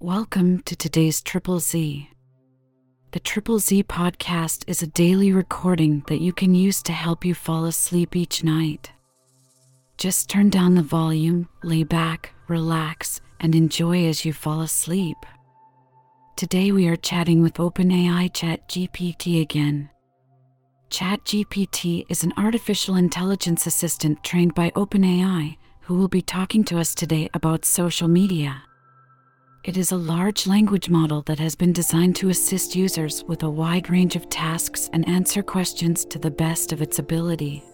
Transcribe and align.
Welcome 0.00 0.60
to 0.64 0.76
today's 0.76 1.22
Triple 1.22 1.58
Z. 1.58 2.10
The 3.12 3.18
Triple 3.18 3.58
Z 3.58 3.82
podcast 3.84 4.62
is 4.66 4.82
a 4.82 4.86
daily 4.86 5.32
recording 5.32 6.04
that 6.08 6.20
you 6.20 6.34
can 6.34 6.54
use 6.54 6.82
to 6.82 6.92
help 6.92 7.24
you 7.24 7.34
fall 7.34 7.64
asleep 7.64 8.14
each 8.14 8.44
night. 8.44 8.92
Just 9.96 10.28
turn 10.28 10.50
down 10.50 10.74
the 10.74 10.82
volume, 10.82 11.48
lay 11.62 11.82
back, 11.82 12.34
relax, 12.46 13.22
and 13.40 13.54
enjoy 13.54 14.04
as 14.04 14.22
you 14.22 14.34
fall 14.34 14.60
asleep. 14.60 15.16
Today 16.36 16.72
we 16.72 16.86
are 16.88 16.96
chatting 16.96 17.42
with 17.42 17.54
OpenAI 17.54 18.30
ChatGPT 18.30 19.40
again. 19.40 19.88
ChatGPT 20.90 22.04
is 22.10 22.22
an 22.22 22.34
artificial 22.36 22.96
intelligence 22.96 23.66
assistant 23.66 24.22
trained 24.22 24.54
by 24.54 24.68
OpenAI 24.72 25.56
who 25.80 25.94
will 25.94 26.08
be 26.08 26.20
talking 26.20 26.64
to 26.64 26.78
us 26.78 26.94
today 26.94 27.30
about 27.32 27.64
social 27.64 28.08
media. 28.08 28.62
It 29.66 29.76
is 29.76 29.90
a 29.90 29.96
large 29.96 30.46
language 30.46 30.88
model 30.88 31.22
that 31.22 31.40
has 31.40 31.56
been 31.56 31.72
designed 31.72 32.14
to 32.16 32.28
assist 32.28 32.76
users 32.76 33.24
with 33.24 33.42
a 33.42 33.50
wide 33.50 33.90
range 33.90 34.14
of 34.14 34.28
tasks 34.28 34.88
and 34.92 35.08
answer 35.08 35.42
questions 35.42 36.04
to 36.04 36.20
the 36.20 36.30
best 36.30 36.70
of 36.70 36.80
its 36.80 37.00
ability. 37.00 37.64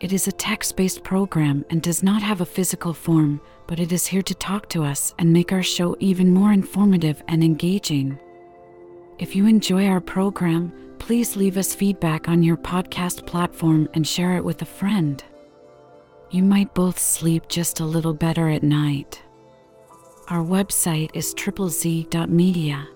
It 0.00 0.12
is 0.12 0.28
a 0.28 0.32
text 0.32 0.76
based 0.76 1.02
program 1.02 1.64
and 1.70 1.80
does 1.80 2.02
not 2.02 2.20
have 2.20 2.42
a 2.42 2.44
physical 2.44 2.92
form, 2.92 3.40
but 3.66 3.80
it 3.80 3.92
is 3.92 4.06
here 4.06 4.20
to 4.20 4.34
talk 4.34 4.68
to 4.68 4.84
us 4.84 5.14
and 5.18 5.32
make 5.32 5.52
our 5.52 5.62
show 5.62 5.96
even 6.00 6.34
more 6.34 6.52
informative 6.52 7.22
and 7.28 7.42
engaging. 7.42 8.18
If 9.18 9.34
you 9.34 9.46
enjoy 9.46 9.86
our 9.86 10.02
program, 10.02 10.70
please 10.98 11.34
leave 11.34 11.56
us 11.56 11.74
feedback 11.74 12.28
on 12.28 12.42
your 12.42 12.58
podcast 12.58 13.26
platform 13.26 13.88
and 13.94 14.06
share 14.06 14.36
it 14.36 14.44
with 14.44 14.60
a 14.60 14.66
friend. 14.66 15.24
You 16.30 16.42
might 16.42 16.74
both 16.74 16.98
sleep 16.98 17.48
just 17.48 17.80
a 17.80 17.86
little 17.86 18.12
better 18.12 18.50
at 18.50 18.62
night. 18.62 19.22
Our 20.30 20.44
website 20.44 21.10
is 21.12 21.34
triplez.media. 21.34 22.86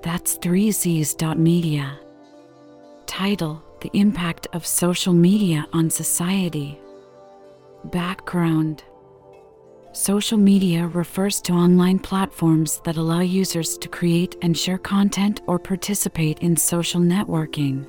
That's 0.00 0.38
3z's.media. 0.38 2.00
Title 3.04 3.62
The 3.82 3.90
Impact 3.92 4.46
of 4.54 4.66
Social 4.66 5.12
Media 5.12 5.66
on 5.74 5.90
Society. 5.90 6.80
Background 7.84 8.84
Social 9.92 10.38
media 10.38 10.86
refers 10.86 11.42
to 11.42 11.52
online 11.52 11.98
platforms 11.98 12.80
that 12.84 12.96
allow 12.96 13.20
users 13.20 13.76
to 13.76 13.88
create 13.88 14.36
and 14.40 14.56
share 14.56 14.78
content 14.78 15.42
or 15.46 15.58
participate 15.58 16.38
in 16.38 16.56
social 16.56 17.02
networking. 17.02 17.86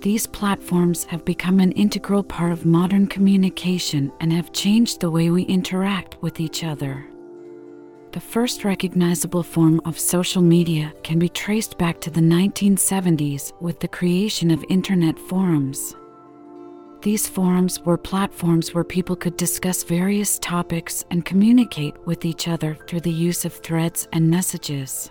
These 0.00 0.26
platforms 0.26 1.04
have 1.04 1.26
become 1.26 1.60
an 1.60 1.72
integral 1.72 2.22
part 2.22 2.52
of 2.52 2.64
modern 2.64 3.08
communication 3.08 4.10
and 4.20 4.32
have 4.32 4.54
changed 4.54 5.00
the 5.00 5.10
way 5.10 5.28
we 5.28 5.42
interact 5.42 6.16
with 6.22 6.40
each 6.40 6.64
other. 6.64 7.11
The 8.12 8.20
first 8.20 8.62
recognizable 8.62 9.42
form 9.42 9.80
of 9.86 9.98
social 9.98 10.42
media 10.42 10.92
can 11.02 11.18
be 11.18 11.30
traced 11.30 11.78
back 11.78 11.98
to 12.02 12.10
the 12.10 12.20
1970s 12.20 13.54
with 13.58 13.80
the 13.80 13.88
creation 13.88 14.50
of 14.50 14.62
Internet 14.68 15.18
forums. 15.18 15.96
These 17.00 17.26
forums 17.26 17.80
were 17.80 17.96
platforms 17.96 18.74
where 18.74 18.84
people 18.84 19.16
could 19.16 19.38
discuss 19.38 19.82
various 19.82 20.38
topics 20.38 21.06
and 21.10 21.24
communicate 21.24 21.96
with 22.04 22.26
each 22.26 22.48
other 22.48 22.76
through 22.86 23.00
the 23.00 23.10
use 23.10 23.46
of 23.46 23.54
threads 23.54 24.06
and 24.12 24.28
messages. 24.28 25.10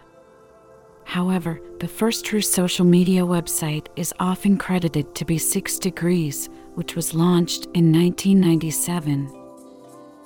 However, 1.04 1.60
the 1.80 1.88
first 1.88 2.24
true 2.24 2.42
social 2.42 2.86
media 2.86 3.24
website 3.24 3.88
is 3.96 4.14
often 4.20 4.60
credited 4.60 5.16
to 5.16 5.26
be 5.26 5.40
Six 5.40 5.80
Degrees, 5.80 6.50
which 6.76 6.96
was 6.96 7.16
launched 7.16 7.66
in 7.74 7.92
1997. 7.92 9.41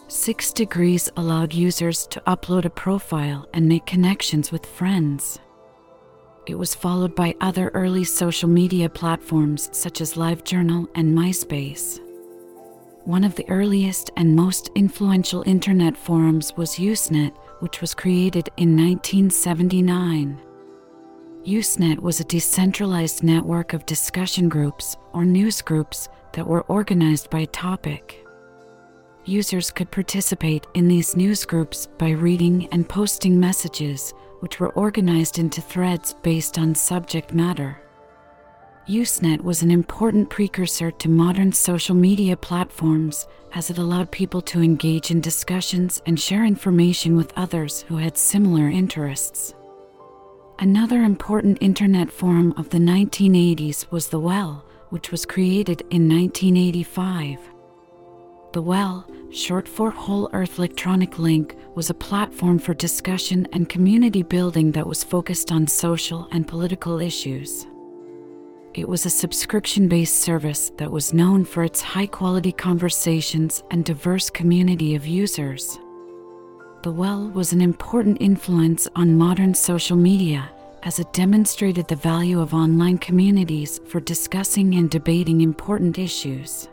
Six 0.07 0.53
Degrees 0.53 1.09
allowed 1.17 1.51
users 1.51 2.05
to 2.07 2.21
upload 2.27 2.65
a 2.65 2.69
profile 2.69 3.47
and 3.55 3.67
make 3.67 3.87
connections 3.87 4.51
with 4.51 4.63
friends. 4.63 5.39
It 6.45 6.53
was 6.53 6.75
followed 6.75 7.15
by 7.15 7.35
other 7.41 7.69
early 7.69 8.03
social 8.03 8.47
media 8.47 8.87
platforms 8.87 9.67
such 9.71 10.01
as 10.01 10.13
LiveJournal 10.13 10.87
and 10.93 11.17
MySpace. 11.17 11.99
One 13.05 13.23
of 13.23 13.33
the 13.35 13.49
earliest 13.49 14.11
and 14.15 14.35
most 14.35 14.69
influential 14.75 15.43
internet 15.47 15.97
forums 15.97 16.53
was 16.55 16.75
Usenet, 16.75 17.35
which 17.61 17.81
was 17.81 17.95
created 17.95 18.49
in 18.57 18.77
1979. 18.77 20.39
Usenet 21.45 21.99
was 21.99 22.19
a 22.19 22.25
decentralized 22.25 23.23
network 23.23 23.73
of 23.73 23.87
discussion 23.87 24.49
groups 24.49 24.97
or 25.13 25.25
news 25.25 25.63
groups 25.63 26.09
that 26.33 26.45
were 26.45 26.61
organized 26.63 27.31
by 27.31 27.45
topic. 27.45 28.24
Users 29.27 29.71
could 29.71 29.89
participate 29.89 30.67
in 30.75 30.87
these 30.87 31.15
news 31.15 31.45
groups 31.45 31.87
by 31.97 32.11
reading 32.11 32.67
and 32.71 32.87
posting 32.87 33.39
messages, 33.39 34.13
which 34.41 34.59
were 34.59 34.69
organized 34.73 35.39
into 35.39 35.61
threads 35.61 36.13
based 36.21 36.59
on 36.59 36.75
subject 36.75 37.33
matter. 37.33 37.81
Usenet 38.87 39.41
was 39.41 39.63
an 39.63 39.71
important 39.71 40.29
precursor 40.29 40.91
to 40.91 41.09
modern 41.09 41.51
social 41.51 41.95
media 41.95 42.37
platforms 42.37 43.25
as 43.55 43.71
it 43.71 43.79
allowed 43.79 44.11
people 44.11 44.41
to 44.41 44.61
engage 44.61 45.09
in 45.09 45.21
discussions 45.21 46.03
and 46.05 46.19
share 46.19 46.45
information 46.45 47.15
with 47.15 47.33
others 47.35 47.81
who 47.87 47.97
had 47.97 48.15
similar 48.15 48.69
interests. 48.69 49.55
Another 50.59 51.01
important 51.01 51.57
internet 51.61 52.11
forum 52.11 52.53
of 52.57 52.69
the 52.69 52.77
1980s 52.77 53.89
was 53.89 54.07
The 54.09 54.19
Well, 54.19 54.63
which 54.89 55.09
was 55.09 55.25
created 55.25 55.81
in 55.89 56.07
1985. 56.07 57.54
The 58.55 58.61
Well, 58.61 59.05
short 59.31 59.67
for 59.67 59.91
Whole 59.91 60.29
Earth 60.31 60.59
Electronic 60.59 61.19
Link, 61.19 61.57
was 61.75 61.89
a 61.89 61.93
platform 61.93 62.57
for 62.57 62.73
discussion 62.73 63.45
and 63.51 63.67
community 63.67 64.23
building 64.23 64.71
that 64.71 64.87
was 64.87 65.03
focused 65.03 65.51
on 65.51 65.67
social 65.67 66.29
and 66.31 66.47
political 66.47 67.01
issues. 67.01 67.67
It 68.73 68.87
was 68.87 69.05
a 69.05 69.09
subscription 69.09 69.89
based 69.89 70.21
service 70.21 70.71
that 70.77 70.89
was 70.89 71.13
known 71.13 71.43
for 71.43 71.65
its 71.65 71.81
high 71.81 72.07
quality 72.07 72.53
conversations 72.53 73.61
and 73.71 73.83
diverse 73.83 74.29
community 74.29 74.95
of 74.95 75.05
users. 75.05 75.77
The 76.83 76.93
Well 76.93 77.27
was 77.31 77.51
an 77.51 77.59
important 77.59 78.19
influence 78.21 78.87
on 78.95 79.17
modern 79.17 79.53
social 79.53 79.97
media 79.97 80.49
as 80.83 80.97
it 80.97 81.11
demonstrated 81.11 81.89
the 81.89 81.97
value 81.97 82.39
of 82.39 82.53
online 82.53 82.99
communities 82.99 83.81
for 83.85 83.99
discussing 83.99 84.75
and 84.75 84.89
debating 84.89 85.41
important 85.41 85.99
issues. 85.99 86.69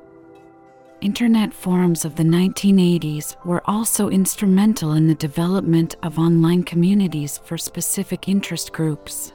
Internet 1.03 1.53
forums 1.53 2.05
of 2.05 2.15
the 2.15 2.23
1980s 2.23 3.35
were 3.45 3.61
also 3.65 4.09
instrumental 4.09 4.93
in 4.93 5.09
the 5.09 5.17
development 5.17 5.97
of 6.05 6.17
online 6.17 6.63
communities 6.63 7.39
for 7.39 7.59
specific 7.59 8.29
interest 8.29 8.73
groups. 8.73 9.33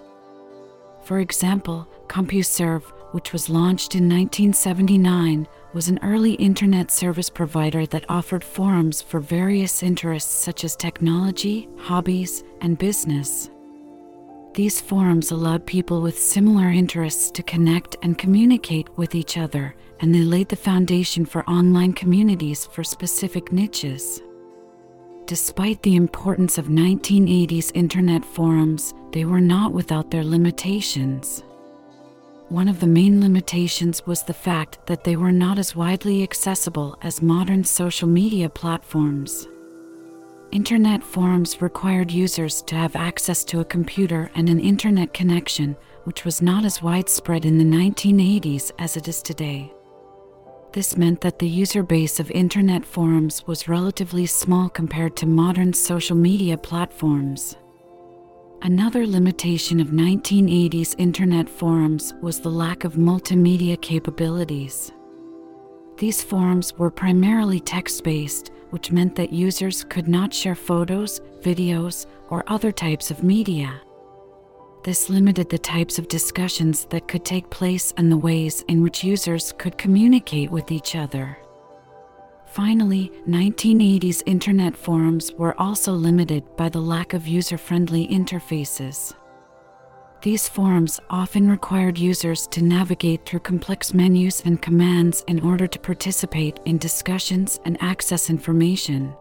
For 1.04 1.20
example, 1.20 1.86
CompuServe, 2.08 2.84
which 3.12 3.34
was 3.34 3.50
launched 3.50 3.96
in 3.96 4.04
1979, 4.04 5.46
was 5.74 5.90
an 5.90 6.00
early 6.04 6.36
internet 6.36 6.90
service 6.90 7.30
provider 7.30 7.86
that 7.88 8.06
offered 8.08 8.46
forums 8.46 9.02
for 9.02 9.20
various 9.20 9.84
interests 9.84 10.34
such 10.34 10.64
as 10.64 10.74
technology, 10.74 11.68
hobbies, 11.80 12.46
and 12.62 12.78
business. 12.78 13.50
These 14.58 14.82
forums 14.82 15.30
allowed 15.30 15.68
people 15.68 16.02
with 16.02 16.18
similar 16.18 16.72
interests 16.72 17.30
to 17.30 17.44
connect 17.44 17.96
and 18.02 18.18
communicate 18.18 18.90
with 18.98 19.14
each 19.14 19.38
other, 19.38 19.76
and 20.00 20.16
they 20.16 20.22
laid 20.22 20.50
the 20.50 20.56
foundation 20.56 21.28
for 21.28 21.48
online 21.48 21.94
communities 21.94 22.66
for 22.66 22.84
specific 22.84 23.52
niches. 23.52 24.20
Despite 25.28 25.84
the 25.84 25.96
importance 25.96 26.58
of 26.58 26.70
1980s 26.70 27.72
internet 27.76 28.26
forums, 28.26 28.96
they 29.12 29.26
were 29.26 29.40
not 29.40 29.74
without 29.74 30.10
their 30.10 30.24
limitations. 30.24 31.44
One 32.50 32.68
of 32.68 32.80
the 32.80 32.88
main 32.88 33.22
limitations 33.22 34.08
was 34.08 34.24
the 34.24 34.34
fact 34.34 34.80
that 34.88 35.04
they 35.04 35.18
were 35.18 35.32
not 35.32 35.60
as 35.60 35.76
widely 35.76 36.24
accessible 36.24 36.98
as 37.04 37.22
modern 37.22 37.64
social 37.64 38.08
media 38.08 38.50
platforms. 38.50 39.48
Internet 40.52 41.04
forums 41.04 41.62
required 41.62 42.10
users 42.10 42.62
to 42.64 42.76
have 42.76 42.96
access 42.96 43.44
to 43.44 43.60
a 43.60 43.66
computer 43.66 44.32
and 44.34 44.48
an 44.48 44.62
internet 44.62 45.14
connection, 45.14 45.76
which 46.06 46.24
was 46.24 46.42
not 46.42 46.64
as 46.64 46.82
widespread 46.82 47.46
in 47.46 47.58
the 47.58 47.66
1980s 47.66 48.72
as 48.80 48.96
it 48.96 49.10
is 49.10 49.22
today. 49.22 49.74
This 50.72 50.96
meant 50.96 51.20
that 51.22 51.40
the 51.40 51.50
user 51.50 51.84
base 51.84 52.20
of 52.20 52.32
internet 52.32 52.86
forums 52.86 53.46
was 53.46 53.68
relatively 53.68 54.26
small 54.26 54.70
compared 54.70 55.18
to 55.18 55.26
modern 55.26 55.74
social 55.74 56.16
media 56.16 56.58
platforms. 56.58 57.58
Another 58.62 59.06
limitation 59.06 59.82
of 59.82 59.90
1980s 59.90 60.96
internet 60.98 61.50
forums 61.50 62.14
was 62.22 62.40
the 62.40 62.50
lack 62.50 62.86
of 62.86 62.94
multimedia 62.94 63.80
capabilities. 63.82 64.94
These 65.98 66.24
forums 66.24 66.74
were 66.78 66.92
primarily 66.92 67.60
text 67.60 68.04
based, 68.04 68.52
which 68.70 68.92
meant 68.92 69.16
that 69.16 69.34
users 69.34 69.84
could 69.84 70.08
not 70.08 70.34
share 70.34 70.56
photos, 70.56 71.20
videos, 71.42 72.06
or 72.30 72.44
other 72.48 72.72
types 72.72 73.12
of 73.12 73.24
media. 73.24 73.82
This 74.84 75.10
limited 75.10 75.50
the 75.50 75.58
types 75.58 76.00
of 76.00 76.08
discussions 76.08 76.86
that 76.86 77.08
could 77.08 77.26
take 77.26 77.50
place 77.50 77.94
and 77.98 78.12
the 78.12 78.18
ways 78.18 78.64
in 78.68 78.82
which 78.82 79.04
users 79.04 79.54
could 79.58 79.78
communicate 79.78 80.50
with 80.50 80.72
each 80.72 80.96
other. 80.96 81.38
Finally, 82.46 83.12
1980s 83.28 84.24
internet 84.26 84.76
forums 84.76 85.34
were 85.34 85.60
also 85.60 85.92
limited 85.92 86.44
by 86.56 86.70
the 86.70 86.80
lack 86.80 87.14
of 87.14 87.28
user 87.28 87.58
friendly 87.58 88.08
interfaces. 88.08 89.14
These 90.22 90.50
forums 90.50 91.00
often 91.10 91.50
required 91.50 91.98
users 91.98 92.48
to 92.48 92.64
navigate 92.64 93.26
through 93.26 93.42
complex 93.42 93.94
menus 93.94 94.42
and 94.46 94.62
commands 94.62 95.24
in 95.28 95.40
order 95.42 95.68
to 95.68 95.80
participate 95.80 96.60
in 96.66 96.80
discussions 96.80 97.60
and 97.66 97.78
access 97.82 98.30
information. 98.30 99.14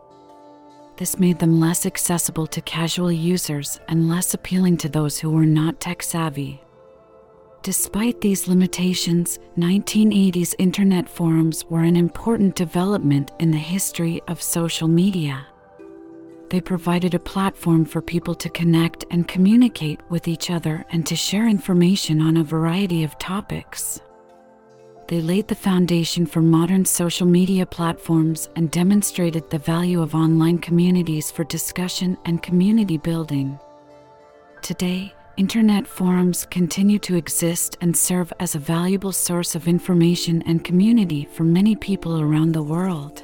This 0.96 1.18
made 1.18 1.38
them 1.38 1.60
less 1.60 1.84
accessible 1.84 2.46
to 2.46 2.62
casual 2.62 3.12
users 3.12 3.78
and 3.88 4.08
less 4.08 4.32
appealing 4.32 4.78
to 4.78 4.88
those 4.88 5.18
who 5.18 5.30
were 5.30 5.44
not 5.44 5.80
tech 5.80 6.02
savvy. 6.02 6.62
Despite 7.62 8.22
these 8.22 8.48
limitations, 8.48 9.38
1980s 9.58 10.54
internet 10.58 11.08
forums 11.08 11.64
were 11.68 11.82
an 11.82 11.96
important 11.96 12.54
development 12.54 13.32
in 13.38 13.50
the 13.50 13.58
history 13.58 14.22
of 14.28 14.40
social 14.40 14.88
media. 14.88 15.46
They 16.48 16.60
provided 16.60 17.14
a 17.14 17.18
platform 17.18 17.84
for 17.84 18.00
people 18.00 18.34
to 18.36 18.48
connect 18.48 19.04
and 19.10 19.26
communicate 19.26 20.00
with 20.08 20.28
each 20.28 20.50
other 20.50 20.84
and 20.90 21.04
to 21.06 21.16
share 21.16 21.48
information 21.48 22.20
on 22.20 22.36
a 22.36 22.44
variety 22.44 23.02
of 23.02 23.18
topics. 23.18 24.00
They 25.08 25.20
laid 25.20 25.48
the 25.48 25.54
foundation 25.54 26.26
for 26.26 26.42
modern 26.42 26.84
social 26.84 27.26
media 27.26 27.64
platforms 27.66 28.48
and 28.56 28.70
demonstrated 28.70 29.48
the 29.50 29.58
value 29.58 30.02
of 30.02 30.14
online 30.14 30.58
communities 30.58 31.30
for 31.30 31.44
discussion 31.44 32.16
and 32.24 32.42
community 32.42 32.98
building. 32.98 33.58
Today, 34.62 35.14
Internet 35.36 35.86
forums 35.86 36.46
continue 36.46 36.98
to 37.00 37.14
exist 37.14 37.76
and 37.82 37.94
serve 37.94 38.32
as 38.40 38.54
a 38.54 38.58
valuable 38.58 39.12
source 39.12 39.54
of 39.54 39.68
information 39.68 40.42
and 40.46 40.64
community 40.64 41.28
for 41.30 41.44
many 41.44 41.76
people 41.76 42.22
around 42.22 42.52
the 42.52 42.62
world. 42.62 43.22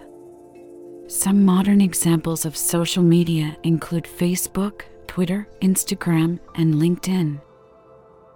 Some 1.09 1.45
modern 1.45 1.81
examples 1.81 2.45
of 2.45 2.57
social 2.57 3.03
media 3.03 3.57
include 3.65 4.05
Facebook, 4.05 4.83
Twitter, 5.07 5.49
Instagram, 5.61 6.39
and 6.55 6.75
LinkedIn. 6.75 7.41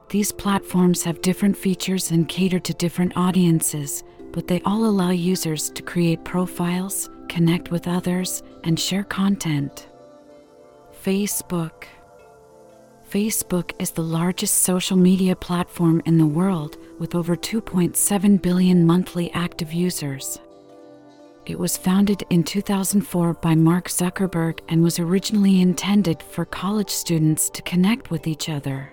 These 0.08 0.32
platforms 0.32 1.02
have 1.04 1.22
different 1.22 1.56
features 1.56 2.10
and 2.10 2.28
cater 2.28 2.58
to 2.58 2.74
different 2.74 3.16
audiences, 3.16 4.04
but 4.32 4.46
they 4.46 4.60
all 4.62 4.84
allow 4.84 5.10
users 5.10 5.70
to 5.70 5.82
create 5.82 6.24
profiles, 6.24 7.08
connect 7.28 7.70
with 7.70 7.88
others, 7.88 8.42
and 8.64 8.78
share 8.78 9.04
content. 9.04 9.88
Facebook 11.04 11.84
Facebook 13.08 13.70
is 13.78 13.92
the 13.92 14.02
largest 14.02 14.62
social 14.62 14.96
media 14.96 15.36
platform 15.36 16.02
in 16.06 16.18
the 16.18 16.26
world 16.26 16.76
with 16.98 17.14
over 17.14 17.36
2.7 17.36 18.42
billion 18.42 18.84
monthly 18.84 19.30
active 19.32 19.72
users. 19.72 20.40
It 21.46 21.60
was 21.60 21.76
founded 21.76 22.24
in 22.28 22.42
2004 22.42 23.34
by 23.34 23.54
Mark 23.54 23.88
Zuckerberg 23.88 24.58
and 24.68 24.82
was 24.82 24.98
originally 24.98 25.60
intended 25.60 26.20
for 26.20 26.44
college 26.44 26.90
students 26.90 27.48
to 27.50 27.62
connect 27.62 28.10
with 28.10 28.26
each 28.26 28.48
other. 28.48 28.92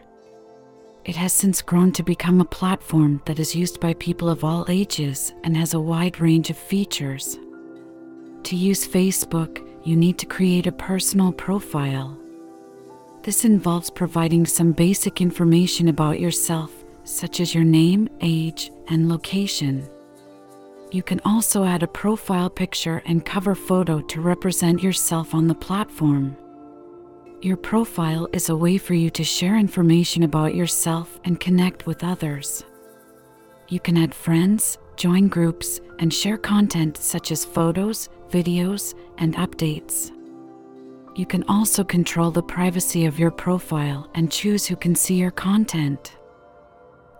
It 1.03 1.15
has 1.15 1.33
since 1.33 1.63
grown 1.63 1.91
to 1.93 2.03
become 2.03 2.39
a 2.39 2.45
platform 2.45 3.23
that 3.25 3.39
is 3.39 3.55
used 3.55 3.79
by 3.79 3.95
people 3.95 4.29
of 4.29 4.43
all 4.43 4.67
ages 4.69 5.33
and 5.43 5.57
has 5.57 5.73
a 5.73 5.79
wide 5.79 6.19
range 6.19 6.51
of 6.51 6.57
features. 6.57 7.39
To 8.43 8.55
use 8.55 8.87
Facebook, 8.87 9.67
you 9.83 9.95
need 9.95 10.19
to 10.19 10.27
create 10.27 10.67
a 10.67 10.71
personal 10.71 11.31
profile. 11.31 12.15
This 13.23 13.45
involves 13.45 13.89
providing 13.89 14.45
some 14.45 14.73
basic 14.73 15.21
information 15.21 15.87
about 15.87 16.19
yourself, 16.19 16.71
such 17.03 17.39
as 17.39 17.55
your 17.55 17.63
name, 17.63 18.09
age, 18.21 18.69
and 18.89 19.09
location. 19.09 19.89
You 20.93 21.01
can 21.01 21.19
also 21.25 21.63
add 21.63 21.81
a 21.81 21.87
profile 21.87 22.51
picture 22.51 23.01
and 23.07 23.25
cover 23.25 23.55
photo 23.55 23.99
to 24.01 24.21
represent 24.21 24.83
yourself 24.83 25.33
on 25.33 25.47
the 25.47 25.55
platform. 25.55 26.37
Your 27.41 27.57
profile 27.57 28.29
is 28.31 28.49
a 28.49 28.55
way 28.55 28.77
for 28.77 28.93
you 28.93 29.09
to 29.09 29.23
share 29.23 29.57
information 29.57 30.21
about 30.21 30.53
yourself 30.53 31.19
and 31.23 31.39
connect 31.39 31.87
with 31.87 32.03
others. 32.03 32.63
You 33.69 33.79
can 33.79 33.97
add 33.97 34.13
friends, 34.13 34.77
join 34.95 35.29
groups, 35.29 35.81
and 35.97 36.13
share 36.13 36.37
content 36.37 36.97
such 36.97 37.31
as 37.31 37.43
photos, 37.43 38.09
videos, 38.29 38.93
and 39.17 39.35
updates. 39.37 40.11
You 41.15 41.25
can 41.25 41.43
also 41.49 41.83
control 41.83 42.29
the 42.29 42.43
privacy 42.43 43.07
of 43.07 43.17
your 43.17 43.31
profile 43.31 44.11
and 44.13 44.31
choose 44.31 44.67
who 44.67 44.75
can 44.75 44.93
see 44.93 45.15
your 45.15 45.31
content. 45.31 46.17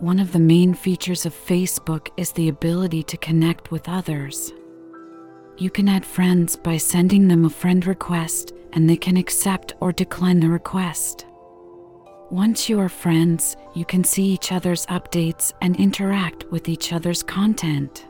One 0.03 0.19
of 0.19 0.33
the 0.33 0.39
main 0.39 0.73
features 0.73 1.25
of 1.25 1.33
Facebook 1.33 2.09
is 2.17 2.33
the 2.33 2.49
ability 2.49 3.03
to 3.03 3.15
connect 3.15 3.71
with 3.71 3.87
others. 3.87 4.51
You 5.57 5.69
can 5.69 5.87
add 5.87 6.05
friends 6.05 6.57
by 6.57 6.75
sending 6.75 7.29
them 7.29 7.45
a 7.45 7.49
friend 7.49 7.87
request, 7.87 8.51
and 8.73 8.89
they 8.89 8.97
can 8.97 9.15
accept 9.15 9.75
or 9.79 9.93
decline 9.93 10.41
the 10.41 10.49
request. 10.49 11.25
Once 12.31 12.67
you 12.67 12.81
are 12.81 12.89
friends, 12.89 13.55
you 13.75 13.85
can 13.85 14.03
see 14.03 14.25
each 14.25 14.51
other's 14.51 14.85
updates 14.87 15.53
and 15.61 15.79
interact 15.79 16.51
with 16.51 16.67
each 16.67 16.91
other's 16.91 17.23
content. 17.23 18.05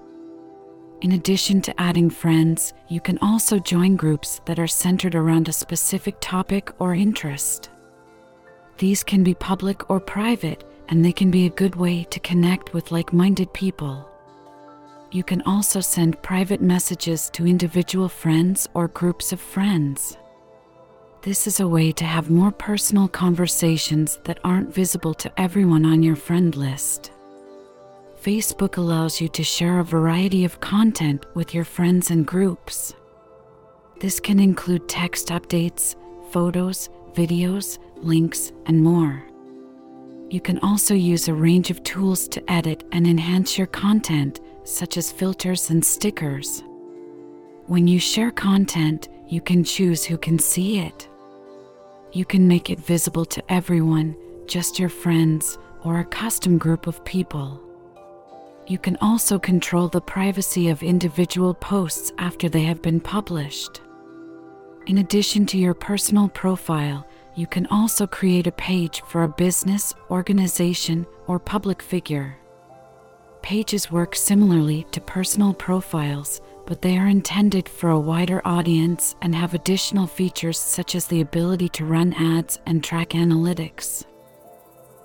In 1.02 1.12
addition 1.12 1.62
to 1.62 1.80
adding 1.80 2.10
friends, 2.10 2.74
you 2.90 3.02
can 3.02 3.20
also 3.20 3.60
join 3.60 3.98
groups 3.98 4.42
that 4.46 4.58
are 4.58 4.66
centered 4.66 5.14
around 5.14 5.48
a 5.48 5.54
specific 5.54 6.16
topic 6.22 6.72
or 6.80 6.96
interest. 6.96 7.70
These 8.80 9.04
can 9.04 9.24
be 9.24 9.36
public 9.36 9.92
or 9.92 10.00
private, 10.00 10.64
and 10.94 11.04
they 11.04 11.12
can 11.12 11.32
be 11.32 11.48
a 11.48 11.60
good 11.62 11.76
way 11.76 12.04
to 12.04 12.20
connect 12.20 12.72
with 12.76 12.92
like 12.92 13.12
minded 13.12 13.52
people. 13.52 14.08
You 15.12 15.24
can 15.24 15.42
also 15.42 15.80
send 15.80 16.22
private 16.22 16.62
messages 16.62 17.32
to 17.32 17.48
individual 17.48 18.08
friends 18.08 18.70
or 18.76 18.90
groups 18.90 19.34
of 19.34 19.40
friends. 19.40 20.20
This 21.24 21.48
is 21.48 21.60
a 21.60 21.68
way 21.68 21.94
to 21.94 22.06
have 22.06 22.30
more 22.30 22.52
personal 22.52 23.08
conversations 23.08 24.20
that 24.26 24.38
aren't 24.44 24.72
visible 24.72 25.16
to 25.16 25.32
everyone 25.36 25.84
on 25.84 26.04
your 26.04 26.16
friend 26.16 26.56
list. 26.56 27.12
Facebook 28.22 28.78
allows 28.78 29.20
you 29.20 29.28
to 29.30 29.44
share 29.44 29.80
a 29.80 29.84
variety 29.84 30.46
of 30.46 30.60
content 30.60 31.26
with 31.34 31.56
your 31.56 31.66
friends 31.66 32.12
and 32.12 32.28
groups. 32.28 32.94
This 34.00 34.20
can 34.20 34.40
include 34.40 34.88
text 34.88 35.30
updates, 35.30 35.96
photos, 36.30 36.90
videos, 37.16 37.80
links, 37.96 38.52
and 38.68 38.80
more. 38.84 39.24
You 40.34 40.42
can 40.42 40.58
also 40.64 40.96
use 40.96 41.28
a 41.28 41.34
range 41.36 41.70
of 41.70 41.84
tools 41.84 42.28
to 42.30 42.52
edit 42.52 42.84
and 42.92 43.06
enhance 43.06 43.56
your 43.56 43.68
content, 43.68 44.40
such 44.64 44.98
as 44.98 45.12
filters 45.12 45.70
and 45.70 45.86
stickers. 45.86 46.64
When 47.68 47.88
you 47.88 48.00
share 48.00 48.32
content, 48.32 49.10
you 49.28 49.42
can 49.42 49.64
choose 49.64 50.04
who 50.04 50.18
can 50.18 50.40
see 50.40 50.80
it. 50.80 51.08
You 52.14 52.26
can 52.26 52.48
make 52.48 52.72
it 52.72 52.80
visible 52.80 53.26
to 53.26 53.44
everyone, 53.48 54.16
just 54.48 54.80
your 54.80 54.90
friends, 54.90 55.60
or 55.84 56.00
a 56.00 56.06
custom 56.06 56.58
group 56.58 56.88
of 56.88 57.06
people. 57.06 57.62
You 58.66 58.80
can 58.80 58.98
also 59.02 59.38
control 59.38 59.88
the 59.88 60.02
privacy 60.02 60.68
of 60.70 60.82
individual 60.82 61.54
posts 61.54 62.12
after 62.18 62.50
they 62.50 62.64
have 62.64 62.82
been 62.82 63.00
published. 63.00 63.82
In 64.88 64.98
addition 64.98 65.46
to 65.46 65.60
your 65.60 65.76
personal 65.76 66.28
profile, 66.28 67.06
you 67.36 67.48
can 67.48 67.66
also 67.68 68.06
create 68.06 68.48
a 68.48 68.52
page 68.52 69.02
for 69.08 69.24
a 69.24 69.30
business, 69.30 69.94
organization, 70.10 71.06
or 71.28 71.40
public 71.40 71.82
figure. 71.82 72.38
Pages 73.42 73.92
work 73.92 74.16
similarly 74.16 74.86
to 74.92 75.02
personal 75.02 75.54
profiles, 75.54 76.42
but 76.66 76.82
they 76.82 76.98
are 76.98 77.08
intended 77.08 77.68
for 77.68 77.90
a 77.90 78.00
wider 78.00 78.42
audience 78.46 79.16
and 79.22 79.36
have 79.36 79.54
additional 79.54 80.08
features 80.08 80.58
such 80.58 80.96
as 80.96 81.08
the 81.08 81.22
ability 81.22 81.68
to 81.70 81.86
run 81.86 82.14
ads 82.14 82.60
and 82.66 82.84
track 82.84 83.10
analytics. 83.10 84.06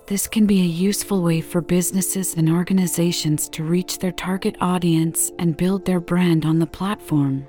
This 0.07 0.27
can 0.27 0.47
be 0.47 0.61
a 0.63 0.65
useful 0.65 1.23
way 1.23 1.41
for 1.41 1.61
businesses 1.61 2.35
and 2.35 2.49
organizations 2.49 3.49
to 3.51 3.65
reach 3.65 3.99
their 3.99 4.13
target 4.13 4.57
audience 4.61 5.33
and 5.39 5.57
build 5.57 5.85
their 5.85 6.01
brand 6.01 6.47
on 6.47 6.61
the 6.61 6.67
platform. 6.67 7.47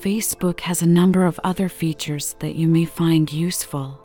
Facebook 0.00 0.60
has 0.60 0.80
a 0.80 0.86
number 0.86 1.26
of 1.26 1.38
other 1.44 1.68
features 1.68 2.34
that 2.38 2.54
you 2.54 2.66
may 2.66 2.86
find 2.86 3.30
useful. 3.30 4.00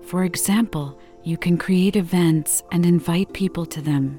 For 0.00 0.24
example, 0.24 0.98
you 1.22 1.36
can 1.36 1.58
create 1.58 1.96
events 1.96 2.62
and 2.72 2.86
invite 2.86 3.30
people 3.34 3.66
to 3.66 3.82
them. 3.82 4.18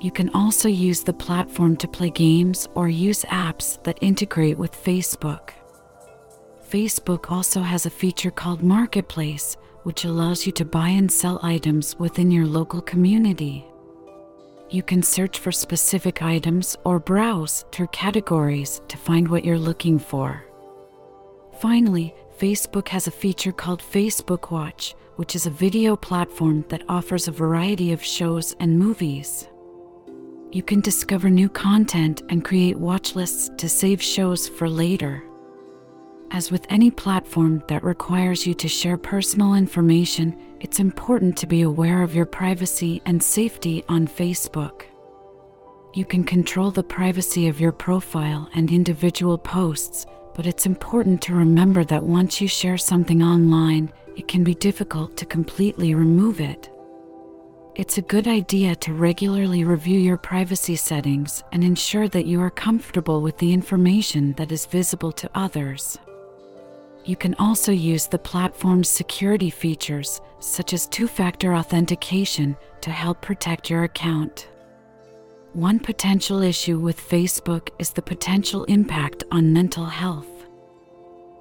You 0.00 0.12
can 0.12 0.30
also 0.30 0.68
use 0.68 1.02
the 1.02 1.12
platform 1.12 1.76
to 1.78 1.88
play 1.88 2.10
games 2.10 2.68
or 2.76 2.88
use 2.88 3.24
apps 3.24 3.82
that 3.82 3.98
integrate 4.00 4.58
with 4.58 4.80
Facebook. 4.80 5.50
Facebook 6.70 7.32
also 7.32 7.60
has 7.60 7.84
a 7.84 7.90
feature 7.90 8.30
called 8.30 8.62
Marketplace, 8.62 9.56
which 9.82 10.04
allows 10.04 10.46
you 10.46 10.52
to 10.52 10.64
buy 10.64 10.90
and 10.90 11.10
sell 11.10 11.40
items 11.42 11.98
within 11.98 12.30
your 12.30 12.46
local 12.46 12.80
community. 12.80 13.66
You 14.70 14.82
can 14.82 15.02
search 15.02 15.38
for 15.38 15.52
specific 15.52 16.22
items 16.22 16.76
or 16.84 16.98
browse 16.98 17.64
through 17.70 17.88
categories 17.88 18.80
to 18.88 18.96
find 18.96 19.28
what 19.28 19.44
you're 19.44 19.58
looking 19.58 19.98
for. 19.98 20.44
Finally, 21.60 22.14
Facebook 22.38 22.88
has 22.88 23.06
a 23.06 23.12
feature 23.12 23.52
called 23.52 23.80
Facebook 23.80 24.50
Watch, 24.50 24.94
which 25.16 25.36
is 25.36 25.46
a 25.46 25.50
video 25.50 25.96
platform 25.96 26.64
that 26.68 26.82
offers 26.88 27.28
a 27.28 27.32
variety 27.32 27.92
of 27.92 28.02
shows 28.02 28.56
and 28.58 28.78
movies. 28.78 29.48
You 30.50 30.62
can 30.62 30.80
discover 30.80 31.30
new 31.30 31.48
content 31.48 32.22
and 32.28 32.44
create 32.44 32.78
watch 32.78 33.14
lists 33.14 33.50
to 33.58 33.68
save 33.68 34.02
shows 34.02 34.48
for 34.48 34.68
later. 34.68 35.22
As 36.30 36.50
with 36.50 36.66
any 36.68 36.90
platform 36.90 37.62
that 37.68 37.84
requires 37.84 38.46
you 38.46 38.54
to 38.54 38.68
share 38.68 38.96
personal 38.96 39.54
information, 39.54 40.36
it's 40.60 40.80
important 40.80 41.36
to 41.36 41.46
be 41.46 41.62
aware 41.62 42.02
of 42.02 42.14
your 42.14 42.26
privacy 42.26 43.00
and 43.06 43.22
safety 43.22 43.84
on 43.88 44.08
Facebook. 44.08 44.82
You 45.94 46.04
can 46.04 46.24
control 46.24 46.72
the 46.72 46.82
privacy 46.82 47.46
of 47.46 47.60
your 47.60 47.70
profile 47.70 48.48
and 48.54 48.72
individual 48.72 49.38
posts, 49.38 50.06
but 50.34 50.46
it's 50.46 50.66
important 50.66 51.22
to 51.22 51.34
remember 51.34 51.84
that 51.84 52.02
once 52.02 52.40
you 52.40 52.48
share 52.48 52.78
something 52.78 53.22
online, 53.22 53.92
it 54.16 54.26
can 54.26 54.42
be 54.42 54.54
difficult 54.54 55.16
to 55.18 55.26
completely 55.26 55.94
remove 55.94 56.40
it. 56.40 56.68
It's 57.76 57.98
a 57.98 58.02
good 58.02 58.26
idea 58.26 58.74
to 58.76 58.94
regularly 58.94 59.64
review 59.64 59.98
your 59.98 60.16
privacy 60.16 60.76
settings 60.76 61.44
and 61.52 61.62
ensure 61.62 62.08
that 62.08 62.26
you 62.26 62.40
are 62.40 62.50
comfortable 62.50 63.20
with 63.20 63.38
the 63.38 63.52
information 63.52 64.32
that 64.34 64.50
is 64.50 64.66
visible 64.66 65.12
to 65.12 65.30
others. 65.34 65.98
You 67.04 67.16
can 67.16 67.34
also 67.34 67.70
use 67.70 68.06
the 68.06 68.18
platform's 68.18 68.88
security 68.88 69.50
features, 69.50 70.22
such 70.38 70.72
as 70.72 70.86
two 70.86 71.06
factor 71.06 71.54
authentication, 71.54 72.56
to 72.80 72.90
help 72.90 73.20
protect 73.20 73.68
your 73.68 73.84
account. 73.84 74.48
One 75.52 75.78
potential 75.78 76.42
issue 76.42 76.78
with 76.78 76.98
Facebook 76.98 77.68
is 77.78 77.90
the 77.90 78.02
potential 78.02 78.64
impact 78.64 79.22
on 79.30 79.52
mental 79.52 79.84
health. 79.84 80.26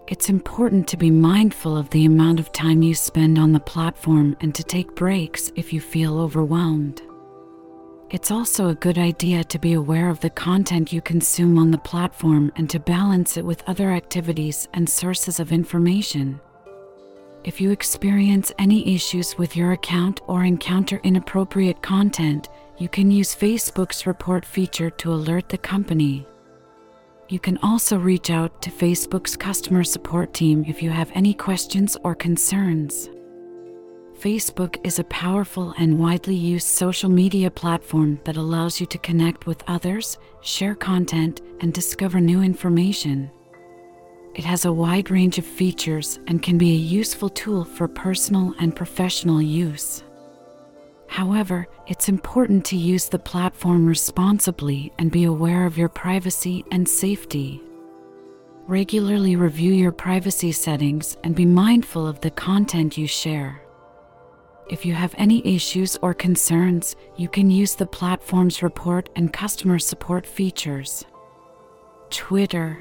It's 0.08 0.30
important 0.30 0.88
to 0.90 0.98
be 0.98 1.10
mindful 1.10 1.78
of 1.78 1.90
the 1.92 2.06
amount 2.06 2.42
of 2.42 2.52
time 2.52 2.84
you 2.84 2.94
spend 2.94 3.40
on 3.40 3.54
the 3.54 3.60
platform 3.62 4.36
and 4.42 4.54
to 4.56 4.64
take 4.64 4.96
breaks 4.96 5.50
if 5.56 5.72
you 5.72 5.80
feel 5.80 6.20
overwhelmed. 6.20 7.02
It's 8.14 8.30
also 8.30 8.70
a 8.70 8.76
good 8.76 9.00
idea 9.00 9.44
to 9.46 9.58
be 9.58 9.74
aware 9.74 10.08
of 10.08 10.20
the 10.20 10.30
content 10.30 10.94
you 10.94 11.02
consume 11.02 11.58
on 11.58 11.72
the 11.72 11.80
platform 11.80 12.52
and 12.56 12.70
to 12.70 12.80
balance 12.80 13.38
it 13.38 13.44
with 13.44 13.64
other 13.66 13.90
activities 13.90 14.68
and 14.76 14.88
sources 14.88 15.40
of 15.40 15.52
information. 15.52 16.40
If 17.44 17.60
you 17.60 17.72
experience 17.72 18.54
any 18.60 18.94
issues 18.94 19.36
with 19.40 19.58
your 19.58 19.72
account 19.72 20.22
or 20.28 20.44
encounter 20.44 21.02
inappropriate 21.04 21.82
content, 21.82 22.50
you 22.78 22.88
can 22.88 23.10
use 23.10 23.36
Facebook's 23.36 24.06
report 24.06 24.46
feature 24.46 24.92
to 24.92 25.12
alert 25.12 25.50
the 25.50 25.58
company. 25.58 26.28
You 27.30 27.40
can 27.40 27.58
also 27.64 27.98
reach 27.98 28.30
out 28.30 28.62
to 28.62 28.70
Facebook's 28.70 29.36
customer 29.36 29.84
support 29.84 30.36
team 30.36 30.64
if 30.68 30.84
you 30.84 30.92
have 30.92 31.10
any 31.16 31.34
questions 31.34 31.98
or 32.04 32.14
concerns. 32.14 33.10
Facebook 34.24 34.78
is 34.86 35.00
a 35.00 35.04
powerful 35.04 35.74
and 35.78 36.00
widely 36.00 36.34
used 36.34 36.68
social 36.68 37.10
media 37.10 37.52
platform 37.52 38.22
that 38.24 38.38
allows 38.38 38.80
you 38.80 38.86
to 38.86 38.98
connect 39.00 39.46
with 39.46 39.62
others, 39.68 40.18
share 40.40 40.76
content, 40.76 41.42
and 41.60 41.74
discover 41.74 42.22
new 42.22 42.42
information. 42.42 43.30
It 44.34 44.46
has 44.46 44.64
a 44.64 44.72
wide 44.72 45.12
range 45.12 45.40
of 45.40 45.46
features 45.46 46.22
and 46.28 46.42
can 46.42 46.58
be 46.58 46.72
a 46.72 46.88
useful 47.02 47.28
tool 47.28 47.66
for 47.66 47.90
personal 47.90 48.56
and 48.62 48.74
professional 48.74 49.42
use. 49.42 50.06
However, 51.10 51.68
it's 51.88 52.08
important 52.08 52.64
to 52.68 52.78
use 52.78 53.10
the 53.10 53.20
platform 53.20 53.86
responsibly 53.86 54.94
and 55.00 55.12
be 55.12 55.26
aware 55.26 55.66
of 55.66 55.78
your 55.78 55.90
privacy 55.90 56.64
and 56.72 56.88
safety. 56.88 57.62
Regularly 58.68 59.36
review 59.36 59.74
your 59.74 59.92
privacy 59.92 60.54
settings 60.54 61.18
and 61.26 61.36
be 61.36 61.46
mindful 61.46 62.08
of 62.08 62.22
the 62.22 62.32
content 62.32 62.98
you 62.98 63.06
share. 63.06 63.63
If 64.70 64.86
you 64.86 64.94
have 64.94 65.14
any 65.18 65.46
issues 65.46 65.98
or 66.02 66.14
concerns, 66.14 66.96
you 67.18 67.28
can 67.28 67.52
use 67.52 67.76
the 67.76 67.86
platform's 67.86 68.64
report 68.64 69.10
and 69.16 69.34
customer 69.34 69.78
support 69.78 70.26
features. 70.26 71.04
Twitter 72.10 72.78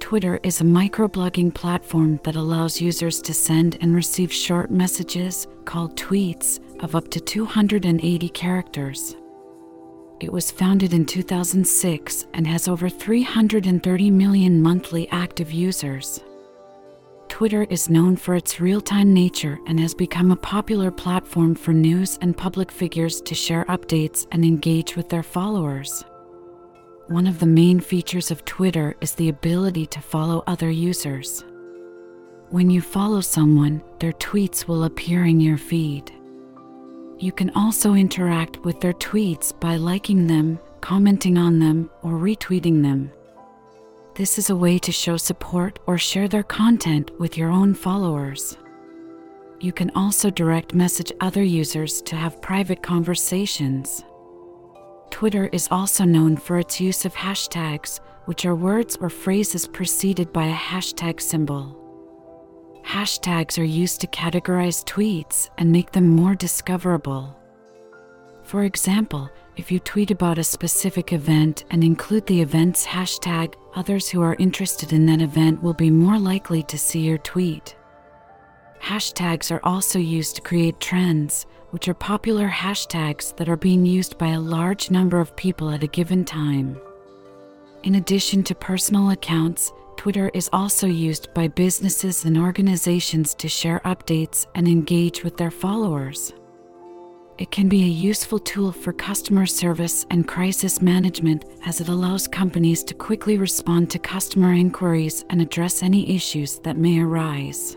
Twitter 0.00 0.40
is 0.42 0.60
a 0.60 0.64
microblogging 0.64 1.54
platform 1.54 2.20
that 2.24 2.36
allows 2.36 2.80
users 2.80 3.20
to 3.22 3.32
send 3.32 3.78
and 3.80 3.94
receive 3.94 4.32
short 4.32 4.70
messages, 4.70 5.46
called 5.64 5.96
tweets, 5.96 6.58
of 6.82 6.96
up 6.96 7.08
to 7.08 7.20
280 7.20 8.28
characters. 8.30 9.16
It 10.20 10.32
was 10.32 10.50
founded 10.50 10.92
in 10.92 11.04
2006 11.04 12.26
and 12.34 12.46
has 12.46 12.68
over 12.68 12.88
330 12.88 14.10
million 14.10 14.60
monthly 14.60 15.08
active 15.10 15.52
users. 15.52 16.20
Twitter 17.32 17.66
is 17.70 17.88
known 17.88 18.14
for 18.14 18.34
its 18.34 18.60
real 18.60 18.82
time 18.82 19.14
nature 19.14 19.58
and 19.66 19.80
has 19.80 19.94
become 19.94 20.30
a 20.30 20.36
popular 20.36 20.90
platform 20.90 21.54
for 21.54 21.72
news 21.72 22.18
and 22.20 22.36
public 22.36 22.70
figures 22.70 23.22
to 23.22 23.34
share 23.34 23.64
updates 23.70 24.26
and 24.32 24.44
engage 24.44 24.96
with 24.96 25.08
their 25.08 25.22
followers. 25.22 26.04
One 27.08 27.26
of 27.26 27.40
the 27.40 27.46
main 27.46 27.80
features 27.80 28.30
of 28.30 28.44
Twitter 28.44 28.96
is 29.00 29.14
the 29.14 29.30
ability 29.30 29.86
to 29.86 30.02
follow 30.02 30.44
other 30.46 30.70
users. 30.70 31.42
When 32.50 32.68
you 32.68 32.82
follow 32.82 33.22
someone, 33.22 33.82
their 33.98 34.12
tweets 34.12 34.68
will 34.68 34.84
appear 34.84 35.24
in 35.24 35.40
your 35.40 35.56
feed. 35.56 36.12
You 37.18 37.32
can 37.32 37.48
also 37.56 37.94
interact 37.94 38.58
with 38.58 38.78
their 38.82 38.92
tweets 38.92 39.58
by 39.58 39.76
liking 39.76 40.26
them, 40.26 40.58
commenting 40.82 41.38
on 41.38 41.60
them, 41.60 41.88
or 42.02 42.12
retweeting 42.12 42.82
them. 42.82 43.10
This 44.14 44.36
is 44.36 44.50
a 44.50 44.56
way 44.56 44.78
to 44.80 44.92
show 44.92 45.16
support 45.16 45.78
or 45.86 45.96
share 45.96 46.28
their 46.28 46.42
content 46.42 47.10
with 47.18 47.38
your 47.38 47.48
own 47.48 47.72
followers. 47.72 48.58
You 49.58 49.72
can 49.72 49.90
also 49.94 50.28
direct 50.28 50.74
message 50.74 51.10
other 51.22 51.42
users 51.42 52.02
to 52.02 52.16
have 52.16 52.42
private 52.42 52.82
conversations. 52.82 54.04
Twitter 55.08 55.46
is 55.46 55.66
also 55.70 56.04
known 56.04 56.36
for 56.36 56.58
its 56.58 56.78
use 56.78 57.06
of 57.06 57.14
hashtags, 57.14 58.00
which 58.26 58.44
are 58.44 58.54
words 58.54 58.98
or 59.00 59.08
phrases 59.08 59.66
preceded 59.66 60.30
by 60.30 60.44
a 60.44 60.54
hashtag 60.54 61.18
symbol. 61.18 61.78
Hashtags 62.84 63.58
are 63.58 63.64
used 63.64 64.02
to 64.02 64.06
categorize 64.08 64.84
tweets 64.84 65.48
and 65.56 65.72
make 65.72 65.92
them 65.92 66.08
more 66.08 66.34
discoverable. 66.34 67.34
For 68.52 68.64
example, 68.64 69.30
if 69.56 69.72
you 69.72 69.78
tweet 69.78 70.10
about 70.10 70.36
a 70.36 70.44
specific 70.44 71.14
event 71.14 71.64
and 71.70 71.82
include 71.82 72.26
the 72.26 72.42
event's 72.42 72.86
hashtag, 72.86 73.54
others 73.74 74.10
who 74.10 74.20
are 74.20 74.36
interested 74.38 74.92
in 74.92 75.06
that 75.06 75.22
event 75.22 75.62
will 75.62 75.72
be 75.72 75.88
more 75.88 76.18
likely 76.18 76.62
to 76.64 76.76
see 76.76 77.00
your 77.00 77.16
tweet. 77.16 77.74
Hashtags 78.78 79.50
are 79.50 79.64
also 79.64 79.98
used 79.98 80.36
to 80.36 80.42
create 80.42 80.78
trends, 80.80 81.46
which 81.70 81.88
are 81.88 81.94
popular 81.94 82.46
hashtags 82.46 83.34
that 83.36 83.48
are 83.48 83.56
being 83.56 83.86
used 83.86 84.18
by 84.18 84.32
a 84.32 84.38
large 84.38 84.90
number 84.90 85.18
of 85.18 85.34
people 85.34 85.70
at 85.70 85.82
a 85.82 85.86
given 85.86 86.22
time. 86.22 86.78
In 87.84 87.94
addition 87.94 88.42
to 88.42 88.54
personal 88.54 89.12
accounts, 89.12 89.72
Twitter 89.96 90.30
is 90.34 90.50
also 90.52 90.86
used 90.86 91.32
by 91.32 91.48
businesses 91.48 92.26
and 92.26 92.36
organizations 92.36 93.32
to 93.36 93.48
share 93.48 93.80
updates 93.86 94.46
and 94.54 94.68
engage 94.68 95.24
with 95.24 95.38
their 95.38 95.50
followers. 95.50 96.34
It 97.42 97.50
can 97.50 97.68
be 97.68 97.82
a 97.82 97.88
useful 97.88 98.38
tool 98.38 98.70
for 98.70 98.92
customer 98.92 99.46
service 99.46 100.06
and 100.10 100.28
crisis 100.28 100.80
management 100.80 101.44
as 101.66 101.80
it 101.80 101.88
allows 101.88 102.28
companies 102.28 102.84
to 102.84 102.94
quickly 102.94 103.36
respond 103.36 103.90
to 103.90 103.98
customer 103.98 104.52
inquiries 104.52 105.24
and 105.28 105.42
address 105.42 105.82
any 105.82 106.08
issues 106.14 106.60
that 106.60 106.76
may 106.76 107.00
arise. 107.00 107.76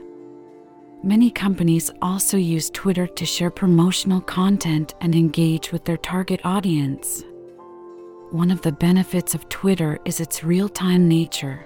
Many 1.02 1.32
companies 1.32 1.90
also 2.00 2.38
use 2.38 2.70
Twitter 2.70 3.08
to 3.08 3.26
share 3.26 3.50
promotional 3.50 4.22
content 4.22 4.94
and 5.02 5.16
engage 5.16 5.72
with 5.72 5.84
their 5.84 5.98
target 5.98 6.42
audience. 6.44 7.24
One 8.30 8.52
of 8.52 8.62
the 8.62 8.72
benefits 8.72 9.34
of 9.34 9.50
Twitter 9.50 9.98
is 10.06 10.20
its 10.20 10.44
real 10.44 10.70
time 10.70 11.08
nature. 11.08 11.66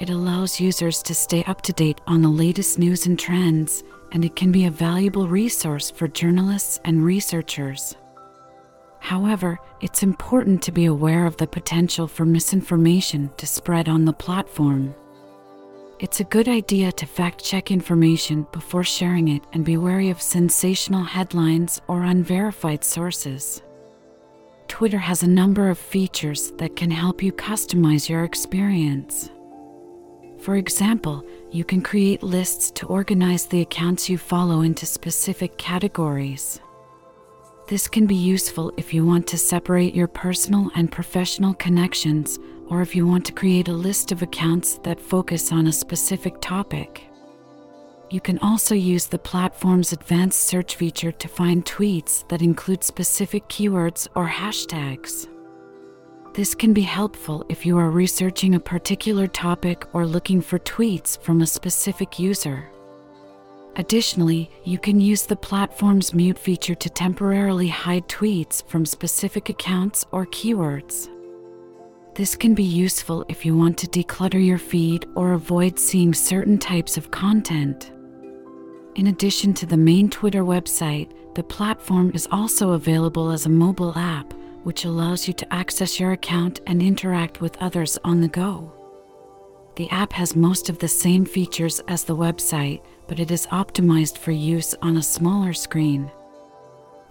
It 0.00 0.10
allows 0.10 0.58
users 0.58 1.04
to 1.04 1.14
stay 1.14 1.44
up 1.44 1.62
to 1.62 1.72
date 1.72 2.00
on 2.08 2.20
the 2.20 2.28
latest 2.28 2.80
news 2.80 3.06
and 3.06 3.16
trends 3.16 3.84
and 4.12 4.24
it 4.24 4.36
can 4.36 4.52
be 4.52 4.66
a 4.66 4.70
valuable 4.70 5.28
resource 5.28 5.90
for 5.90 6.08
journalists 6.08 6.80
and 6.84 7.04
researchers. 7.04 7.96
However, 9.00 9.58
it's 9.80 10.02
important 10.02 10.62
to 10.62 10.72
be 10.72 10.84
aware 10.84 11.26
of 11.26 11.36
the 11.38 11.46
potential 11.46 12.06
for 12.06 12.24
misinformation 12.24 13.30
to 13.38 13.46
spread 13.46 13.88
on 13.88 14.04
the 14.04 14.12
platform. 14.12 14.94
It's 15.98 16.20
a 16.20 16.24
good 16.24 16.48
idea 16.48 16.92
to 16.92 17.06
fact 17.06 17.44
check 17.44 17.70
information 17.70 18.46
before 18.52 18.84
sharing 18.84 19.28
it 19.28 19.42
and 19.52 19.64
be 19.64 19.76
wary 19.76 20.10
of 20.10 20.22
sensational 20.22 21.04
headlines 21.04 21.80
or 21.88 22.04
unverified 22.04 22.84
sources. 22.84 23.62
Twitter 24.68 24.98
has 24.98 25.22
a 25.22 25.28
number 25.28 25.68
of 25.68 25.78
features 25.78 26.52
that 26.52 26.76
can 26.76 26.90
help 26.90 27.22
you 27.22 27.32
customize 27.32 28.08
your 28.08 28.24
experience. 28.24 29.30
For 30.38 30.56
example, 30.56 31.24
you 31.52 31.64
can 31.64 31.82
create 31.82 32.22
lists 32.22 32.70
to 32.70 32.86
organize 32.86 33.46
the 33.46 33.60
accounts 33.60 34.08
you 34.08 34.16
follow 34.18 34.60
into 34.60 34.86
specific 34.86 35.56
categories. 35.58 36.60
This 37.66 37.88
can 37.88 38.06
be 38.06 38.16
useful 38.16 38.72
if 38.76 38.94
you 38.94 39.04
want 39.04 39.26
to 39.28 39.38
separate 39.38 39.94
your 39.94 40.08
personal 40.08 40.70
and 40.74 40.90
professional 40.90 41.54
connections 41.54 42.38
or 42.68 42.82
if 42.82 42.94
you 42.94 43.06
want 43.06 43.24
to 43.26 43.32
create 43.32 43.68
a 43.68 43.72
list 43.72 44.12
of 44.12 44.22
accounts 44.22 44.78
that 44.78 45.00
focus 45.00 45.50
on 45.50 45.66
a 45.66 45.72
specific 45.72 46.40
topic. 46.40 47.04
You 48.10 48.20
can 48.20 48.38
also 48.40 48.74
use 48.74 49.06
the 49.06 49.18
platform's 49.18 49.92
advanced 49.92 50.40
search 50.40 50.74
feature 50.74 51.12
to 51.12 51.28
find 51.28 51.64
tweets 51.64 52.26
that 52.28 52.42
include 52.42 52.82
specific 52.82 53.46
keywords 53.48 54.08
or 54.16 54.26
hashtags. 54.26 55.28
This 56.32 56.54
can 56.54 56.72
be 56.72 56.82
helpful 56.82 57.44
if 57.48 57.66
you 57.66 57.76
are 57.76 57.90
researching 57.90 58.54
a 58.54 58.60
particular 58.60 59.26
topic 59.26 59.84
or 59.92 60.06
looking 60.06 60.40
for 60.40 60.60
tweets 60.60 61.20
from 61.20 61.40
a 61.40 61.46
specific 61.46 62.20
user. 62.20 62.70
Additionally, 63.76 64.48
you 64.64 64.78
can 64.78 65.00
use 65.00 65.24
the 65.24 65.34
platform's 65.34 66.14
mute 66.14 66.38
feature 66.38 66.76
to 66.76 66.88
temporarily 66.88 67.66
hide 67.66 68.06
tweets 68.08 68.64
from 68.68 68.86
specific 68.86 69.48
accounts 69.48 70.06
or 70.12 70.24
keywords. 70.26 71.08
This 72.14 72.36
can 72.36 72.54
be 72.54 72.64
useful 72.64 73.24
if 73.28 73.44
you 73.44 73.56
want 73.56 73.76
to 73.78 73.88
declutter 73.88 74.44
your 74.44 74.58
feed 74.58 75.06
or 75.16 75.32
avoid 75.32 75.78
seeing 75.78 76.14
certain 76.14 76.58
types 76.58 76.96
of 76.96 77.10
content. 77.10 77.90
In 78.94 79.08
addition 79.08 79.52
to 79.54 79.66
the 79.66 79.76
main 79.76 80.10
Twitter 80.10 80.42
website, 80.42 81.10
the 81.34 81.42
platform 81.42 82.12
is 82.14 82.28
also 82.30 82.72
available 82.72 83.30
as 83.30 83.46
a 83.46 83.50
mobile 83.50 83.96
app, 83.96 84.34
which 84.62 84.84
allows 84.84 85.26
you 85.26 85.34
to 85.34 85.52
access 85.52 85.98
your 85.98 86.12
account 86.12 86.60
and 86.66 86.82
interact 86.82 87.40
with 87.40 87.56
others 87.58 87.98
on 88.04 88.20
the 88.20 88.28
go. 88.28 88.72
The 89.76 89.88
app 89.90 90.12
has 90.12 90.36
most 90.36 90.68
of 90.68 90.78
the 90.78 90.88
same 90.88 91.24
features 91.24 91.80
as 91.88 92.04
the 92.04 92.16
website, 92.16 92.82
but 93.06 93.20
it 93.20 93.30
is 93.30 93.46
optimized 93.46 94.18
for 94.18 94.32
use 94.32 94.74
on 94.82 94.96
a 94.96 95.02
smaller 95.02 95.52
screen. 95.52 96.10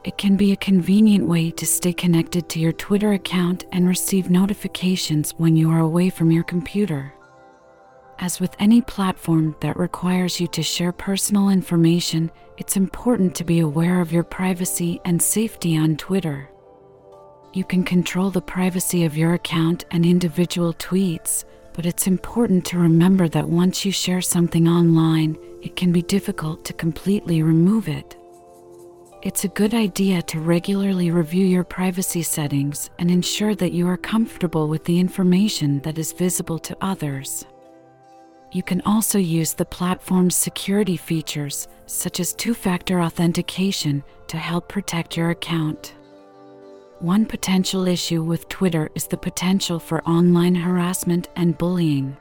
It 0.04 0.18
can 0.18 0.38
be 0.38 0.52
a 0.52 0.58
convenient 0.58 1.28
way 1.28 1.52
to 1.52 1.66
stay 1.66 1.92
connected 1.92 2.48
to 2.50 2.60
your 2.60 2.72
Twitter 2.72 3.14
account 3.14 3.66
and 3.72 3.88
receive 3.88 4.30
notifications 4.30 5.32
when 5.38 5.58
you 5.58 5.70
are 5.72 5.80
away 5.80 6.10
from 6.10 6.32
your 6.32 6.44
computer. 6.44 7.14
As 8.20 8.40
with 8.40 8.56
any 8.60 8.82
platform 8.82 9.56
that 9.62 9.78
requires 9.78 10.40
you 10.40 10.48
to 10.48 10.62
share 10.62 10.92
personal 10.92 11.50
information, 11.50 12.32
it's 12.58 12.78
important 12.78 13.34
to 13.36 13.44
be 13.44 13.60
aware 13.60 14.02
of 14.02 14.12
your 14.12 14.24
privacy 14.24 15.02
and 15.06 15.22
safety 15.22 15.78
on 15.78 15.96
Twitter. 15.98 16.50
You 17.52 17.64
can 17.64 17.84
control 17.84 18.30
the 18.30 18.42
privacy 18.42 19.06
of 19.06 19.18
your 19.18 19.34
account 19.34 19.86
and 19.90 20.06
individual 20.06 20.74
tweets, 20.74 21.46
but 21.74 21.86
it's 21.86 22.06
important 22.06 22.64
to 22.66 22.78
remember 22.78 23.28
that 23.30 23.50
once 23.50 23.84
you 23.84 23.92
share 23.92 24.22
something 24.22 24.68
online, 24.68 25.36
it 25.64 25.76
can 25.76 25.92
be 25.92 26.04
difficult 26.04 26.64
to 26.66 26.74
completely 26.74 27.42
remove 27.42 27.88
it. 27.88 28.16
It's 29.24 29.44
a 29.44 29.50
good 29.50 29.74
idea 29.74 30.22
to 30.22 30.40
regularly 30.40 31.10
review 31.10 31.46
your 31.46 31.64
privacy 31.64 32.22
settings 32.22 32.90
and 33.00 33.10
ensure 33.10 33.56
that 33.56 33.74
you 33.74 33.88
are 33.88 33.98
comfortable 33.98 34.68
with 34.70 34.86
the 34.86 35.00
information 35.00 35.82
that 35.82 35.98
is 35.98 36.14
visible 36.14 36.60
to 36.60 36.78
others. 36.82 37.46
You 38.52 38.64
can 38.64 38.82
also 38.82 39.18
use 39.18 39.54
the 39.54 39.66
platform's 39.66 40.36
security 40.36 40.98
features, 40.98 41.68
such 41.88 42.20
as 42.20 42.34
two 42.34 42.54
factor 42.54 43.02
authentication, 43.02 44.04
to 44.28 44.38
help 44.38 44.70
protect 44.70 45.18
your 45.18 45.32
account. 45.32 45.96
One 47.00 47.26
potential 47.26 47.88
issue 47.88 48.22
with 48.22 48.50
Twitter 48.50 48.90
is 48.94 49.08
the 49.08 49.16
potential 49.16 49.80
for 49.80 50.04
online 50.04 50.54
harassment 50.54 51.30
and 51.38 51.58
bullying. 51.58 52.18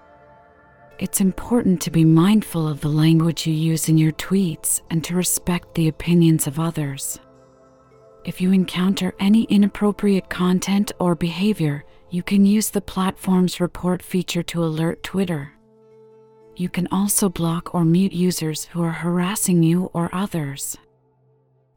It's 1.00 1.20
important 1.20 1.82
to 1.82 1.90
be 1.90 2.04
mindful 2.04 2.68
of 2.68 2.80
the 2.80 2.88
language 2.88 3.44
you 3.44 3.52
use 3.52 3.88
in 3.88 3.98
your 3.98 4.12
tweets 4.12 4.80
and 4.88 5.02
to 5.02 5.16
respect 5.16 5.74
the 5.74 5.88
opinions 5.88 6.46
of 6.46 6.60
others. 6.60 7.18
If 8.24 8.40
you 8.40 8.52
encounter 8.52 9.14
any 9.18 9.44
inappropriate 9.44 10.30
content 10.30 10.92
or 11.00 11.16
behavior, 11.16 11.84
you 12.10 12.22
can 12.22 12.46
use 12.46 12.70
the 12.70 12.80
platform's 12.80 13.60
report 13.60 14.00
feature 14.00 14.44
to 14.44 14.62
alert 14.62 15.02
Twitter. 15.02 15.54
You 16.54 16.68
can 16.68 16.86
also 16.92 17.28
block 17.28 17.74
or 17.74 17.84
mute 17.84 18.12
users 18.12 18.66
who 18.66 18.84
are 18.84 18.92
harassing 18.92 19.64
you 19.64 19.90
or 19.92 20.08
others. 20.12 20.76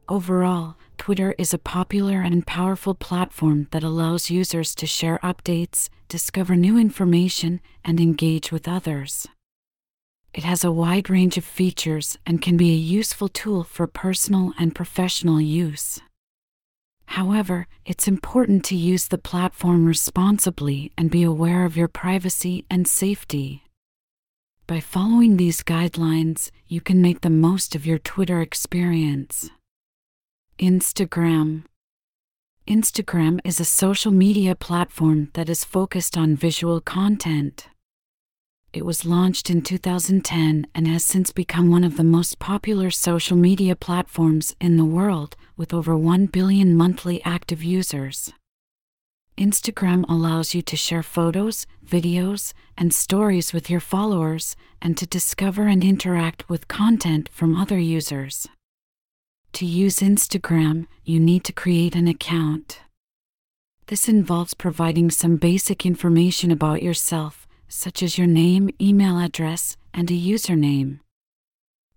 Overall, 0.08 0.76
Twitter 1.02 1.34
is 1.36 1.52
a 1.52 1.58
popular 1.58 2.20
and 2.20 2.46
powerful 2.46 2.94
platform 2.94 3.66
that 3.72 3.82
allows 3.82 4.30
users 4.30 4.72
to 4.72 4.86
share 4.86 5.18
updates, 5.20 5.88
discover 6.06 6.54
new 6.54 6.78
information, 6.78 7.60
and 7.84 7.98
engage 7.98 8.52
with 8.52 8.68
others. 8.68 9.26
It 10.32 10.44
has 10.44 10.62
a 10.62 10.70
wide 10.70 11.10
range 11.10 11.36
of 11.36 11.44
features 11.44 12.18
and 12.24 12.40
can 12.40 12.56
be 12.56 12.70
a 12.70 12.86
useful 13.00 13.26
tool 13.26 13.64
for 13.64 13.88
personal 13.88 14.52
and 14.60 14.76
professional 14.76 15.40
use. 15.40 15.98
However, 17.06 17.66
it's 17.84 18.06
important 18.06 18.64
to 18.66 18.76
use 18.76 19.08
the 19.08 19.18
platform 19.18 19.86
responsibly 19.86 20.92
and 20.96 21.10
be 21.10 21.24
aware 21.24 21.64
of 21.64 21.76
your 21.76 21.88
privacy 21.88 22.64
and 22.70 22.86
safety. 22.86 23.64
By 24.68 24.78
following 24.78 25.36
these 25.36 25.64
guidelines, 25.64 26.52
you 26.68 26.80
can 26.80 27.02
make 27.02 27.22
the 27.22 27.28
most 27.48 27.74
of 27.74 27.84
your 27.84 27.98
Twitter 27.98 28.40
experience. 28.40 29.50
Instagram 30.62 31.64
Instagram 32.68 33.40
is 33.42 33.58
a 33.58 33.64
social 33.64 34.12
media 34.12 34.54
platform 34.54 35.28
that 35.32 35.48
is 35.48 35.64
focused 35.64 36.16
on 36.16 36.36
visual 36.36 36.80
content. 36.80 37.66
It 38.72 38.86
was 38.86 39.04
launched 39.04 39.50
in 39.50 39.62
2010 39.62 40.68
and 40.72 40.86
has 40.86 41.04
since 41.04 41.32
become 41.32 41.68
one 41.68 41.82
of 41.82 41.96
the 41.96 42.04
most 42.04 42.38
popular 42.38 42.92
social 42.92 43.36
media 43.36 43.74
platforms 43.74 44.54
in 44.60 44.76
the 44.76 44.84
world, 44.84 45.34
with 45.56 45.74
over 45.74 45.96
1 45.96 46.26
billion 46.26 46.76
monthly 46.76 47.20
active 47.24 47.64
users. 47.64 48.32
Instagram 49.36 50.04
allows 50.08 50.54
you 50.54 50.62
to 50.62 50.76
share 50.76 51.02
photos, 51.02 51.66
videos, 51.84 52.52
and 52.78 52.94
stories 52.94 53.52
with 53.52 53.68
your 53.68 53.80
followers 53.80 54.54
and 54.80 54.96
to 54.96 55.08
discover 55.08 55.66
and 55.66 55.82
interact 55.82 56.48
with 56.48 56.68
content 56.68 57.28
from 57.32 57.56
other 57.56 57.80
users. 57.80 58.46
To 59.54 59.66
use 59.66 59.96
Instagram, 59.96 60.86
you 61.04 61.20
need 61.20 61.44
to 61.44 61.52
create 61.52 61.94
an 61.94 62.08
account. 62.08 62.80
This 63.86 64.08
involves 64.08 64.54
providing 64.54 65.10
some 65.10 65.36
basic 65.36 65.84
information 65.84 66.50
about 66.50 66.82
yourself, 66.82 67.46
such 67.68 68.02
as 68.02 68.16
your 68.16 68.26
name, 68.26 68.70
email 68.80 69.18
address, 69.18 69.76
and 69.92 70.10
a 70.10 70.14
username. 70.14 71.00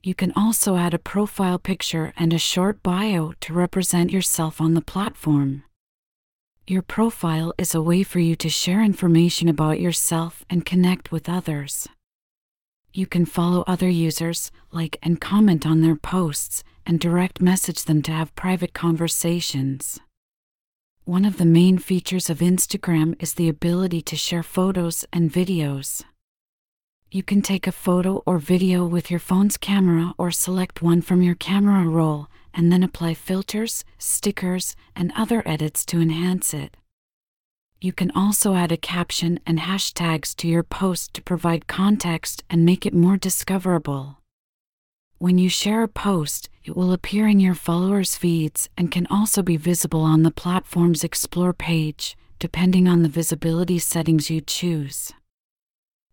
You 0.04 0.14
can 0.14 0.34
also 0.36 0.76
add 0.76 0.94
a 0.94 1.00
profile 1.00 1.58
picture 1.58 2.14
and 2.18 2.34
a 2.34 2.38
short 2.38 2.84
bio 2.84 3.34
to 3.40 3.54
represent 3.54 4.12
yourself 4.12 4.60
on 4.60 4.74
the 4.74 4.82
platform. 4.82 5.64
Your 6.68 6.82
profile 6.82 7.54
is 7.58 7.74
a 7.74 7.82
way 7.82 8.04
for 8.04 8.20
you 8.20 8.36
to 8.36 8.50
share 8.50 8.84
information 8.84 9.48
about 9.48 9.80
yourself 9.80 10.44
and 10.50 10.66
connect 10.66 11.10
with 11.12 11.30
others. 11.30 11.88
You 12.94 13.08
can 13.08 13.26
follow 13.26 13.64
other 13.66 13.90
users, 13.90 14.52
like 14.72 14.98
and 15.02 15.22
comment 15.22 15.66
on 15.66 15.82
their 15.82 15.96
posts, 15.96 16.64
and 16.86 17.00
direct 17.00 17.42
message 17.42 17.84
them 17.84 18.02
to 18.04 18.12
have 18.12 18.36
private 18.36 18.74
conversations. 18.74 20.00
One 21.04 21.26
of 21.26 21.38
the 21.38 21.46
main 21.46 21.78
features 21.78 22.30
of 22.30 22.40
Instagram 22.40 23.16
is 23.22 23.36
the 23.36 23.50
ability 23.50 24.02
to 24.02 24.16
share 24.16 24.44
photos 24.44 25.06
and 25.14 25.32
videos. 25.32 26.04
You 27.12 27.24
can 27.24 27.42
take 27.42 27.68
a 27.68 27.72
photo 27.72 28.24
or 28.26 28.40
video 28.40 28.86
with 28.86 29.12
your 29.12 29.20
phone's 29.20 29.58
camera 29.58 30.14
or 30.18 30.32
select 30.32 30.82
one 30.82 31.02
from 31.02 31.22
your 31.22 31.36
camera 31.36 31.88
roll 31.88 32.28
and 32.54 32.72
then 32.72 32.84
apply 32.84 33.14
filters, 33.14 33.86
stickers, 33.98 34.76
and 34.96 35.14
other 35.16 35.44
edits 35.46 35.86
to 35.86 36.02
enhance 36.02 36.54
it. 36.54 36.76
You 37.80 37.94
can 37.94 38.10
also 38.12 38.56
add 38.56 38.72
a 38.72 38.78
caption 38.78 39.40
and 39.46 39.60
hashtags 39.60 40.36
to 40.38 40.48
your 40.48 40.64
post 40.64 41.14
to 41.14 41.22
provide 41.22 41.68
context 41.68 42.44
and 42.50 42.66
make 42.66 42.86
it 42.86 42.94
more 42.94 43.18
discoverable. 43.18 44.18
When 45.20 45.38
you 45.38 45.50
share 45.50 45.84
a 45.84 45.88
post, 45.88 46.50
it 46.66 46.76
will 46.76 46.92
appear 46.92 47.28
in 47.28 47.40
your 47.40 47.54
followers' 47.54 48.16
feeds 48.16 48.70
and 48.76 48.92
can 48.92 49.06
also 49.08 49.44
be 49.44 49.56
visible 49.56 50.02
on 50.02 50.24
the 50.24 50.32
platform's 50.32 51.04
Explore 51.04 51.54
page, 51.54 52.18
depending 52.40 52.88
on 52.88 53.04
the 53.04 53.10
visibility 53.10 53.78
settings 53.78 54.32
you 54.32 54.42
choose. 54.42 55.14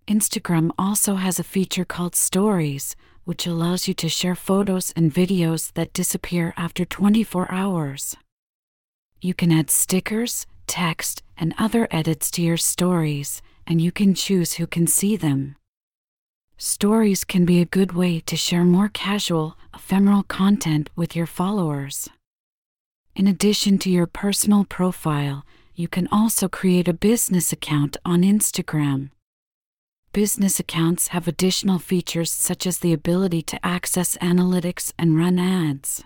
Instagram 0.07 0.71
also 0.79 1.15
has 1.15 1.39
a 1.39 1.45
feature 1.45 1.87
called 1.87 2.15
Stories, 2.15 2.95
which 3.25 3.47
allows 3.47 3.89
you 3.89 3.95
to 3.95 4.11
share 4.11 4.35
photos 4.35 4.93
and 4.95 5.15
videos 5.15 5.73
that 5.73 5.95
disappear 5.95 6.53
after 6.59 6.85
24 6.85 7.51
hours. 7.51 8.15
You 9.23 9.33
can 9.33 9.51
add 9.51 9.71
stickers, 9.71 10.47
text, 10.67 11.23
and 11.39 11.55
other 11.57 11.89
edits 11.91 12.31
to 12.33 12.43
your 12.43 12.59
stories, 12.59 13.41
and 13.67 13.81
you 13.81 13.91
can 13.91 14.13
choose 14.13 14.55
who 14.55 14.67
can 14.67 14.87
see 14.87 15.17
them. 15.17 15.57
Stories 16.65 17.25
can 17.25 17.45
be 17.45 17.61
a 17.61 17.65
good 17.65 17.91
way 17.91 18.21
to 18.21 18.37
share 18.37 18.63
more 18.63 18.89
casual, 18.89 19.57
ephemeral 19.75 20.23
content 20.23 20.91
with 20.95 21.17
your 21.17 21.27
followers. 21.27 22.09
In 23.17 23.27
addition 23.27 23.79
to 23.79 23.91
your 23.91 24.07
personal 24.07 24.65
profile, 24.65 25.45
you 25.75 25.89
can 25.89 26.07
also 26.13 26.49
create 26.49 26.87
a 26.87 26.93
business 26.93 27.53
account 27.53 27.97
on 28.05 28.23
Instagram. 28.23 29.11
Business 30.13 30.61
accounts 30.61 31.09
have 31.09 31.27
additional 31.27 31.81
features 31.81 32.31
such 32.31 32.65
as 32.65 32.79
the 32.79 32.93
ability 32.93 33.43
to 33.43 33.67
access 33.67 34.17
analytics 34.19 34.93
and 34.97 35.19
run 35.19 35.41
ads. 35.41 36.05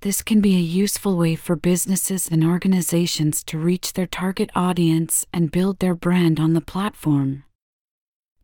This 0.00 0.20
can 0.20 0.40
be 0.40 0.56
a 0.56 0.70
useful 0.82 1.16
way 1.16 1.36
for 1.36 1.54
businesses 1.54 2.28
and 2.28 2.42
organizations 2.42 3.44
to 3.44 3.56
reach 3.56 3.92
their 3.92 4.08
target 4.08 4.50
audience 4.56 5.26
and 5.32 5.52
build 5.52 5.78
their 5.78 5.94
brand 5.94 6.40
on 6.40 6.54
the 6.54 6.60
platform. 6.60 7.44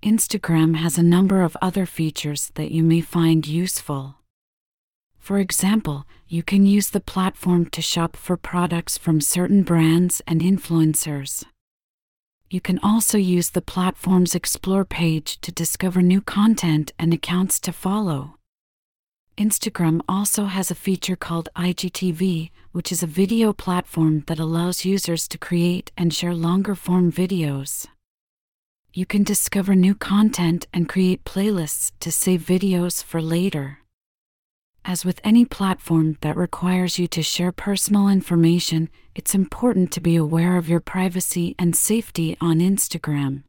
Instagram 0.02 0.76
has 0.76 0.96
a 0.96 1.02
number 1.02 1.42
of 1.42 1.58
other 1.60 1.84
features 1.84 2.50
that 2.54 2.70
you 2.70 2.82
may 2.82 3.02
find 3.02 3.46
useful. 3.46 4.14
For 5.18 5.38
example, 5.38 6.06
you 6.26 6.42
can 6.42 6.64
use 6.64 6.88
the 6.88 7.00
platform 7.02 7.66
to 7.66 7.82
shop 7.82 8.16
for 8.16 8.38
products 8.38 8.96
from 8.96 9.20
certain 9.20 9.62
brands 9.62 10.22
and 10.26 10.40
influencers. 10.40 11.44
You 12.48 12.62
can 12.62 12.78
also 12.82 13.18
use 13.18 13.50
the 13.50 13.60
platform's 13.60 14.34
Explore 14.34 14.86
page 14.86 15.38
to 15.42 15.52
discover 15.52 16.00
new 16.00 16.22
content 16.22 16.92
and 16.98 17.12
accounts 17.12 17.60
to 17.60 17.72
follow. 17.72 18.36
Instagram 19.36 20.00
also 20.08 20.46
has 20.46 20.70
a 20.70 20.74
feature 20.74 21.16
called 21.16 21.50
IGTV, 21.54 22.50
which 22.72 22.90
is 22.90 23.02
a 23.02 23.06
video 23.06 23.52
platform 23.52 24.24
that 24.28 24.40
allows 24.40 24.86
users 24.86 25.28
to 25.28 25.36
create 25.36 25.92
and 25.98 26.14
share 26.14 26.34
longer 26.34 26.74
form 26.74 27.12
videos. 27.12 27.86
You 28.92 29.06
can 29.06 29.22
discover 29.22 29.76
new 29.76 29.94
content 29.94 30.66
and 30.74 30.88
create 30.88 31.22
playlists 31.22 31.92
to 32.00 32.10
save 32.10 32.42
videos 32.42 33.04
for 33.04 33.22
later. 33.22 33.78
As 34.84 35.04
with 35.04 35.20
any 35.22 35.44
platform 35.44 36.18
that 36.22 36.36
requires 36.36 36.98
you 36.98 37.06
to 37.06 37.22
share 37.22 37.52
personal 37.52 38.08
information, 38.08 38.88
it's 39.14 39.32
important 39.32 39.92
to 39.92 40.00
be 40.00 40.16
aware 40.16 40.56
of 40.56 40.68
your 40.68 40.80
privacy 40.80 41.54
and 41.56 41.76
safety 41.76 42.36
on 42.40 42.58
Instagram. 42.58 43.44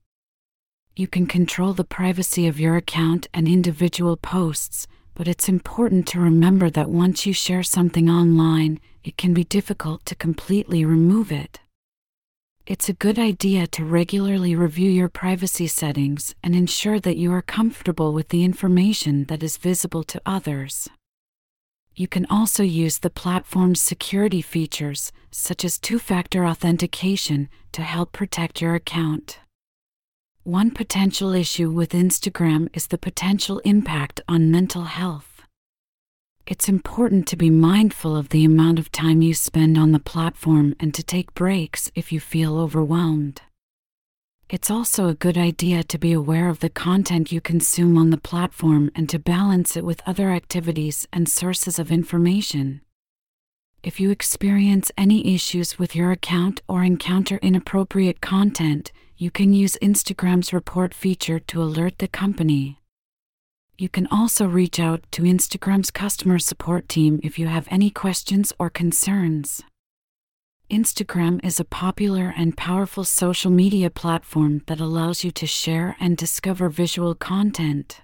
You 0.96 1.08
can 1.08 1.26
control 1.26 1.74
the 1.74 1.84
privacy 1.84 2.46
of 2.46 2.60
your 2.60 2.76
account 2.76 3.26
and 3.34 3.48
individual 3.48 4.18
posts, 4.18 4.86
but 5.16 5.28
it's 5.28 5.50
important 5.50 6.08
to 6.10 6.20
remember 6.20 6.70
that 6.70 6.92
once 6.92 7.26
you 7.26 7.34
share 7.34 7.64
something 7.64 8.08
online, 8.12 8.80
it 9.04 9.18
can 9.18 9.34
be 9.34 9.44
difficult 9.44 10.06
to 10.06 10.14
completely 10.14 10.86
remove 10.86 11.32
it. 11.32 11.62
It's 12.72 12.88
a 12.88 12.94
good 12.94 13.20
idea 13.20 13.68
to 13.68 13.84
regularly 13.84 14.56
review 14.56 14.90
your 14.90 15.10
privacy 15.10 15.68
settings 15.68 16.36
and 16.42 16.56
ensure 16.56 17.02
that 17.02 17.18
you 17.18 17.30
are 17.34 17.42
comfortable 17.42 18.14
with 18.14 18.30
the 18.30 18.46
information 18.46 19.26
that 19.26 19.44
is 19.44 19.58
visible 19.58 20.06
to 20.06 20.22
others. 20.26 20.88
You 21.96 22.08
can 22.08 22.26
also 22.28 22.64
use 22.64 23.00
the 23.00 23.10
platform's 23.10 23.82
security 23.82 24.42
features, 24.42 25.12
such 25.32 25.66
as 25.66 25.78
two 25.78 26.00
factor 26.00 26.46
authentication, 26.46 27.50
to 27.74 27.82
help 27.82 28.14
protect 28.14 28.62
your 28.62 28.76
account. 28.76 29.40
One 30.44 30.72
potential 30.72 31.34
issue 31.34 31.70
with 31.70 31.90
Instagram 31.90 32.70
is 32.74 32.88
the 32.88 32.98
potential 32.98 33.60
impact 33.66 34.22
on 34.30 34.50
mental 34.50 34.86
health. 34.86 35.31
It's 36.48 36.68
important 36.68 37.28
to 37.28 37.38
be 37.38 37.50
mindful 37.50 38.16
of 38.16 38.30
the 38.30 38.44
amount 38.44 38.80
of 38.80 38.92
time 38.92 39.22
you 39.22 39.34
spend 39.34 39.78
on 39.78 39.92
the 39.92 40.00
platform 40.00 40.76
and 40.80 40.94
to 40.94 41.04
take 41.04 41.34
breaks 41.34 41.92
if 41.96 42.12
you 42.12 42.20
feel 42.20 42.58
overwhelmed. 42.58 43.42
It's 44.50 44.70
also 44.70 45.08
a 45.08 45.14
good 45.14 45.38
idea 45.38 45.82
to 45.84 45.98
be 45.98 46.12
aware 46.12 46.50
of 46.50 46.60
the 46.60 46.70
content 46.70 47.32
you 47.32 47.40
consume 47.40 47.98
on 47.98 48.10
the 48.10 48.18
platform 48.18 48.92
and 48.96 49.08
to 49.08 49.18
balance 49.18 49.78
it 49.78 49.86
with 49.86 50.02
other 50.06 50.32
activities 50.32 51.08
and 51.14 51.30
sources 51.30 51.80
of 51.80 51.90
information. 51.90 52.82
If 53.82 54.00
you 54.00 54.12
experience 54.12 54.92
any 54.98 55.34
issues 55.34 55.80
with 55.80 55.96
your 55.96 56.12
account 56.12 56.62
or 56.68 56.84
encounter 56.84 57.38
inappropriate 57.38 58.20
content, 58.20 58.92
you 59.16 59.32
can 59.32 59.54
use 59.54 59.78
Instagram's 59.82 60.52
report 60.52 60.94
feature 60.94 61.40
to 61.40 61.64
alert 61.64 62.00
the 62.00 62.10
company. 62.10 62.81
You 63.82 63.90
can 63.90 64.06
also 64.12 64.46
reach 64.46 64.80
out 64.80 65.02
to 65.10 65.24
Instagram's 65.24 65.90
customer 65.90 66.38
support 66.38 66.88
team 66.88 67.20
if 67.24 67.40
you 67.40 67.48
have 67.48 67.68
any 67.72 67.90
questions 67.90 68.54
or 68.60 68.70
concerns. 68.70 69.64
Instagram 70.70 71.44
is 71.44 71.60
a 71.60 71.66
popular 71.66 72.32
and 72.38 72.56
powerful 72.56 73.04
social 73.04 73.50
media 73.50 73.90
platform 73.90 74.62
that 74.68 74.80
allows 74.80 75.24
you 75.24 75.32
to 75.32 75.48
share 75.48 75.98
and 76.00 76.16
discover 76.16 76.70
visual 76.70 77.16
content. 77.16 78.02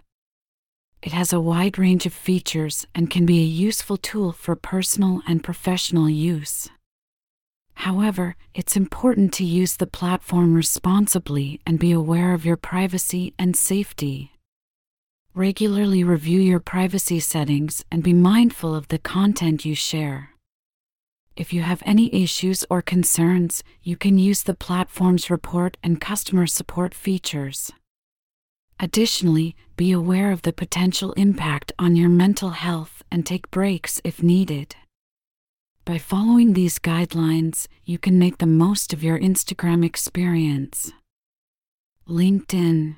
It 1.03 1.11
has 1.11 1.31
a 1.31 1.39
wide 1.39 1.77
range 1.77 2.07
of 2.07 2.13
features 2.13 2.87
and 2.95 3.11
can 3.11 3.27
be 3.27 3.39
a 3.41 3.53
useful 3.67 3.97
tool 3.97 4.31
for 4.31 4.55
personal 4.55 5.21
and 5.27 5.43
professional 5.43 6.09
use. 6.09 6.69
However, 7.75 8.35
it's 8.55 8.75
important 8.75 9.31
to 9.35 9.45
use 9.45 9.77
the 9.77 9.85
platform 9.85 10.55
responsibly 10.55 11.61
and 11.67 11.77
be 11.77 11.91
aware 11.91 12.33
of 12.33 12.47
your 12.47 12.57
privacy 12.57 13.35
and 13.37 13.55
safety. 13.55 14.31
Regularly 15.37 16.03
review 16.03 16.39
your 16.39 16.59
privacy 16.59 17.19
settings 17.19 17.85
and 17.91 18.01
be 18.01 18.11
mindful 18.11 18.73
of 18.73 18.87
the 18.87 18.97
content 18.97 19.65
you 19.65 19.75
share. 19.75 20.31
If 21.35 21.53
you 21.53 21.61
have 21.61 21.83
any 21.85 22.11
issues 22.11 22.65
or 22.71 22.81
concerns, 22.81 23.63
you 23.83 23.97
can 23.97 24.17
use 24.17 24.41
the 24.41 24.55
platform's 24.55 25.29
report 25.29 25.77
and 25.83 26.01
customer 26.01 26.47
support 26.47 26.95
features. 26.95 27.71
Additionally, 28.79 29.55
be 29.75 29.91
aware 29.91 30.31
of 30.31 30.41
the 30.41 30.51
potential 30.51 31.11
impact 31.11 31.71
on 31.77 31.95
your 31.95 32.09
mental 32.09 32.49
health 32.49 33.03
and 33.11 33.23
take 33.23 33.51
breaks 33.51 34.01
if 34.03 34.23
needed. 34.23 34.75
By 35.85 35.99
following 35.99 36.53
these 36.53 36.79
guidelines, 36.79 37.67
you 37.85 37.99
can 37.99 38.17
make 38.17 38.39
the 38.39 38.47
most 38.47 38.91
of 38.91 39.03
your 39.03 39.19
Instagram 39.19 39.85
experience. 39.85 40.93
LinkedIn 42.09 42.95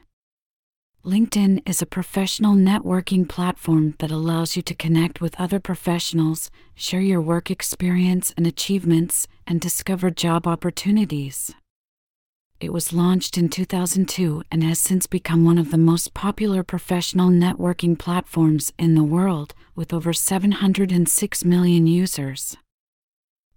LinkedIn 1.06 1.62
is 1.66 1.82
a 1.82 1.86
professional 1.86 2.56
networking 2.56 3.28
platform 3.28 3.96
that 4.00 4.12
allows 4.12 4.58
you 4.58 4.62
to 4.62 4.76
connect 4.76 5.22
with 5.22 5.40
other 5.40 5.58
professionals, 5.58 6.52
share 6.76 7.00
your 7.00 7.22
work 7.22 7.50
experience 7.50 8.34
and 8.36 8.46
achievements, 8.46 9.26
and 9.48 9.62
discover 9.62 10.12
job 10.12 10.46
opportunities. 10.46 11.56
It 12.60 12.74
was 12.74 12.92
launched 12.92 13.38
in 13.38 13.48
2002 13.48 14.44
and 14.52 14.62
has 14.62 14.80
since 14.80 15.08
become 15.08 15.46
one 15.46 15.58
of 15.58 15.72
the 15.72 15.78
most 15.78 16.14
popular 16.14 16.64
professional 16.64 17.30
networking 17.30 17.98
platforms 17.98 18.74
in 18.78 18.96
the 18.96 19.04
world, 19.04 19.54
with 19.76 19.94
over 19.94 20.12
706 20.12 21.46
million 21.46 21.88
users. 21.88 22.58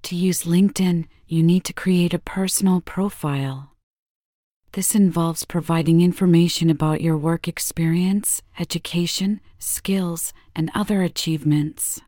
To 0.04 0.14
use 0.14 0.44
LinkedIn, 0.44 1.06
you 1.26 1.42
need 1.42 1.64
to 1.64 1.72
create 1.72 2.14
a 2.14 2.20
personal 2.20 2.80
profile. 2.80 3.71
This 4.72 4.94
involves 4.94 5.44
providing 5.44 6.00
information 6.00 6.70
about 6.70 7.02
your 7.02 7.18
work 7.18 7.46
experience, 7.46 8.40
education, 8.58 9.40
skills, 9.58 10.32
and 10.56 10.70
other 10.74 11.02
achievements. 11.02 12.00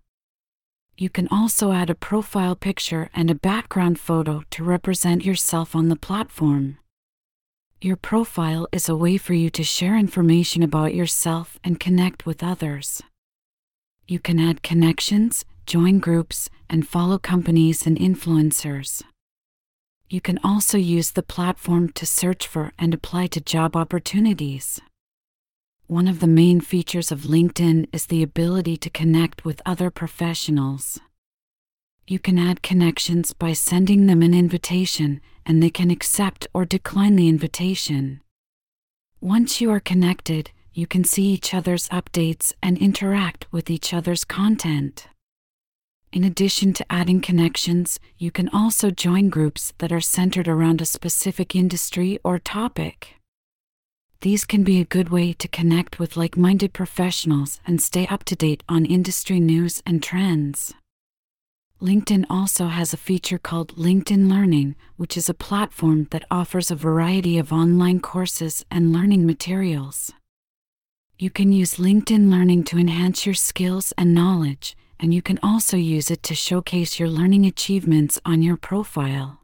You 0.97 1.11
can 1.11 1.29
also 1.29 1.73
add 1.73 1.91
a 1.91 1.95
profile 1.95 2.57
picture 2.57 3.11
and 3.15 3.31
a 3.31 3.35
background 3.35 4.01
photo 4.01 4.45
to 4.53 4.65
represent 4.65 5.27
yourself 5.27 5.77
on 5.77 5.89
the 5.91 5.97
platform. 5.97 6.79
Your 7.83 7.97
profile 7.97 8.67
is 8.73 8.89
a 8.89 8.97
way 8.97 9.19
for 9.19 9.35
you 9.35 9.51
to 9.51 9.63
share 9.63 9.99
information 9.99 10.63
about 10.63 10.95
yourself 10.95 11.59
and 11.63 11.79
connect 11.79 12.25
with 12.25 12.43
others. 12.43 13.03
You 14.09 14.19
can 14.19 14.41
add 14.41 14.63
connections, 14.63 15.45
join 15.67 15.99
groups, 15.99 16.49
and 16.71 16.89
follow 16.89 17.19
companies 17.19 17.87
and 17.87 17.99
influencers. 17.99 19.03
You 20.15 20.21
can 20.21 20.39
also 20.45 20.79
use 20.79 21.11
the 21.11 21.25
platform 21.25 21.89
to 21.95 22.07
search 22.07 22.47
for 22.47 22.73
and 22.79 22.95
apply 22.95 23.27
to 23.35 23.41
job 23.41 23.75
opportunities. 23.75 24.81
One 25.89 26.07
of 26.07 26.21
the 26.21 26.29
main 26.29 26.61
features 26.61 27.11
of 27.11 27.23
LinkedIn 27.23 27.89
is 27.93 28.07
the 28.07 28.23
ability 28.23 28.77
to 28.77 28.91
connect 28.91 29.45
with 29.45 29.61
other 29.67 29.91
professionals. 29.91 31.01
You 32.07 32.21
can 32.21 32.39
add 32.39 32.63
connections 32.63 33.33
by 33.33 33.55
sending 33.55 34.07
them 34.07 34.23
an 34.23 34.35
invitation, 34.35 35.21
and 35.45 35.61
they 35.61 35.71
can 35.71 35.91
accept 35.91 36.47
or 36.55 36.65
decline 36.65 37.17
the 37.17 37.29
invitation. 37.29 38.21
Once 39.21 39.61
you 39.61 39.69
are 39.73 39.81
connected, 39.81 40.53
you 40.73 40.87
can 40.87 41.03
see 41.03 41.25
each 41.25 41.53
other's 41.53 41.89
updates 41.89 42.53
and 42.63 42.79
interact 42.79 43.49
with 43.51 43.69
each 43.69 43.93
other's 43.93 44.25
content. 44.25 45.09
In 46.15 46.23
addition 46.23 46.73
to 46.75 46.87
adding 46.93 47.21
connections, 47.21 47.99
you 48.19 48.31
can 48.31 48.49
also 48.51 48.93
join 48.93 49.31
groups 49.31 49.73
that 49.79 49.91
are 49.91 50.01
centered 50.01 50.47
around 50.47 50.81
a 50.81 50.87
specific 50.87 51.57
industry 51.57 52.21
or 52.23 52.39
topic. 52.39 53.17
These 54.21 54.45
can 54.45 54.63
be 54.63 54.81
a 54.81 54.85
good 54.85 55.09
way 55.09 55.33
to 55.33 55.49
connect 55.49 55.99
with 55.99 56.17
like 56.17 56.37
minded 56.37 56.73
professionals 56.73 57.61
and 57.67 57.83
stay 57.83 58.07
up 58.07 58.23
to 58.27 58.37
date 58.37 58.63
on 58.69 58.87
industry 58.87 59.41
news 59.41 59.83
and 59.85 60.01
trends. 60.05 60.73
LinkedIn 61.83 62.27
also 62.31 62.69
has 62.69 62.93
a 62.93 62.97
feature 63.09 63.37
called 63.37 63.75
LinkedIn 63.75 64.31
Learning, 64.31 64.77
which 64.97 65.17
is 65.17 65.29
a 65.29 65.35
platform 65.35 66.07
that 66.13 66.25
offers 66.31 66.71
a 66.71 66.77
variety 66.77 67.39
of 67.39 67.53
online 67.53 67.99
courses 67.99 68.65
and 68.71 68.93
learning 68.93 69.27
materials. 69.27 70.13
You 71.19 71.31
can 71.31 71.51
use 71.51 71.75
LinkedIn 71.75 72.31
Learning 72.31 72.63
to 72.65 72.79
enhance 72.79 73.27
your 73.27 73.35
skills 73.35 73.93
and 73.99 74.15
knowledge, 74.15 74.77
and 74.99 75.13
you 75.13 75.23
can 75.23 75.39
also 75.43 75.77
use 75.77 76.11
it 76.11 76.23
to 76.25 76.35
showcase 76.35 76.99
your 76.99 77.09
learning 77.09 77.47
achievements 77.47 78.21
on 78.25 78.43
your 78.43 78.57
profile. 78.57 79.41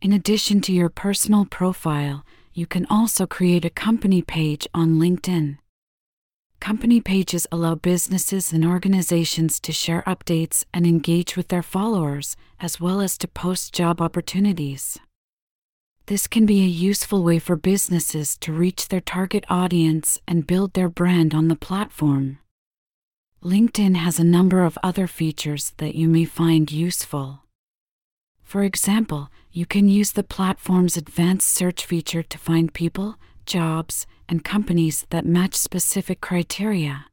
In 0.00 0.12
addition 0.12 0.60
to 0.62 0.72
your 0.72 0.88
personal 0.88 1.44
profile, 1.44 2.24
you 2.52 2.66
can 2.66 2.86
also 2.90 3.26
create 3.26 3.64
a 3.64 3.70
company 3.70 4.20
page 4.20 4.66
on 4.74 4.96
LinkedIn. 4.98 5.58
Company 6.60 7.00
pages 7.00 7.46
allow 7.50 7.74
businesses 7.74 8.52
and 8.52 8.64
organizations 8.64 9.58
to 9.60 9.72
share 9.72 10.02
updates 10.06 10.64
and 10.72 10.86
engage 10.86 11.36
with 11.36 11.48
their 11.48 11.62
followers, 11.62 12.36
as 12.60 12.80
well 12.80 13.00
as 13.00 13.18
to 13.18 13.26
post 13.26 13.72
job 13.72 14.00
opportunities. 14.00 14.98
This 16.06 16.26
can 16.26 16.46
be 16.46 16.62
a 16.62 16.66
useful 16.66 17.22
way 17.22 17.38
for 17.38 17.56
businesses 17.56 18.36
to 18.38 18.52
reach 18.52 18.88
their 18.88 19.00
target 19.00 19.44
audience 19.48 20.20
and 20.26 20.46
build 20.46 20.74
their 20.74 20.88
brand 20.88 21.32
on 21.32 21.48
the 21.48 21.56
platform. 21.56 22.38
LinkedIn 23.44 23.96
has 23.96 24.20
a 24.20 24.24
number 24.24 24.62
of 24.62 24.78
other 24.84 25.08
features 25.08 25.72
that 25.78 25.96
you 25.96 26.06
may 26.06 26.24
find 26.24 26.70
useful. 26.70 27.40
For 28.44 28.62
example, 28.62 29.30
you 29.50 29.66
can 29.66 29.88
use 29.88 30.12
the 30.12 30.22
platform's 30.22 30.96
advanced 30.96 31.48
search 31.48 31.84
feature 31.84 32.22
to 32.22 32.38
find 32.38 32.72
people, 32.72 33.16
jobs, 33.44 34.06
and 34.28 34.44
companies 34.44 35.06
that 35.10 35.26
match 35.26 35.56
specific 35.56 36.20
criteria. 36.20 37.06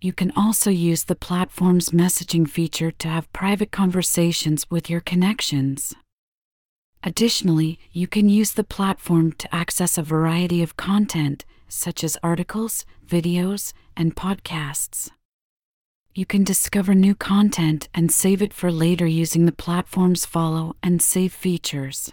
You 0.00 0.14
can 0.14 0.32
also 0.34 0.70
use 0.70 1.04
the 1.04 1.14
platform's 1.14 1.90
messaging 1.90 2.48
feature 2.48 2.90
to 2.92 3.08
have 3.08 3.30
private 3.34 3.70
conversations 3.70 4.64
with 4.70 4.88
your 4.88 5.00
connections. 5.00 5.92
Additionally, 7.02 7.78
you 7.92 8.06
can 8.06 8.30
use 8.30 8.52
the 8.52 8.64
platform 8.64 9.32
to 9.32 9.54
access 9.54 9.98
a 9.98 10.02
variety 10.02 10.62
of 10.62 10.78
content, 10.78 11.44
such 11.68 12.02
as 12.02 12.16
articles, 12.22 12.86
videos, 13.06 13.74
and 13.94 14.16
podcasts. 14.16 15.10
You 16.16 16.24
can 16.24 16.44
discover 16.44 16.94
new 16.94 17.14
content 17.14 17.90
and 17.92 18.10
save 18.10 18.40
it 18.40 18.54
for 18.54 18.72
later 18.72 19.06
using 19.06 19.44
the 19.44 19.52
platform's 19.52 20.24
follow 20.24 20.74
and 20.82 21.02
save 21.02 21.30
features. 21.30 22.10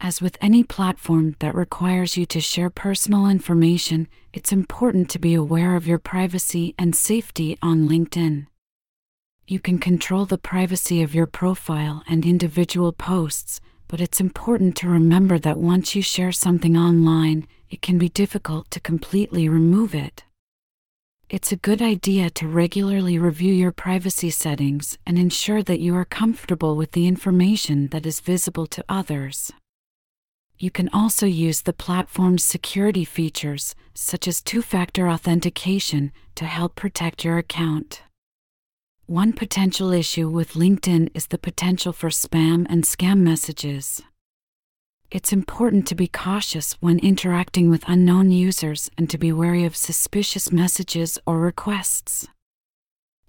As 0.00 0.20
with 0.20 0.36
any 0.40 0.64
platform 0.64 1.36
that 1.38 1.54
requires 1.54 2.16
you 2.16 2.26
to 2.26 2.40
share 2.40 2.70
personal 2.70 3.28
information, 3.28 4.08
it's 4.32 4.50
important 4.50 5.08
to 5.10 5.20
be 5.20 5.32
aware 5.34 5.76
of 5.76 5.86
your 5.86 6.00
privacy 6.00 6.74
and 6.76 6.96
safety 6.96 7.56
on 7.62 7.88
LinkedIn. 7.88 8.48
You 9.46 9.60
can 9.60 9.78
control 9.78 10.26
the 10.26 10.36
privacy 10.36 11.00
of 11.00 11.14
your 11.14 11.28
profile 11.28 12.02
and 12.08 12.26
individual 12.26 12.90
posts, 12.90 13.60
but 13.86 14.00
it's 14.00 14.18
important 14.18 14.74
to 14.78 14.88
remember 14.88 15.38
that 15.38 15.58
once 15.58 15.94
you 15.94 16.02
share 16.02 16.32
something 16.32 16.76
online, 16.76 17.46
it 17.70 17.80
can 17.80 17.96
be 17.96 18.08
difficult 18.08 18.68
to 18.72 18.80
completely 18.80 19.48
remove 19.48 19.94
it. 19.94 20.24
It's 21.30 21.52
a 21.52 21.56
good 21.56 21.82
idea 21.82 22.30
to 22.30 22.48
regularly 22.48 23.18
review 23.18 23.52
your 23.52 23.70
privacy 23.70 24.30
settings 24.30 24.96
and 25.04 25.18
ensure 25.18 25.62
that 25.62 25.78
you 25.78 25.94
are 25.94 26.06
comfortable 26.06 26.74
with 26.74 26.92
the 26.92 27.06
information 27.06 27.88
that 27.88 28.06
is 28.06 28.20
visible 28.20 28.66
to 28.68 28.82
others. 28.88 29.52
You 30.58 30.70
can 30.70 30.88
also 30.88 31.26
use 31.26 31.60
the 31.60 31.74
platform's 31.74 32.42
security 32.42 33.04
features, 33.04 33.74
such 33.92 34.26
as 34.26 34.40
two 34.40 34.62
factor 34.62 35.06
authentication, 35.06 36.12
to 36.34 36.46
help 36.46 36.74
protect 36.74 37.26
your 37.26 37.36
account. 37.36 38.00
One 39.04 39.34
potential 39.34 39.92
issue 39.92 40.30
with 40.30 40.54
LinkedIn 40.54 41.10
is 41.12 41.26
the 41.26 41.36
potential 41.36 41.92
for 41.92 42.08
spam 42.08 42.66
and 42.70 42.84
scam 42.84 43.18
messages. 43.18 44.00
It's 45.10 45.32
important 45.32 45.86
to 45.86 45.94
be 45.94 46.06
cautious 46.06 46.74
when 46.80 46.98
interacting 46.98 47.70
with 47.70 47.82
unknown 47.88 48.30
users 48.30 48.90
and 48.98 49.08
to 49.08 49.16
be 49.16 49.32
wary 49.32 49.64
of 49.64 49.74
suspicious 49.74 50.52
messages 50.52 51.18
or 51.26 51.40
requests. 51.40 52.28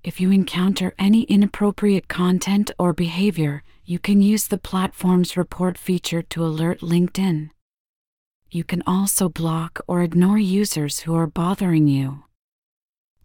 If 0.03 0.19
you 0.19 0.29
encounter 0.29 0.93
any 0.99 1.21
inappropriate 1.23 2.09
content 2.09 2.69
or 2.77 2.91
behavior, 2.91 3.63
you 3.85 3.97
can 3.97 4.21
use 4.21 4.47
the 4.47 4.57
platform's 4.57 5.37
report 5.37 5.77
feature 5.77 6.21
to 6.21 6.43
alert 6.43 6.81
LinkedIn. 6.81 7.49
You 8.51 8.65
can 8.65 8.83
also 8.85 9.29
block 9.29 9.79
or 9.87 10.01
ignore 10.01 10.37
users 10.37 11.01
who 11.01 11.15
are 11.15 11.27
bothering 11.27 11.87
you. 11.87 12.23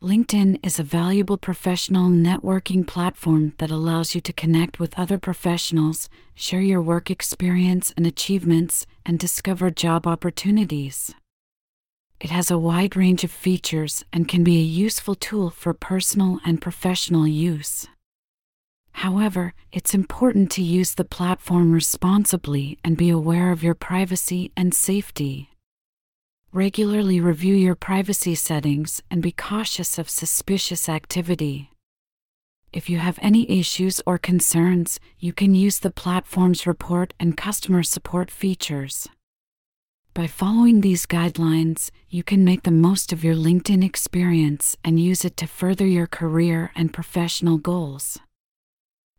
LinkedIn 0.03 0.59
is 0.63 0.79
a 0.79 0.83
valuable 0.83 1.39
professional 1.39 2.11
networking 2.11 2.87
platform 2.87 3.55
that 3.59 3.71
allows 3.71 4.15
you 4.15 4.21
to 4.21 4.33
connect 4.33 4.79
with 4.79 4.99
other 4.99 5.19
professionals, 5.19 6.11
share 6.35 6.61
your 6.61 6.83
work 6.83 7.11
experience 7.11 7.95
and 7.97 8.07
achievements, 8.07 8.87
and 9.07 9.19
discover 9.19 9.71
job 9.71 10.07
opportunities. 10.07 11.15
It 12.21 12.31
has 12.31 12.51
a 12.51 12.59
wide 12.59 12.97
range 12.97 13.25
of 13.25 13.31
features 13.31 14.05
and 14.13 14.29
can 14.29 14.45
be 14.45 14.59
a 14.59 14.63
useful 14.63 15.15
tool 15.15 15.49
for 15.49 15.73
personal 15.73 16.39
and 16.45 16.61
professional 16.61 17.27
use. 17.27 17.87
However, 18.93 19.55
it's 19.73 19.95
important 19.95 20.51
to 20.53 20.63
use 20.63 20.95
the 20.95 21.05
platform 21.05 21.73
responsibly 21.73 22.79
and 22.85 22.97
be 22.97 23.11
aware 23.11 23.53
of 23.53 23.63
your 23.63 23.75
privacy 23.75 24.53
and 24.57 24.75
safety. 24.75 25.51
Regularly 26.55 27.19
review 27.21 27.57
your 27.57 27.75
privacy 27.75 28.37
settings 28.37 29.03
and 29.11 29.21
be 29.21 29.33
cautious 29.33 29.99
of 29.99 30.09
suspicious 30.09 30.89
activity. 30.89 31.73
If 32.73 32.89
you 32.89 32.99
have 32.99 33.19
any 33.21 33.59
issues 33.59 34.01
or 34.07 34.19
concerns, 34.19 35.01
you 35.19 35.33
can 35.33 35.57
use 35.57 35.81
the 35.81 35.91
platform's 35.91 36.65
report 36.65 37.13
and 37.19 37.37
customer 37.37 37.83
support 37.83 38.31
features. 38.31 39.09
By 40.15 40.29
following 40.29 40.81
these 40.81 41.07
guidelines, 41.07 41.91
you 42.09 42.23
can 42.23 42.45
make 42.45 42.63
the 42.63 42.71
most 42.71 43.13
of 43.13 43.25
your 43.25 43.35
LinkedIn 43.35 43.85
experience 43.85 44.77
and 44.85 45.01
use 45.01 45.25
it 45.25 45.37
to 45.39 45.49
further 45.49 45.87
your 45.87 46.07
career 46.07 46.71
and 46.77 46.95
professional 46.95 47.59
goals 47.59 48.21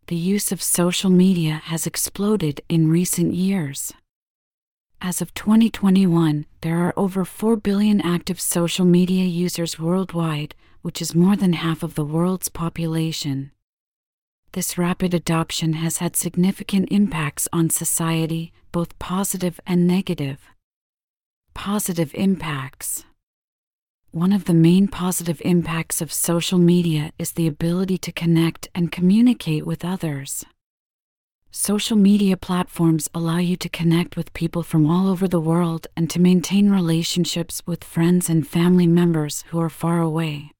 the 0.08 0.16
use 0.16 0.52
of 0.52 0.62
social 0.62 1.10
media 1.10 1.60
has 1.64 1.84
exploded 1.84 2.60
in 2.68 2.88
recent 2.88 3.34
years. 3.34 3.92
As 5.06 5.22
of 5.22 5.32
2021, 5.34 6.46
there 6.62 6.78
are 6.78 6.92
over 6.96 7.24
4 7.24 7.54
billion 7.54 8.00
active 8.00 8.40
social 8.40 8.84
media 8.84 9.24
users 9.24 9.78
worldwide, 9.78 10.56
which 10.82 11.00
is 11.00 11.14
more 11.14 11.36
than 11.36 11.52
half 11.52 11.84
of 11.84 11.94
the 11.94 12.04
world's 12.04 12.48
population. 12.48 13.52
This 14.50 14.76
rapid 14.76 15.14
adoption 15.14 15.74
has 15.74 15.98
had 15.98 16.16
significant 16.16 16.88
impacts 16.90 17.46
on 17.52 17.70
society, 17.70 18.52
both 18.72 18.98
positive 18.98 19.60
and 19.64 19.86
negative. 19.86 20.40
Positive 21.54 22.12
impacts 22.14 23.04
one 24.10 24.32
of 24.32 24.46
the 24.46 24.54
main 24.54 24.88
positive 24.88 25.40
impacts 25.44 26.00
of 26.00 26.12
social 26.12 26.58
media 26.58 27.12
is 27.16 27.32
the 27.32 27.46
ability 27.46 27.98
to 27.98 28.10
connect 28.10 28.68
and 28.74 28.90
communicate 28.90 29.64
with 29.64 29.84
others. 29.84 30.44
Social 31.58 31.96
media 31.96 32.36
platforms 32.36 33.08
allow 33.14 33.38
you 33.38 33.56
to 33.56 33.70
connect 33.70 34.14
with 34.14 34.34
people 34.34 34.62
from 34.62 34.86
all 34.86 35.08
over 35.08 35.26
the 35.26 35.40
world 35.40 35.86
and 35.96 36.10
to 36.10 36.20
maintain 36.20 36.68
relationships 36.68 37.62
with 37.64 37.82
friends 37.82 38.28
and 38.28 38.46
family 38.46 38.86
members 38.86 39.42
who 39.48 39.58
are 39.58 39.70
far 39.70 40.02
away. 40.02 40.52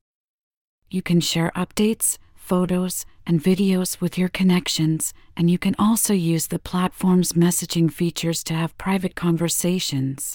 You 0.91 1.03
can 1.03 1.21
share 1.21 1.53
updates, 1.55 2.17
photos, 2.35 3.05
and 3.27 3.45
videos 3.45 4.01
with 4.01 4.17
your 4.17 4.31
connections, 4.31 5.13
and 5.37 5.51
you 5.51 5.59
can 5.59 5.77
also 5.79 6.15
use 6.15 6.47
the 6.47 6.59
platform's 6.59 7.35
messaging 7.35 7.93
features 7.93 8.43
to 8.45 8.55
have 8.55 8.79
private 8.79 9.15
conversations. 9.15 10.35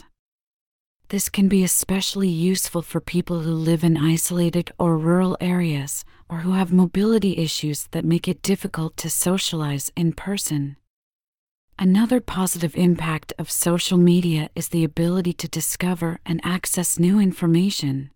This 1.11 1.27
can 1.27 1.49
be 1.49 1.61
especially 1.61 2.29
useful 2.29 2.81
for 2.81 3.01
people 3.01 3.41
who 3.41 3.51
live 3.51 3.83
in 3.83 3.97
isolated 3.97 4.71
or 4.79 4.97
rural 4.97 5.35
areas 5.41 6.05
or 6.29 6.37
who 6.37 6.53
have 6.53 6.71
mobility 6.71 7.35
issues 7.37 7.87
that 7.91 8.05
make 8.05 8.29
it 8.29 8.41
difficult 8.41 8.95
to 8.95 9.09
socialize 9.09 9.91
in 9.97 10.13
person. 10.13 10.77
Another 11.77 12.21
positive 12.21 12.77
impact 12.77 13.33
of 13.37 13.51
social 13.51 13.97
media 13.97 14.51
is 14.55 14.69
the 14.69 14.85
ability 14.85 15.33
to 15.33 15.49
discover 15.49 16.21
and 16.25 16.39
access 16.45 16.97
new 16.97 17.19
information. 17.19 18.11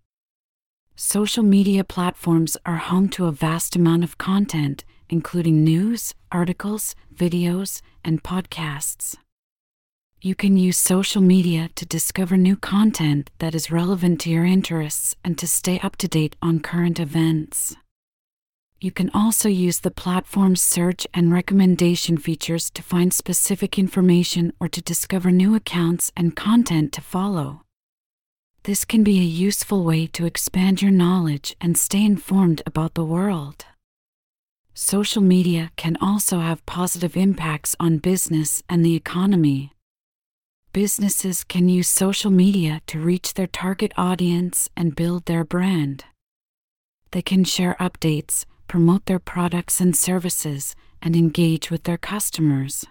Social 0.95 1.43
media 1.43 1.83
platforms 1.83 2.55
are 2.65 2.77
home 2.77 3.09
to 3.09 3.25
a 3.25 3.33
vast 3.33 3.75
amount 3.75 4.05
of 4.05 4.17
content, 4.17 4.85
including 5.09 5.65
news, 5.65 6.13
articles, 6.31 6.95
videos, 7.13 7.81
and 8.05 8.23
podcasts 8.23 9.17
you 10.25 10.33
can 10.33 10.57
use 10.57 10.75
social 10.75 11.21
media 11.21 11.69
to 11.75 11.85
discover 11.85 12.35
new 12.35 12.55
content 12.55 13.29
that 13.37 13.53
is 13.53 13.69
relevant 13.69 14.19
to 14.19 14.27
your 14.27 14.43
interests 14.43 15.15
and 15.23 15.37
to 15.37 15.45
stay 15.45 15.79
up 15.81 15.95
to 15.95 16.07
date 16.07 16.35
on 16.41 16.59
current 16.59 16.99
events. 16.99 17.75
You 18.81 18.89
can 18.89 19.11
also 19.13 19.47
use 19.47 19.81
the 19.81 19.91
platform's 19.91 20.63
search 20.63 21.05
and 21.13 21.31
recommendation 21.31 22.17
features 22.17 22.71
to 22.71 22.81
find 22.81 23.13
specific 23.13 23.77
information 23.77 24.51
or 24.59 24.67
to 24.67 24.81
discover 24.81 25.29
new 25.29 25.53
accounts 25.53 26.11
and 26.17 26.35
content 26.35 26.91
to 26.93 27.01
follow. 27.01 27.61
This 28.63 28.83
can 28.83 29.03
be 29.03 29.19
a 29.19 29.33
useful 29.47 29.83
way 29.83 30.07
to 30.07 30.25
expand 30.25 30.81
your 30.81 30.89
knowledge 30.89 31.55
and 31.61 31.77
stay 31.77 32.03
informed 32.03 32.63
about 32.65 32.95
the 32.95 33.05
world. 33.05 33.65
Social 34.73 35.21
media 35.21 35.69
can 35.75 35.95
also 36.01 36.39
have 36.39 36.65
positive 36.65 37.15
impacts 37.15 37.75
on 37.79 37.99
business 37.99 38.63
and 38.67 38.83
the 38.83 38.95
economy 38.95 39.71
businesses 40.75 41.45
can 41.45 41.69
use 41.69 41.87
social 41.87 42.29
media 42.29 42.81
to 42.85 42.99
reach 42.99 43.35
their 43.35 43.47
target 43.47 43.93
audience 43.95 44.69
and 44.75 44.93
build 44.93 45.25
their 45.25 45.45
brand. 45.45 46.03
They 47.11 47.21
can 47.21 47.45
share 47.45 47.77
updates, 47.79 48.43
promote 48.67 49.05
their 49.05 49.17
products 49.17 49.79
and 49.79 49.95
services, 49.95 50.75
and 51.01 51.15
engage 51.15 51.71
with 51.71 51.83
their 51.83 51.97
customers. 51.97 52.83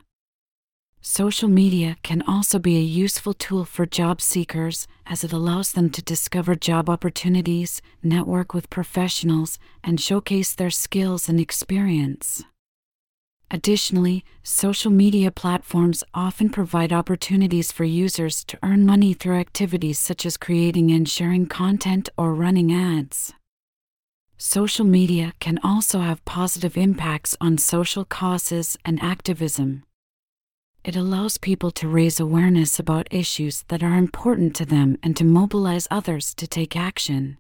Social 1.03 1.51
media 1.51 1.99
can 2.03 2.23
also 2.23 2.59
be 2.59 2.79
a 2.79 2.93
useful 3.05 3.35
tool 3.35 3.67
for 3.67 3.85
job 3.85 4.23
seekers 4.23 4.87
as 5.05 5.23
it 5.23 5.35
allows 5.35 5.73
them 5.73 5.91
to 5.91 6.01
discover 6.01 6.55
job 6.55 6.89
opportunities, 6.89 7.83
network 8.03 8.55
with 8.55 8.71
professionals, 8.71 9.59
and 9.83 10.01
showcase 10.01 10.55
their 10.55 10.71
skills 10.71 11.29
and 11.29 11.39
experience. 11.39 12.45
Additionally, 13.55 14.25
social 14.43 14.91
media 14.91 15.31
platforms 15.31 16.03
often 16.13 16.51
provide 16.51 16.93
opportunities 16.93 17.71
for 17.71 17.85
users 17.85 18.43
to 18.43 18.59
earn 18.65 18.85
money 18.85 19.15
through 19.15 19.39
activities 19.39 19.97
such 19.97 20.27
as 20.27 20.37
creating 20.37 20.91
and 20.91 21.09
sharing 21.09 21.47
content 21.47 22.09
or 22.19 22.35
running 22.35 22.73
ads. 22.73 23.33
Social 24.37 24.85
media 24.85 25.35
can 25.39 25.61
also 25.63 26.01
have 26.01 26.25
positive 26.25 26.77
impacts 26.77 27.37
on 27.41 27.57
social 27.57 28.05
causes 28.05 28.77
and 28.85 29.01
activism. 29.01 29.85
It 30.83 30.97
allows 30.97 31.39
people 31.39 31.71
to 31.79 31.87
raise 31.87 32.19
awareness 32.19 32.81
about 32.81 33.07
issues 33.13 33.65
that 33.69 33.85
are 33.85 33.97
important 33.97 34.57
to 34.57 34.67
them 34.67 34.99
and 35.01 35.17
to 35.17 35.23
mobilize 35.25 35.87
others 35.93 36.35
to 36.35 36.49
take 36.49 36.75
action. 36.75 37.39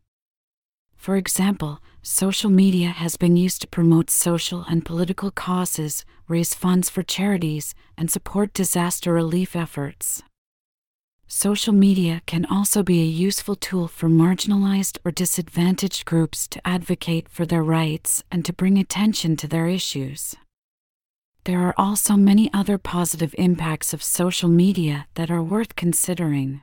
For 1.04 1.16
example, 1.16 1.80
social 2.00 2.48
media 2.48 2.88
has 2.88 3.18
been 3.18 3.36
used 3.36 3.60
to 3.60 3.66
promote 3.66 4.08
social 4.08 4.64
and 4.70 4.86
political 4.86 5.30
causes, 5.30 6.06
raise 6.28 6.54
funds 6.54 6.88
for 6.88 7.02
charities, 7.02 7.74
and 7.98 8.10
support 8.10 8.54
disaster 8.54 9.12
relief 9.12 9.54
efforts. 9.54 10.22
Social 11.26 11.74
media 11.74 12.22
can 12.24 12.46
also 12.46 12.82
be 12.82 13.02
a 13.02 13.16
useful 13.26 13.54
tool 13.54 13.86
for 13.86 14.08
marginalized 14.08 14.96
or 15.04 15.10
disadvantaged 15.10 16.06
groups 16.06 16.48
to 16.48 16.66
advocate 16.66 17.28
for 17.28 17.44
their 17.44 17.62
rights 17.62 18.24
and 18.32 18.42
to 18.46 18.54
bring 18.54 18.78
attention 18.78 19.36
to 19.36 19.46
their 19.46 19.68
issues. 19.68 20.34
There 21.44 21.60
are 21.60 21.74
also 21.76 22.16
many 22.16 22.50
other 22.54 22.78
positive 22.78 23.34
impacts 23.36 23.92
of 23.92 24.02
social 24.02 24.48
media 24.48 25.06
that 25.16 25.30
are 25.30 25.42
worth 25.42 25.76
considering. 25.76 26.62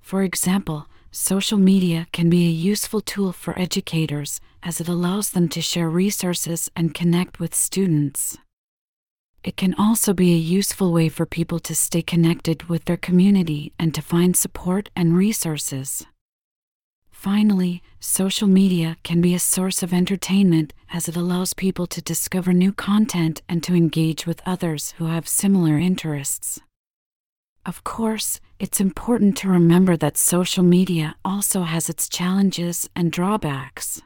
For 0.00 0.22
example, 0.22 0.86
social 1.12 1.58
media 1.58 2.06
can 2.10 2.30
be 2.30 2.46
a 2.46 2.50
useful 2.50 3.02
tool 3.02 3.32
for 3.32 3.58
educators 3.58 4.40
as 4.62 4.80
it 4.80 4.88
allows 4.88 5.30
them 5.30 5.48
to 5.50 5.60
share 5.60 5.88
resources 5.88 6.70
and 6.74 6.94
connect 6.94 7.38
with 7.38 7.54
students. 7.54 8.38
It 9.44 9.56
can 9.56 9.74
also 9.74 10.14
be 10.14 10.32
a 10.32 10.48
useful 10.58 10.92
way 10.92 11.08
for 11.10 11.26
people 11.26 11.58
to 11.60 11.74
stay 11.74 12.00
connected 12.00 12.64
with 12.64 12.86
their 12.86 12.96
community 12.96 13.72
and 13.78 13.94
to 13.94 14.00
find 14.00 14.36
support 14.36 14.88
and 14.96 15.16
resources. 15.16 16.06
Finally, 17.10 17.82
social 18.00 18.48
media 18.48 18.96
can 19.04 19.20
be 19.20 19.34
a 19.34 19.38
source 19.38 19.82
of 19.82 19.92
entertainment 19.92 20.72
as 20.92 21.08
it 21.08 21.16
allows 21.16 21.54
people 21.54 21.86
to 21.88 22.00
discover 22.00 22.52
new 22.52 22.72
content 22.72 23.42
and 23.48 23.62
to 23.62 23.74
engage 23.74 24.26
with 24.26 24.42
others 24.46 24.94
who 24.98 25.06
have 25.06 25.28
similar 25.28 25.76
interests. 25.76 26.60
Of 27.64 27.84
course, 27.84 28.40
it's 28.58 28.80
important 28.80 29.36
to 29.38 29.48
remember 29.48 29.96
that 29.96 30.16
social 30.16 30.64
media 30.64 31.14
also 31.24 31.62
has 31.62 31.88
its 31.88 32.08
challenges 32.08 32.90
and 32.96 33.12
drawbacks. 33.12 34.02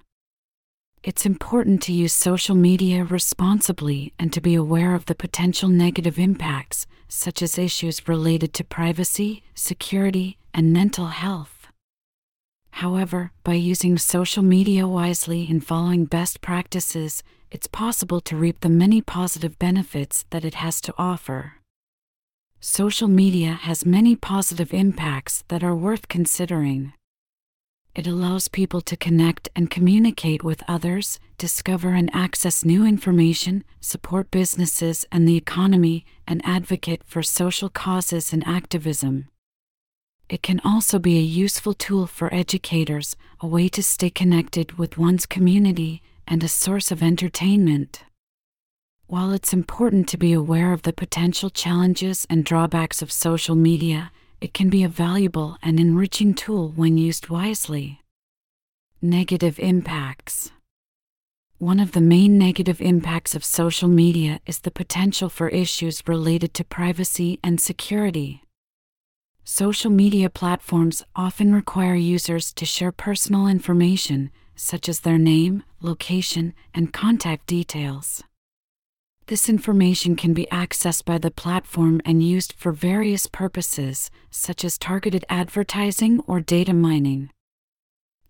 It's 1.03 1.25
important 1.25 1.81
to 1.85 1.93
use 1.93 2.13
social 2.13 2.55
media 2.55 3.03
responsibly 3.03 4.13
and 4.19 4.31
to 4.35 4.43
be 4.43 4.55
aware 4.55 4.95
of 4.95 5.07
the 5.07 5.15
potential 5.15 5.71
negative 5.71 6.19
impacts, 6.19 6.87
such 7.09 7.41
as 7.41 7.57
issues 7.57 8.07
related 8.09 8.53
to 8.55 8.65
privacy, 8.65 9.43
security, 9.55 10.37
and 10.53 10.73
mental 10.73 11.07
health. 11.07 11.69
However, 12.73 13.33
by 13.43 13.55
using 13.55 13.97
social 13.97 14.43
media 14.43 14.87
wisely 14.87 15.47
and 15.49 15.65
following 15.65 16.05
best 16.05 16.43
practices, 16.43 17.23
it's 17.51 17.69
possible 17.69 18.21
to 18.21 18.37
reap 18.37 18.61
the 18.61 18.69
many 18.69 19.01
positive 19.01 19.59
benefits 19.59 20.27
that 20.29 20.45
it 20.45 20.57
has 20.57 20.83
to 20.83 20.93
offer. 20.99 21.55
Social 22.61 23.07
media 23.07 23.53
has 23.53 23.85
many 23.85 24.17
positive 24.17 24.73
impacts 24.73 25.45
that 25.49 25.63
are 25.63 25.75
worth 25.75 26.09
considering. 26.09 26.95
It 27.95 28.07
allows 28.07 28.49
people 28.49 28.81
to 28.83 28.97
connect 28.97 29.49
and 29.55 29.71
communicate 29.71 30.43
with 30.43 30.63
others, 30.67 31.21
discover 31.39 31.91
and 31.91 32.11
access 32.15 32.65
new 32.65 32.85
information, 32.85 33.63
support 33.81 34.31
businesses 34.31 35.05
and 35.13 35.29
the 35.29 35.37
economy, 35.37 36.05
and 36.27 36.41
advocate 36.45 37.03
for 37.05 37.23
social 37.23 37.69
causes 37.69 38.33
and 38.33 38.47
activism. 38.47 39.29
It 40.29 40.43
can 40.43 40.61
also 40.65 40.99
be 40.99 41.19
a 41.19 41.23
useful 41.23 41.75
tool 41.75 42.07
for 42.07 42.35
educators, 42.35 43.17
a 43.41 43.47
way 43.47 43.69
to 43.69 43.83
stay 43.83 44.11
connected 44.11 44.79
with 44.79 44.99
one's 44.99 45.25
community, 45.25 46.03
and 46.27 46.43
a 46.43 46.49
source 46.49 46.91
of 46.91 47.03
entertainment. 47.03 48.03
While 49.09 49.31
it's 49.31 49.53
important 49.53 50.09
to 50.09 50.17
be 50.17 50.33
aware 50.33 50.73
of 50.73 50.83
the 50.83 50.93
potential 50.93 51.49
challenges 51.49 52.27
and 52.29 52.45
drawbacks 52.45 53.03
of 53.03 53.13
social 53.13 53.55
media, 53.55 54.11
it 54.41 54.53
can 54.53 54.69
be 54.69 54.83
a 54.83 54.89
valuable 54.89 55.59
and 55.63 55.79
enriching 55.79 56.35
tool 56.35 56.73
when 56.75 56.99
used 56.99 57.29
wisely. 57.29 58.01
Negative 59.01 59.61
impacts 59.61 60.51
One 61.59 61.79
of 61.79 61.93
the 61.93 62.01
main 62.01 62.37
negative 62.37 62.81
impacts 62.81 63.37
of 63.37 63.45
social 63.45 63.89
media 63.89 64.41
is 64.45 64.59
the 64.59 64.73
potential 64.73 65.29
for 65.29 65.51
issues 65.51 66.03
related 66.09 66.53
to 66.55 66.65
privacy 66.65 67.39
and 67.45 67.61
security. 67.61 68.43
Social 69.45 69.93
media 69.93 70.29
platforms 70.29 71.05
often 71.15 71.55
require 71.55 71.95
users 71.95 72.53
to 72.55 72.65
share 72.65 72.91
personal 72.91 73.47
information, 73.47 74.33
such 74.57 74.89
as 74.89 75.01
their 75.01 75.19
name, 75.19 75.63
location, 75.81 76.55
and 76.75 76.93
contact 76.93 77.47
details. 77.47 78.25
This 79.29 79.49
information 79.49 80.15
can 80.15 80.35
be 80.35 80.47
accessed 80.53 81.05
by 81.05 81.19
the 81.19 81.33
platform 81.33 82.01
and 82.05 82.23
used 82.23 82.53
for 82.53 82.71
various 82.71 83.27
purposes, 83.27 84.09
such 84.31 84.65
as 84.65 84.79
targeted 84.79 85.25
advertising 85.29 86.21
or 86.29 86.39
data 86.39 86.73
mining. 86.73 87.31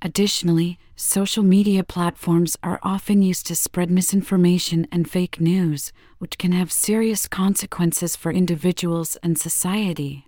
Additionally, 0.01 0.79
social 0.95 1.43
media 1.43 1.85
platforms 1.85 2.57
are 2.63 2.81
often 2.83 3.21
used 3.21 3.47
to 3.47 3.55
spread 3.55 3.91
misinformation 3.91 4.87
and 4.91 5.11
fake 5.11 5.39
news, 5.39 5.93
which 6.19 6.39
can 6.39 6.53
have 6.53 6.73
serious 6.73 7.29
consequences 7.29 8.17
for 8.17 8.33
individuals 8.33 9.17
and 9.23 9.39
society. 9.39 10.27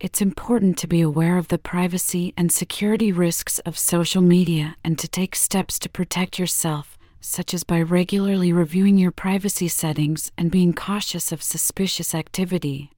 It's 0.00 0.22
important 0.22 0.78
to 0.78 0.86
be 0.86 1.02
aware 1.02 1.36
of 1.36 1.48
the 1.48 1.58
privacy 1.58 2.32
and 2.38 2.50
security 2.50 3.12
risks 3.12 3.58
of 3.60 3.78
social 3.78 4.22
media 4.22 4.76
and 4.82 4.98
to 4.98 5.08
take 5.08 5.36
steps 5.36 5.78
to 5.80 5.90
protect 5.90 6.38
yourself 6.38 6.97
such 7.20 7.52
as 7.52 7.64
by 7.64 7.80
regularly 7.82 8.52
reviewing 8.52 8.98
your 8.98 9.10
privacy 9.10 9.68
settings 9.68 10.32
and 10.36 10.50
being 10.50 10.72
cautious 10.72 11.32
of 11.32 11.42
suspicious 11.42 12.14
activity. 12.14 12.90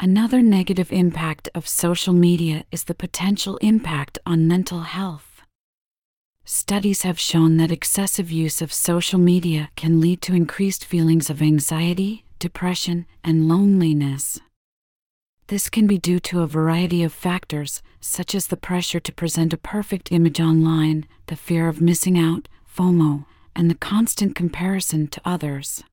Another 0.00 0.42
negative 0.42 0.92
impact 0.92 1.48
of 1.54 1.68
social 1.68 2.12
media 2.12 2.64
is 2.72 2.84
the 2.84 2.94
potential 2.94 3.56
impact 3.58 4.18
on 4.26 4.48
mental 4.48 4.80
health. 4.80 5.42
Studies 6.44 7.02
have 7.02 7.18
shown 7.18 7.56
that 7.56 7.72
excessive 7.72 8.30
use 8.30 8.60
of 8.60 8.72
social 8.72 9.18
media 9.18 9.70
can 9.76 10.00
lead 10.00 10.20
to 10.22 10.34
increased 10.34 10.84
feelings 10.84 11.30
of 11.30 11.40
anxiety, 11.40 12.24
depression, 12.38 13.06
and 13.22 13.48
loneliness. 13.48 14.40
This 15.46 15.70
can 15.70 15.86
be 15.86 15.96
due 15.96 16.20
to 16.20 16.40
a 16.40 16.46
variety 16.46 17.02
of 17.02 17.12
factors, 17.12 17.82
such 18.00 18.34
as 18.34 18.48
the 18.48 18.56
pressure 18.56 19.00
to 19.00 19.12
present 19.12 19.52
a 19.52 19.58
perfect 19.58 20.10
image 20.10 20.40
online, 20.40 21.06
the 21.26 21.36
fear 21.36 21.68
of 21.68 21.80
missing 21.80 22.18
out, 22.18 22.48
FOMO, 22.74 23.26
and 23.54 23.70
the 23.70 23.76
constant 23.76 24.34
comparison 24.34 25.06
to 25.08 25.20
others. 25.24 25.84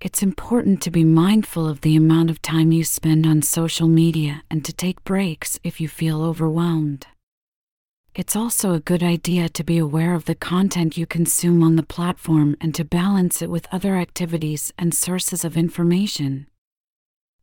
It's 0.00 0.22
important 0.22 0.82
to 0.82 0.90
be 0.90 1.04
mindful 1.04 1.68
of 1.68 1.80
the 1.80 1.96
amount 1.96 2.28
of 2.28 2.42
time 2.42 2.72
you 2.72 2.84
spend 2.84 3.26
on 3.26 3.40
social 3.42 3.88
media 3.88 4.42
and 4.50 4.64
to 4.64 4.72
take 4.72 5.04
breaks 5.04 5.58
if 5.62 5.80
you 5.80 5.88
feel 5.88 6.22
overwhelmed. 6.22 7.06
It's 8.14 8.34
also 8.34 8.72
a 8.72 8.80
good 8.80 9.02
idea 9.02 9.48
to 9.48 9.62
be 9.62 9.78
aware 9.78 10.14
of 10.14 10.24
the 10.24 10.34
content 10.34 10.96
you 10.96 11.06
consume 11.06 11.62
on 11.62 11.76
the 11.76 11.82
platform 11.82 12.56
and 12.60 12.74
to 12.74 12.84
balance 12.84 13.40
it 13.40 13.50
with 13.50 13.68
other 13.70 13.96
activities 13.96 14.72
and 14.78 14.94
sources 14.94 15.44
of 15.44 15.56
information. 15.56 16.46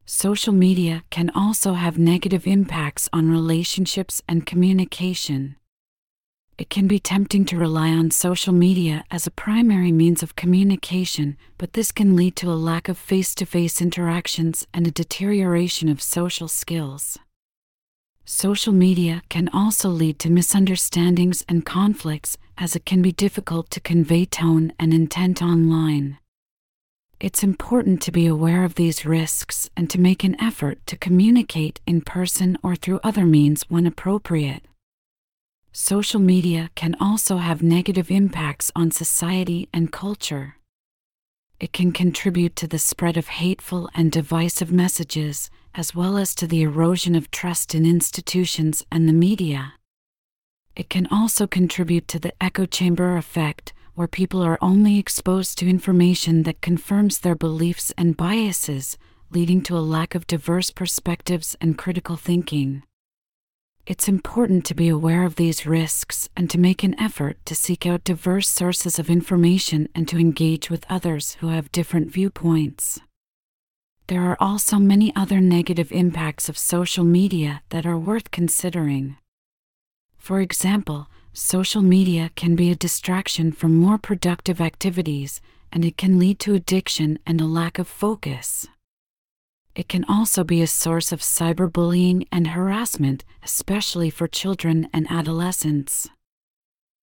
Social 0.06 0.52
media 0.52 1.04
can 1.10 1.30
also 1.34 1.74
have 1.74 1.98
negative 1.98 2.46
impacts 2.46 3.08
on 3.14 3.32
relationships 3.32 4.22
and 4.28 4.46
communication. 4.46 5.56
It 6.56 6.70
can 6.70 6.88
be 6.88 7.00
tempting 7.00 7.46
to 7.46 7.58
rely 7.58 7.90
on 7.90 8.12
social 8.12 8.54
media 8.54 9.04
as 9.10 9.26
a 9.26 9.32
primary 9.32 9.92
means 9.92 10.22
of 10.22 10.36
communication, 10.36 11.36
but 11.58 11.74
this 11.74 11.92
can 11.92 12.16
lead 12.16 12.36
to 12.38 12.52
a 12.52 12.54
lack 12.54 12.88
of 12.88 12.98
face 12.98 13.34
to 13.36 13.46
face 13.46 13.82
interactions 13.82 14.68
and 14.72 14.86
a 14.86 14.92
deterioration 14.92 15.90
of 15.90 16.02
social 16.02 16.48
skills. 16.48 17.18
Social 18.24 18.72
media 18.72 19.24
can 19.30 19.50
also 19.50 19.90
lead 19.90 20.20
to 20.20 20.30
misunderstandings 20.30 21.44
and 21.50 21.66
conflicts, 21.66 22.38
as 22.58 22.76
it 22.76 22.86
can 22.86 23.02
be 23.02 23.12
difficult 23.12 23.72
to 23.72 23.80
convey 23.80 24.24
tone 24.24 24.72
and 24.78 24.94
intent 24.94 25.42
online. 25.42 26.20
It's 27.20 27.44
important 27.44 28.02
to 28.04 28.12
be 28.12 28.28
aware 28.28 28.64
of 28.64 28.76
these 28.76 29.06
risks 29.06 29.70
and 29.76 29.90
to 29.90 30.00
make 30.00 30.24
an 30.24 30.40
effort 30.40 30.86
to 30.86 30.98
communicate 30.98 31.82
in 31.88 32.02
person 32.02 32.58
or 32.62 32.76
through 32.76 33.00
other 33.04 33.26
means 33.26 33.64
when 33.70 33.88
appropriate. 33.88 34.64
Social 35.76 36.20
media 36.20 36.70
can 36.76 36.96
also 37.00 37.38
have 37.38 37.64
negative 37.64 38.12
impacts 38.12 38.72
on 38.76 38.92
society 38.92 39.68
and 39.74 39.92
culture. 39.92 40.58
It 41.60 41.74
can 41.74 41.92
contribute 41.92 42.56
to 42.58 42.68
the 42.68 42.78
spread 42.78 43.18
of 43.18 43.28
hateful 43.28 43.90
and 43.96 44.12
divisive 44.12 44.72
messages, 44.72 45.50
as 45.74 45.96
well 45.96 46.16
as 46.16 46.36
to 46.36 46.46
the 46.46 46.62
erosion 46.62 47.16
of 47.16 47.32
trust 47.32 47.74
in 47.74 47.88
institutions 47.88 48.86
and 48.92 49.10
the 49.10 49.14
media. 49.14 49.74
It 50.76 50.92
can 50.92 51.08
also 51.08 51.48
contribute 51.48 52.08
to 52.10 52.20
the 52.20 52.34
echo 52.40 52.68
chamber 52.68 53.18
effect, 53.18 53.74
where 53.96 54.08
people 54.08 54.44
are 54.44 54.60
only 54.62 55.00
exposed 55.00 55.58
to 55.58 55.68
information 55.68 56.44
that 56.44 56.62
confirms 56.62 57.18
their 57.18 57.36
beliefs 57.36 57.92
and 57.98 58.16
biases, 58.16 58.96
leading 59.32 59.64
to 59.64 59.76
a 59.76 59.80
lack 59.80 60.14
of 60.14 60.28
diverse 60.28 60.70
perspectives 60.70 61.56
and 61.60 61.80
critical 61.80 62.16
thinking. 62.16 62.84
It's 63.86 64.08
important 64.08 64.64
to 64.68 64.74
be 64.74 64.88
aware 64.88 65.26
of 65.26 65.36
these 65.36 65.66
risks 65.66 66.30
and 66.38 66.50
to 66.50 66.58
make 66.58 66.84
an 66.84 66.98
effort 66.98 67.38
to 67.46 67.54
seek 67.54 67.86
out 67.86 68.06
diverse 68.06 68.48
sources 68.48 68.98
of 68.98 69.10
information 69.10 69.90
and 69.94 70.08
to 70.08 70.18
engage 70.18 70.70
with 70.70 70.86
others 70.90 71.34
who 71.42 71.50
have 71.50 71.70
different 71.74 72.10
viewpoints. 72.10 73.02
There 74.08 74.22
are 74.22 74.38
also 74.40 74.80
many 74.80 75.14
other 75.18 75.42
negative 75.42 75.92
impacts 75.92 76.48
of 76.48 76.58
social 76.58 77.04
media 77.04 77.62
that 77.72 77.86
are 77.86 77.98
worth 77.98 78.32
considering. 78.32 79.18
For 80.18 80.40
example, 80.40 81.08
social 81.34 81.82
media 81.82 82.32
can 82.38 82.56
be 82.56 82.72
a 82.72 82.76
distraction 82.76 83.52
from 83.52 83.76
more 83.76 83.98
productive 83.98 84.62
activities, 84.62 85.42
and 85.74 85.84
it 85.84 85.98
can 85.98 86.20
lead 86.20 86.40
to 86.40 86.54
addiction 86.54 87.20
and 87.28 87.42
a 87.42 87.46
lack 87.46 87.80
of 87.80 87.90
focus. 87.90 88.66
It 89.76 89.90
can 89.90 90.06
also 90.06 90.44
be 90.44 90.62
a 90.62 90.68
source 90.68 91.12
of 91.12 91.22
cyberbullying 91.22 92.28
and 92.32 92.48
harassment, 92.50 93.26
especially 93.44 94.12
for 94.12 94.28
children 94.28 94.88
and 94.94 95.08
adolescents. 95.10 96.10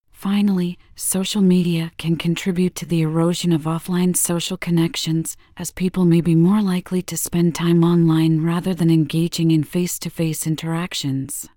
Finally, 0.09 0.77
social 0.95 1.41
media 1.41 1.91
can 1.97 2.15
contribute 2.15 2.75
to 2.75 2.85
the 2.85 3.01
erosion 3.01 3.51
of 3.51 3.63
offline 3.63 4.15
social 4.15 4.55
connections, 4.55 5.35
as 5.57 5.71
people 5.71 6.05
may 6.05 6.21
be 6.21 6.35
more 6.35 6.61
likely 6.61 7.01
to 7.01 7.17
spend 7.17 7.55
time 7.55 7.83
online 7.83 8.41
rather 8.41 8.73
than 8.73 8.91
engaging 8.91 9.51
in 9.51 9.63
face 9.63 9.97
to 9.97 10.09
face 10.09 10.45
interactions. 10.45 11.49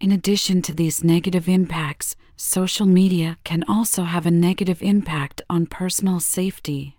In 0.00 0.12
addition 0.12 0.62
to 0.62 0.72
these 0.72 1.02
negative 1.02 1.48
impacts, 1.48 2.14
social 2.36 2.86
media 2.86 3.36
can 3.44 3.64
also 3.68 4.04
have 4.04 4.26
a 4.26 4.30
negative 4.30 4.80
impact 4.80 5.42
on 5.50 5.66
personal 5.66 6.20
safety. 6.20 6.96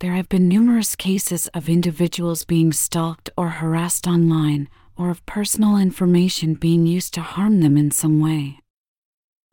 There 0.00 0.12
have 0.12 0.28
been 0.28 0.46
numerous 0.46 0.94
cases 0.94 1.46
of 1.54 1.70
individuals 1.70 2.44
being 2.44 2.70
stalked 2.70 3.30
or 3.34 3.48
harassed 3.48 4.06
online, 4.06 4.68
or 4.94 5.08
of 5.08 5.24
personal 5.24 5.78
information 5.78 6.52
being 6.52 6.86
used 6.86 7.14
to 7.14 7.22
harm 7.22 7.60
them 7.60 7.78
in 7.78 7.90
some 7.90 8.20
way. 8.20 8.60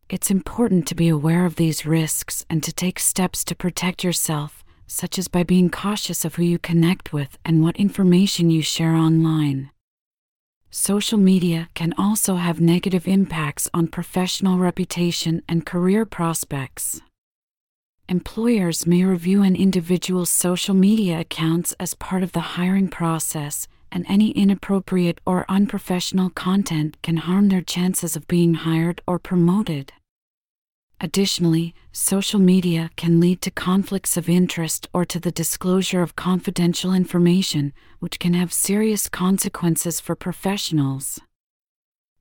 It's 0.09 0.29
important 0.29 0.85
to 0.87 0.95
be 0.95 1.07
aware 1.07 1.45
of 1.45 1.55
these 1.55 1.85
risks 1.85 2.45
and 2.49 2.61
to 2.61 2.73
take 2.73 2.99
steps 2.99 3.45
to 3.45 3.55
protect 3.55 4.03
yourself, 4.03 4.65
such 4.85 5.17
as 5.17 5.29
by 5.29 5.43
being 5.43 5.69
cautious 5.69 6.25
of 6.25 6.35
who 6.35 6.43
you 6.43 6.59
connect 6.59 7.13
with 7.13 7.37
and 7.45 7.63
what 7.63 7.77
information 7.77 8.49
you 8.49 8.61
share 8.61 8.95
online. 8.95 9.71
Social 10.69 11.17
media 11.17 11.69
can 11.73 11.93
also 11.97 12.35
have 12.35 12.59
negative 12.59 13.07
impacts 13.07 13.69
on 13.73 13.87
professional 13.87 14.57
reputation 14.57 15.41
and 15.47 15.65
career 15.65 16.05
prospects 16.05 16.99
employers 18.09 18.85
may 18.85 19.03
review 19.03 19.43
an 19.43 19.55
individual's 19.55 20.29
social 20.29 20.73
media 20.73 21.19
accounts 21.21 21.73
as 21.79 21.93
part 21.93 22.23
of 22.23 22.33
the 22.33 22.57
hiring 22.57 22.87
process, 22.87 23.67
and 23.91 24.05
any 24.09 24.31
inappropriate 24.31 25.21
or 25.25 25.45
unprofessional 25.47 26.29
content 26.29 26.97
can 27.01 27.17
harm 27.17 27.49
their 27.49 27.61
chances 27.61 28.15
of 28.15 28.27
being 28.27 28.55
hired 28.55 29.01
or 29.07 29.19
promoted. 29.19 29.93
Additionally, 30.99 31.75
social 31.91 32.39
media 32.39 32.89
can 32.95 33.19
lead 33.19 33.41
to 33.41 33.51
conflicts 33.51 34.15
of 34.15 34.29
interest 34.29 34.87
or 34.93 35.03
to 35.05 35.19
the 35.19 35.31
disclosure 35.31 36.01
of 36.01 36.15
confidential 36.15 36.93
information, 36.93 37.73
which 37.99 38.19
can 38.19 38.33
have 38.33 38.53
serious 38.53 39.09
consequences 39.09 39.99
for 39.99 40.15
professionals. 40.15 41.19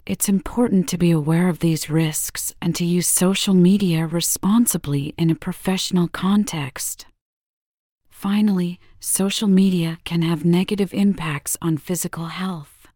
It's 0.04 0.28
important 0.28 0.88
to 0.88 0.98
be 0.98 1.12
aware 1.12 1.48
of 1.48 1.60
these 1.60 1.88
risks 1.88 2.52
and 2.60 2.74
to 2.74 2.84
use 2.84 3.06
social 3.06 3.54
media 3.54 4.04
responsibly 4.04 5.14
in 5.16 5.30
a 5.30 5.36
professional 5.36 6.08
context. 6.08 7.06
Finally, 8.10 8.80
social 8.98 9.46
media 9.46 9.98
can 10.04 10.22
have 10.22 10.44
negative 10.44 10.92
impacts 10.92 11.56
on 11.62 11.76
physical 11.76 12.26
health. 12.26 12.88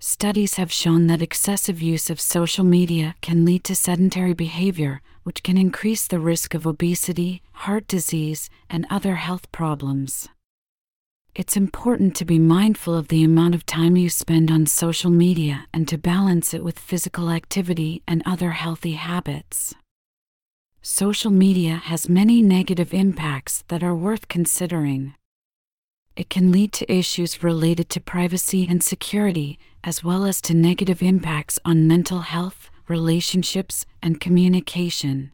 Studies 0.00 0.54
have 0.54 0.72
shown 0.72 1.06
that 1.06 1.22
excessive 1.22 1.80
use 1.80 2.10
of 2.10 2.20
social 2.20 2.64
media 2.64 3.14
can 3.20 3.44
lead 3.44 3.62
to 3.64 3.76
sedentary 3.76 4.34
behavior, 4.34 5.02
which 5.22 5.44
can 5.44 5.56
increase 5.56 6.08
the 6.08 6.18
risk 6.18 6.54
of 6.54 6.66
obesity, 6.66 7.40
heart 7.52 7.86
disease, 7.86 8.50
and 8.68 8.84
other 8.90 9.14
health 9.16 9.52
problems. 9.52 10.28
It's 11.32 11.56
important 11.56 12.16
to 12.16 12.24
be 12.24 12.40
mindful 12.40 12.96
of 12.96 13.06
the 13.06 13.22
amount 13.22 13.54
of 13.54 13.64
time 13.64 13.96
you 13.96 14.10
spend 14.10 14.50
on 14.50 14.66
social 14.66 15.10
media 15.10 15.66
and 15.72 15.86
to 15.86 15.96
balance 15.96 16.52
it 16.52 16.64
with 16.64 16.78
physical 16.78 17.30
activity 17.30 18.02
and 18.08 18.20
other 18.26 18.50
healthy 18.50 18.92
habits. 18.92 19.74
Social 20.82 21.30
media 21.30 21.76
has 21.76 22.08
many 22.08 22.42
negative 22.42 22.92
impacts 22.92 23.62
that 23.68 23.84
are 23.84 23.94
worth 23.94 24.26
considering. 24.26 25.14
It 26.16 26.28
can 26.28 26.50
lead 26.50 26.72
to 26.72 26.92
issues 26.92 27.44
related 27.44 27.88
to 27.90 28.00
privacy 28.00 28.66
and 28.68 28.82
security, 28.82 29.56
as 29.84 30.02
well 30.02 30.24
as 30.24 30.40
to 30.42 30.54
negative 30.54 31.00
impacts 31.00 31.60
on 31.64 31.86
mental 31.86 32.20
health, 32.20 32.70
relationships, 32.88 33.86
and 34.02 34.20
communication. 34.20 35.30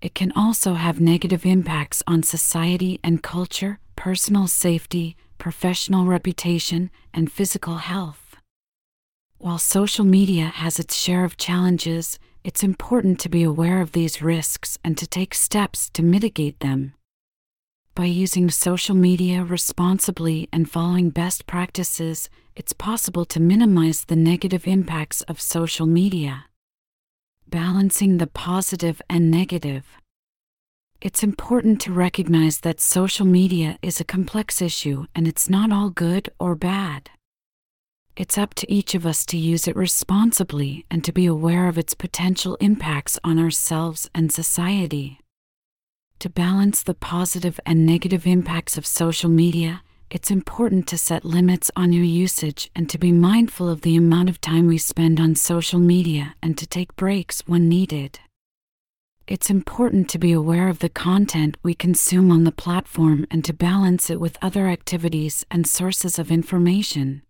It 0.00 0.14
can 0.14 0.32
also 0.36 0.74
have 0.74 1.00
negative 1.00 1.44
impacts 1.44 2.02
on 2.06 2.22
society 2.22 3.00
and 3.02 3.22
culture, 3.22 3.80
personal 3.96 4.46
safety, 4.46 5.16
professional 5.38 6.06
reputation, 6.06 6.90
and 7.12 7.32
physical 7.32 7.78
health. 7.78 8.36
While 9.38 9.58
social 9.58 10.04
media 10.04 10.46
has 10.46 10.78
its 10.78 10.96
share 10.96 11.24
of 11.24 11.36
challenges, 11.36 12.18
it's 12.44 12.62
important 12.62 13.18
to 13.20 13.28
be 13.28 13.42
aware 13.42 13.80
of 13.80 13.92
these 13.92 14.22
risks 14.22 14.78
and 14.84 14.96
to 14.98 15.06
take 15.06 15.34
steps 15.34 15.90
to 15.90 16.02
mitigate 16.02 16.60
them. 16.60 16.94
By 17.94 18.04
using 18.04 18.50
social 18.50 18.94
media 18.94 19.42
responsibly 19.42 20.48
and 20.52 20.70
following 20.70 21.10
best 21.10 21.48
practices, 21.48 22.30
it's 22.54 22.72
possible 22.72 23.24
to 23.24 23.40
minimize 23.40 24.04
the 24.04 24.14
negative 24.14 24.68
impacts 24.68 25.22
of 25.22 25.40
social 25.40 25.86
media. 25.86 26.44
Balancing 27.50 28.18
the 28.18 28.26
positive 28.26 29.00
and 29.08 29.30
negative. 29.30 29.86
It's 31.00 31.22
important 31.22 31.80
to 31.80 31.92
recognize 31.94 32.60
that 32.60 32.78
social 32.78 33.24
media 33.24 33.78
is 33.80 33.98
a 33.98 34.04
complex 34.04 34.60
issue 34.60 35.06
and 35.14 35.26
it's 35.26 35.48
not 35.48 35.72
all 35.72 35.88
good 35.88 36.28
or 36.38 36.54
bad. 36.54 37.08
It's 38.18 38.36
up 38.36 38.52
to 38.56 38.70
each 38.70 38.94
of 38.94 39.06
us 39.06 39.24
to 39.24 39.38
use 39.38 39.66
it 39.66 39.76
responsibly 39.76 40.84
and 40.90 41.02
to 41.04 41.10
be 41.10 41.24
aware 41.24 41.68
of 41.68 41.78
its 41.78 41.94
potential 41.94 42.58
impacts 42.60 43.18
on 43.24 43.38
ourselves 43.38 44.10
and 44.14 44.30
society. 44.30 45.18
To 46.18 46.28
balance 46.28 46.82
the 46.82 46.92
positive 46.92 47.58
and 47.64 47.86
negative 47.86 48.26
impacts 48.26 48.76
of 48.76 48.84
social 48.84 49.30
media, 49.30 49.80
it's 50.10 50.30
important 50.30 50.86
to 50.88 50.98
set 50.98 51.24
limits 51.24 51.70
on 51.76 51.92
your 51.92 52.04
usage 52.04 52.70
and 52.74 52.88
to 52.90 52.98
be 52.98 53.12
mindful 53.12 53.68
of 53.68 53.82
the 53.82 53.96
amount 53.96 54.28
of 54.28 54.40
time 54.40 54.66
we 54.66 54.78
spend 54.78 55.20
on 55.20 55.34
social 55.34 55.78
media 55.78 56.34
and 56.42 56.56
to 56.58 56.66
take 56.66 56.96
breaks 56.96 57.42
when 57.46 57.68
needed 57.68 58.18
it's 59.28 59.50
important 59.50 60.08
to 60.08 60.18
be 60.18 60.32
aware 60.32 60.70
of 60.70 60.78
the 60.78 60.88
content 60.88 61.58
we 61.62 61.74
consume 61.74 62.32
on 62.32 62.44
the 62.44 62.50
platform 62.50 63.26
and 63.30 63.44
to 63.44 63.52
balance 63.52 64.08
it 64.08 64.18
with 64.18 64.38
other 64.40 64.68
activities 64.68 65.44
and 65.50 65.66
sources 65.66 66.18
of 66.18 66.32
information. 66.32 67.20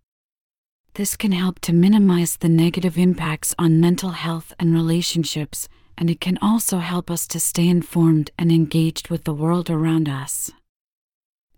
This 0.94 1.16
can 1.16 1.32
help 1.32 1.58
to 1.60 1.72
minimize 1.72 2.36
the 2.36 2.48
negative 2.48 2.96
impacts 2.96 3.52
on 3.58 3.80
mental 3.80 4.10
health 4.10 4.52
and 4.60 4.72
relationships, 4.72 5.68
and 5.96 6.08
it 6.08 6.20
can 6.20 6.38
also 6.40 6.78
help 6.78 7.10
us 7.10 7.26
to 7.26 7.40
stay 7.40 7.66
informed 7.66 8.30
and 8.38 8.52
engaged 8.52 9.08
with 9.08 9.24
the 9.24 9.34
world 9.34 9.68
around 9.68 10.08
us. 10.08 10.52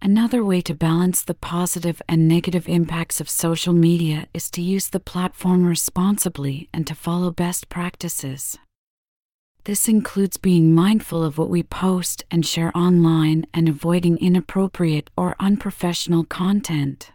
Another 0.03 0.42
way 0.42 0.62
to 0.62 0.74
balance 0.74 1.20
the 1.20 1.34
positive 1.34 2.01
and 2.09 2.26
negative 2.26 2.66
impacts 2.66 3.20
of 3.20 3.28
social 3.28 3.74
media 3.74 4.28
is 4.32 4.51
to 4.53 4.62
use 4.62 4.88
the 4.88 4.98
platform 4.98 5.66
responsibly 5.66 6.70
and 6.72 6.86
to 6.86 6.94
follow 6.94 7.30
best 7.30 7.68
practices. 7.68 8.57
This 9.64 9.88
includes 9.88 10.38
being 10.38 10.74
mindful 10.74 11.22
of 11.22 11.36
what 11.36 11.51
we 11.51 11.62
post 11.62 12.24
and 12.30 12.46
share 12.46 12.74
online 12.74 13.44
and 13.53 13.68
avoiding 13.68 14.16
inappropriate 14.16 15.11
or 15.18 15.36
unprofessional 15.38 16.24
content. 16.24 17.12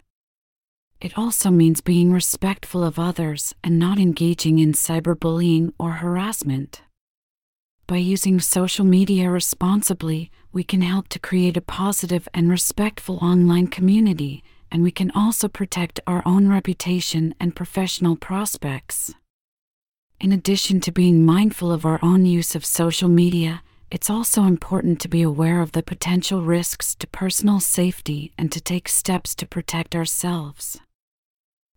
It 1.01 1.17
also 1.17 1.49
means 1.49 1.81
being 1.81 2.13
respectful 2.13 2.83
of 2.83 2.99
others 2.99 3.55
and 3.63 3.79
not 3.79 3.97
engaging 3.97 4.59
in 4.59 4.73
cyberbullying 4.73 5.73
or 5.79 5.93
harassment. 5.93 6.83
By 7.87 7.97
using 7.97 8.39
social 8.39 8.83
media 8.83 9.29
responsibly, 9.29 10.31
we 10.51 10.63
can 10.63 10.81
help 10.81 11.07
to 11.09 11.19
create 11.19 11.55
a 11.55 11.61
positive 11.61 12.27
and 12.33 12.49
respectful 12.49 13.17
online 13.21 13.67
community, 13.67 14.43
and 14.71 14.81
we 14.81 14.89
can 14.89 15.11
also 15.11 15.47
protect 15.47 15.99
our 16.07 16.23
own 16.25 16.47
reputation 16.47 17.35
and 17.39 17.55
professional 17.55 18.15
prospects. 18.15 19.13
In 20.19 20.31
addition 20.31 20.79
to 20.79 20.91
being 20.91 21.23
mindful 21.23 21.71
of 21.71 21.85
our 21.85 21.99
own 22.01 22.25
use 22.25 22.55
of 22.55 22.65
social 22.65 23.07
media, 23.07 23.61
it's 23.91 24.09
also 24.09 24.45
important 24.45 24.99
to 25.01 25.07
be 25.07 25.21
aware 25.21 25.61
of 25.61 25.73
the 25.73 25.83
potential 25.83 26.41
risks 26.41 26.95
to 26.95 27.05
personal 27.07 27.59
safety 27.59 28.33
and 28.35 28.51
to 28.51 28.59
take 28.59 28.89
steps 28.89 29.35
to 29.35 29.45
protect 29.45 29.95
ourselves. 29.95 30.79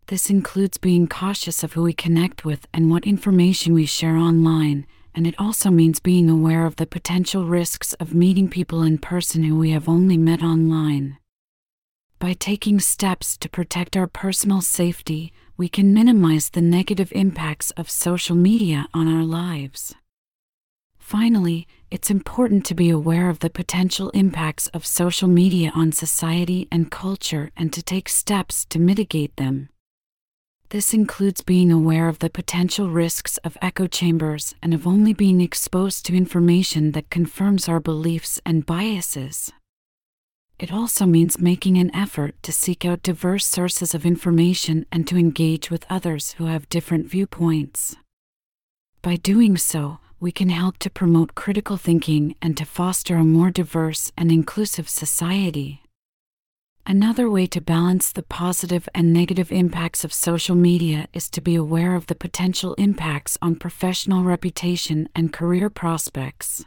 This 0.07 0.31
includes 0.31 0.79
being 0.79 1.07
cautious 1.07 1.63
of 1.63 1.75
who 1.75 1.83
we 1.83 1.93
connect 1.93 2.47
with 2.47 2.67
and 2.73 2.91
what 2.91 3.07
information 3.07 3.75
we 3.75 3.85
share 3.85 4.17
online, 4.17 4.87
and 5.19 5.27
it 5.27 5.35
also 5.37 5.69
means 5.69 5.99
being 5.99 6.31
aware 6.31 6.64
of 6.64 6.77
the 6.77 6.87
potential 6.87 7.45
risks 7.45 7.93
of 7.95 8.14
meeting 8.14 8.49
people 8.49 8.83
in 8.83 8.97
person 8.97 9.43
who 9.43 9.59
we 9.59 9.73
have 9.73 9.89
only 9.89 10.16
met 10.16 10.45
online. 10.45 11.19
By 12.21 12.35
taking 12.35 12.79
steps 12.79 13.37
to 13.39 13.49
protect 13.49 13.97
our 13.97 14.07
personal 14.07 14.61
safety, 14.61 15.33
we 15.57 15.69
can 15.69 15.93
minimize 15.93 16.51
the 16.51 16.61
negative 16.61 17.11
impacts 17.16 17.73
of 17.73 17.91
social 17.91 18.37
media 18.37 18.87
on 18.95 19.09
our 19.09 19.25
lives. 19.25 19.93
Finally, 21.01 21.66
it's 21.91 22.12
important 22.12 22.64
to 22.66 22.75
be 22.77 22.89
aware 22.89 23.29
of 23.29 23.41
the 23.41 23.51
potential 23.51 24.11
impacts 24.11 24.69
of 24.69 24.87
social 24.87 25.27
media 25.27 25.73
on 25.75 25.91
society 25.91 26.69
and 26.71 26.93
culture 26.93 27.51
and 27.57 27.73
to 27.73 27.83
take 27.83 28.09
steps 28.09 28.64
to 28.66 28.79
mitigate 28.79 29.35
them. 29.35 29.69
This 30.71 30.93
includes 30.93 31.41
being 31.41 31.73
aware 31.73 32.09
of 32.09 32.19
the 32.19 32.29
potential 32.29 32.91
risks 32.91 33.39
of 33.39 33.57
echo 33.62 33.87
chambers 33.87 34.55
and 34.62 34.75
of 34.75 34.87
only 34.87 35.14
being 35.14 35.41
exposed 35.41 36.05
to 36.07 36.14
information 36.14 36.93
that 36.93 37.09
confirms 37.09 37.71
our 37.71 37.81
beliefs 37.81 38.39
and 38.45 38.66
biases. 38.66 39.51
It 40.59 40.71
also 40.71 41.07
means 41.07 41.39
making 41.39 41.79
an 41.79 41.95
effort 41.95 42.35
to 42.43 42.53
seek 42.53 42.85
out 42.85 43.03
diverse 43.03 43.47
sources 43.47 43.95
of 43.95 44.05
information 44.05 44.85
and 44.93 45.09
to 45.09 45.16
engage 45.16 45.71
with 45.71 45.87
others 45.89 46.33
who 46.33 46.47
have 46.47 46.69
different 46.69 47.07
viewpoints. 47.07 47.97
By 49.01 49.16
doing 49.16 49.57
so, 49.57 50.01
we 50.21 50.33
can 50.33 50.51
help 50.51 50.77
to 50.79 50.91
promote 50.91 51.35
critical 51.35 51.79
thinking 51.79 52.35
and 52.43 52.59
to 52.59 52.66
foster 52.66 53.16
a 53.16 53.25
more 53.25 53.51
diverse 53.51 54.12
and 54.19 54.31
inclusive 54.31 54.89
society. 54.91 55.81
Another 56.91 57.28
way 57.28 57.47
to 57.49 57.61
balance 57.61 58.11
the 58.11 58.22
positive 58.22 58.89
and 58.95 59.12
negative 59.12 59.53
impacts 59.53 60.05
of 60.05 60.12
social 60.14 60.57
media 60.57 61.07
is 61.12 61.28
to 61.28 61.43
be 61.43 61.55
aware 61.55 61.95
of 61.95 62.07
the 62.07 62.14
potential 62.14 62.72
impacts 62.78 63.36
on 63.43 63.57
professional 63.57 64.24
reputation 64.24 65.07
and 65.14 65.30
career 65.30 65.68
prospects. 65.68 66.64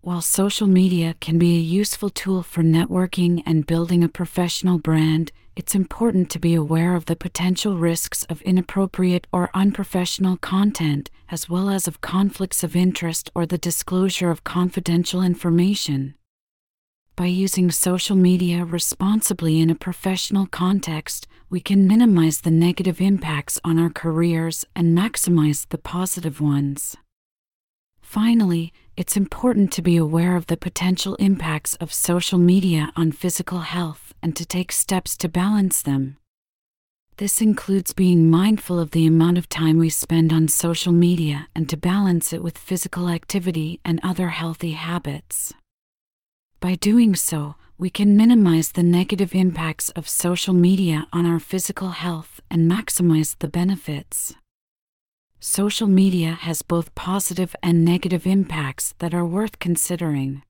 While 0.00 0.22
social 0.22 0.66
media 0.66 1.16
can 1.20 1.38
be 1.38 1.54
a 1.56 1.60
useful 1.60 2.08
tool 2.08 2.42
for 2.42 2.62
networking 2.62 3.42
and 3.44 3.66
building 3.66 4.02
a 4.02 4.08
professional 4.08 4.78
brand, 4.78 5.32
it's 5.54 5.74
important 5.74 6.30
to 6.30 6.38
be 6.38 6.54
aware 6.54 6.96
of 6.96 7.04
the 7.04 7.14
potential 7.14 7.76
risks 7.76 8.24
of 8.30 8.40
inappropriate 8.40 9.26
or 9.34 9.50
unprofessional 9.52 10.38
content, 10.38 11.10
as 11.28 11.46
well 11.46 11.68
as 11.68 11.86
of 11.86 12.00
conflicts 12.00 12.64
of 12.64 12.74
interest 12.74 13.30
or 13.34 13.44
the 13.44 13.58
disclosure 13.58 14.30
of 14.30 14.44
confidential 14.44 15.20
information 15.20 16.14
by 17.20 17.26
using 17.26 17.70
social 17.70 18.16
media 18.16 18.64
responsibly 18.64 19.60
in 19.60 19.68
a 19.68 19.74
professional 19.74 20.46
context, 20.46 21.28
we 21.50 21.60
can 21.60 21.86
minimize 21.86 22.40
the 22.40 22.50
negative 22.50 22.98
impacts 22.98 23.60
on 23.62 23.78
our 23.78 23.90
careers 23.90 24.64
and 24.74 24.96
maximize 24.96 25.68
the 25.68 25.76
positive 25.76 26.40
ones. 26.40 26.96
Finally, 28.00 28.72
it's 28.96 29.18
important 29.18 29.70
to 29.70 29.82
be 29.82 29.98
aware 29.98 30.34
of 30.34 30.46
the 30.46 30.56
potential 30.56 31.14
impacts 31.16 31.74
of 31.74 31.92
social 31.92 32.38
media 32.38 32.90
on 32.96 33.12
physical 33.12 33.58
health 33.58 34.14
and 34.22 34.34
to 34.34 34.46
take 34.46 34.72
steps 34.72 35.14
to 35.14 35.28
balance 35.28 35.82
them. 35.82 36.16
This 37.18 37.42
includes 37.42 37.92
being 37.92 38.30
mindful 38.30 38.78
of 38.78 38.92
the 38.92 39.06
amount 39.06 39.36
of 39.36 39.46
time 39.46 39.76
we 39.76 39.90
spend 39.90 40.32
on 40.32 40.48
social 40.48 40.94
media 40.94 41.48
and 41.54 41.68
to 41.68 41.76
balance 41.76 42.32
it 42.32 42.42
with 42.42 42.56
physical 42.56 43.10
activity 43.10 43.78
and 43.84 44.00
other 44.02 44.30
healthy 44.30 44.72
habits. 44.72 45.52
By 46.60 46.74
doing 46.74 47.16
so, 47.16 47.54
we 47.78 47.88
can 47.88 48.18
minimize 48.18 48.72
the 48.72 48.82
negative 48.82 49.34
impacts 49.34 49.88
of 49.90 50.06
social 50.06 50.52
media 50.52 51.06
on 51.10 51.24
our 51.24 51.40
physical 51.40 51.88
health 51.88 52.42
and 52.50 52.70
maximize 52.70 53.34
the 53.38 53.48
benefits. 53.48 54.34
Social 55.38 55.86
media 55.86 56.32
has 56.32 56.60
both 56.60 56.94
positive 56.94 57.56
and 57.62 57.82
negative 57.82 58.26
impacts 58.26 58.92
that 58.98 59.14
are 59.14 59.24
worth 59.24 59.58
considering. 59.58 60.42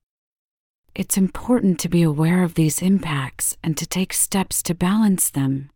It's 0.96 1.16
important 1.16 1.78
to 1.78 1.88
be 1.88 2.02
aware 2.02 2.42
of 2.42 2.54
these 2.54 2.82
impacts 2.82 3.56
and 3.62 3.76
to 3.76 3.86
take 3.86 4.12
steps 4.12 4.64
to 4.64 4.74
balance 4.74 5.30
them. 5.30 5.70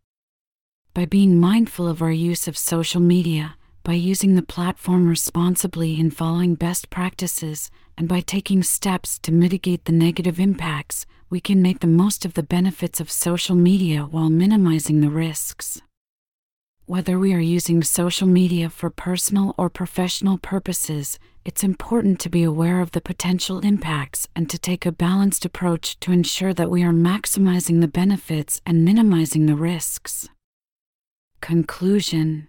By 0.94 1.04
being 1.04 1.38
mindful 1.38 1.86
of 1.86 2.02
our 2.02 2.10
use 2.10 2.48
of 2.48 2.58
social 2.58 3.00
media, 3.00 3.54
by 3.84 3.92
using 3.92 4.34
the 4.34 4.42
platform 4.42 5.06
responsibly 5.06 6.00
and 6.00 6.12
following 6.12 6.56
best 6.56 6.90
practices, 6.90 7.70
and 7.96 8.08
by 8.08 8.20
taking 8.20 8.62
steps 8.62 9.18
to 9.20 9.32
mitigate 9.32 9.84
the 9.84 9.92
negative 9.92 10.40
impacts, 10.40 11.06
we 11.30 11.40
can 11.40 11.62
make 11.62 11.80
the 11.80 11.86
most 11.86 12.24
of 12.24 12.34
the 12.34 12.42
benefits 12.42 13.00
of 13.00 13.10
social 13.10 13.56
media 13.56 14.02
while 14.02 14.30
minimizing 14.30 15.00
the 15.00 15.10
risks. 15.10 15.80
Whether 16.86 17.18
we 17.18 17.32
are 17.32 17.40
using 17.40 17.82
social 17.82 18.26
media 18.26 18.68
for 18.68 18.90
personal 18.90 19.54
or 19.56 19.70
professional 19.70 20.36
purposes, 20.36 21.18
it's 21.44 21.64
important 21.64 22.20
to 22.20 22.28
be 22.28 22.42
aware 22.42 22.80
of 22.80 22.90
the 22.90 23.00
potential 23.00 23.60
impacts 23.60 24.28
and 24.36 24.50
to 24.50 24.58
take 24.58 24.84
a 24.84 24.92
balanced 24.92 25.44
approach 25.44 25.98
to 26.00 26.12
ensure 26.12 26.52
that 26.54 26.70
we 26.70 26.82
are 26.82 26.92
maximizing 26.92 27.80
the 27.80 27.88
benefits 27.88 28.60
and 28.66 28.84
minimizing 28.84 29.46
the 29.46 29.56
risks. 29.56 30.28
Conclusion 31.40 32.48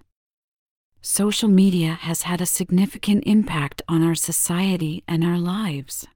social 1.06 1.48
media 1.48 1.94
has 2.02 2.24
had 2.24 2.42
a 2.42 2.48
significant 2.48 3.24
impact 3.28 3.80
on 3.88 4.02
our 4.02 4.16
society 4.16 5.04
and 5.08 5.24
our 5.24 5.38
lives. 5.38 6.08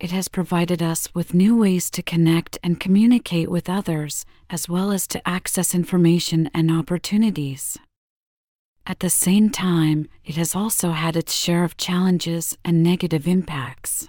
It 0.00 0.10
has 0.12 0.28
provided 0.28 0.82
us 0.82 1.14
with 1.14 1.34
new 1.34 1.58
ways 1.58 1.90
to 1.90 2.02
connect 2.02 2.56
and 2.64 2.80
communicate 2.80 3.50
with 3.50 3.68
others, 3.68 4.24
as 4.48 4.66
well 4.66 4.92
as 4.92 5.06
to 5.08 5.28
access 5.28 5.74
information 5.74 6.50
and 6.54 6.70
opportunities. 6.70 7.76
At 8.86 9.00
the 9.00 9.10
same 9.10 9.50
time, 9.50 10.08
it 10.24 10.36
has 10.36 10.56
also 10.56 10.92
had 10.92 11.14
its 11.14 11.34
share 11.34 11.62
of 11.62 11.76
challenges 11.76 12.56
and 12.64 12.82
negative 12.82 13.28
impacts. 13.28 14.08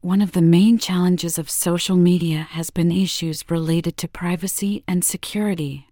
One 0.00 0.22
of 0.22 0.32
the 0.32 0.40
main 0.40 0.78
challenges 0.78 1.38
of 1.38 1.50
social 1.50 1.96
media 1.96 2.48
has 2.52 2.70
been 2.70 2.90
issues 2.90 3.44
related 3.50 3.98
to 3.98 4.08
privacy 4.08 4.84
and 4.88 5.04
security. 5.04 5.89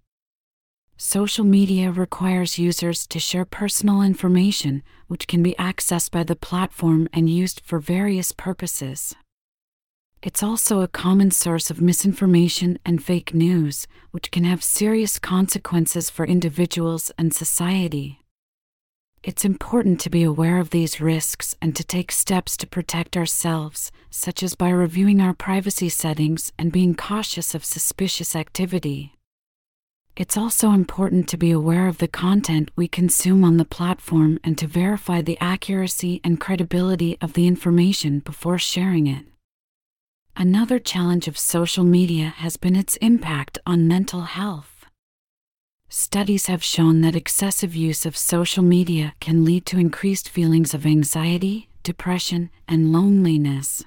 Social 1.00 1.44
media 1.44 1.92
requires 1.92 2.58
users 2.58 3.06
to 3.06 3.20
share 3.20 3.44
personal 3.44 4.02
information, 4.02 4.82
which 5.06 5.28
can 5.28 5.44
be 5.44 5.54
accessed 5.56 6.10
by 6.10 6.24
the 6.24 6.34
platform 6.34 7.08
and 7.12 7.30
used 7.30 7.60
for 7.64 7.78
various 7.78 8.32
purposes. 8.32 9.14
It's 10.24 10.42
also 10.42 10.80
a 10.80 10.88
common 10.88 11.30
source 11.30 11.70
of 11.70 11.80
misinformation 11.80 12.80
and 12.84 13.00
fake 13.00 13.32
news, 13.32 13.86
which 14.10 14.32
can 14.32 14.42
have 14.42 14.64
serious 14.64 15.20
consequences 15.20 16.10
for 16.10 16.26
individuals 16.26 17.12
and 17.16 17.32
society. 17.32 18.18
It's 19.22 19.44
important 19.44 20.00
to 20.00 20.10
be 20.10 20.24
aware 20.24 20.58
of 20.58 20.70
these 20.70 21.00
risks 21.00 21.54
and 21.62 21.76
to 21.76 21.84
take 21.84 22.10
steps 22.10 22.56
to 22.56 22.66
protect 22.66 23.16
ourselves, 23.16 23.92
such 24.10 24.42
as 24.42 24.56
by 24.56 24.70
reviewing 24.70 25.20
our 25.20 25.32
privacy 25.32 25.90
settings 25.90 26.52
and 26.58 26.72
being 26.72 26.96
cautious 26.96 27.54
of 27.54 27.64
suspicious 27.64 28.34
activity. 28.34 29.14
It's 30.18 30.36
also 30.36 30.72
important 30.72 31.28
to 31.28 31.36
be 31.36 31.52
aware 31.52 31.86
of 31.86 31.98
the 31.98 32.08
content 32.08 32.72
we 32.74 32.88
consume 32.88 33.44
on 33.44 33.56
the 33.56 33.64
platform 33.64 34.40
and 34.42 34.58
to 34.58 34.66
verify 34.66 35.22
the 35.22 35.38
accuracy 35.40 36.20
and 36.24 36.40
credibility 36.40 37.16
of 37.20 37.34
the 37.34 37.46
information 37.46 38.18
before 38.18 38.58
sharing 38.58 39.06
it. 39.06 39.26
Another 40.36 40.80
challenge 40.80 41.28
of 41.28 41.38
social 41.38 41.84
media 41.84 42.34
has 42.38 42.56
been 42.56 42.74
its 42.74 42.96
impact 42.96 43.60
on 43.64 43.86
mental 43.86 44.22
health. 44.22 44.86
Studies 45.88 46.46
have 46.46 46.64
shown 46.64 47.00
that 47.02 47.14
excessive 47.14 47.76
use 47.76 48.04
of 48.04 48.16
social 48.16 48.64
media 48.64 49.14
can 49.20 49.44
lead 49.44 49.66
to 49.66 49.78
increased 49.78 50.28
feelings 50.28 50.74
of 50.74 50.84
anxiety, 50.84 51.68
depression, 51.84 52.50
and 52.66 52.92
loneliness. 52.92 53.84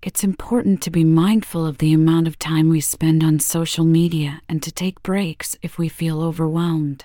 It's 0.00 0.22
important 0.22 0.80
to 0.82 0.90
be 0.92 1.02
mindful 1.02 1.66
of 1.66 1.78
the 1.78 1.92
amount 1.92 2.28
of 2.28 2.38
time 2.38 2.68
we 2.68 2.80
spend 2.80 3.24
on 3.24 3.40
social 3.40 3.84
media 3.84 4.40
and 4.48 4.62
to 4.62 4.70
take 4.70 5.02
breaks 5.02 5.56
if 5.60 5.76
we 5.76 5.88
feel 5.88 6.22
overwhelmed. 6.22 7.04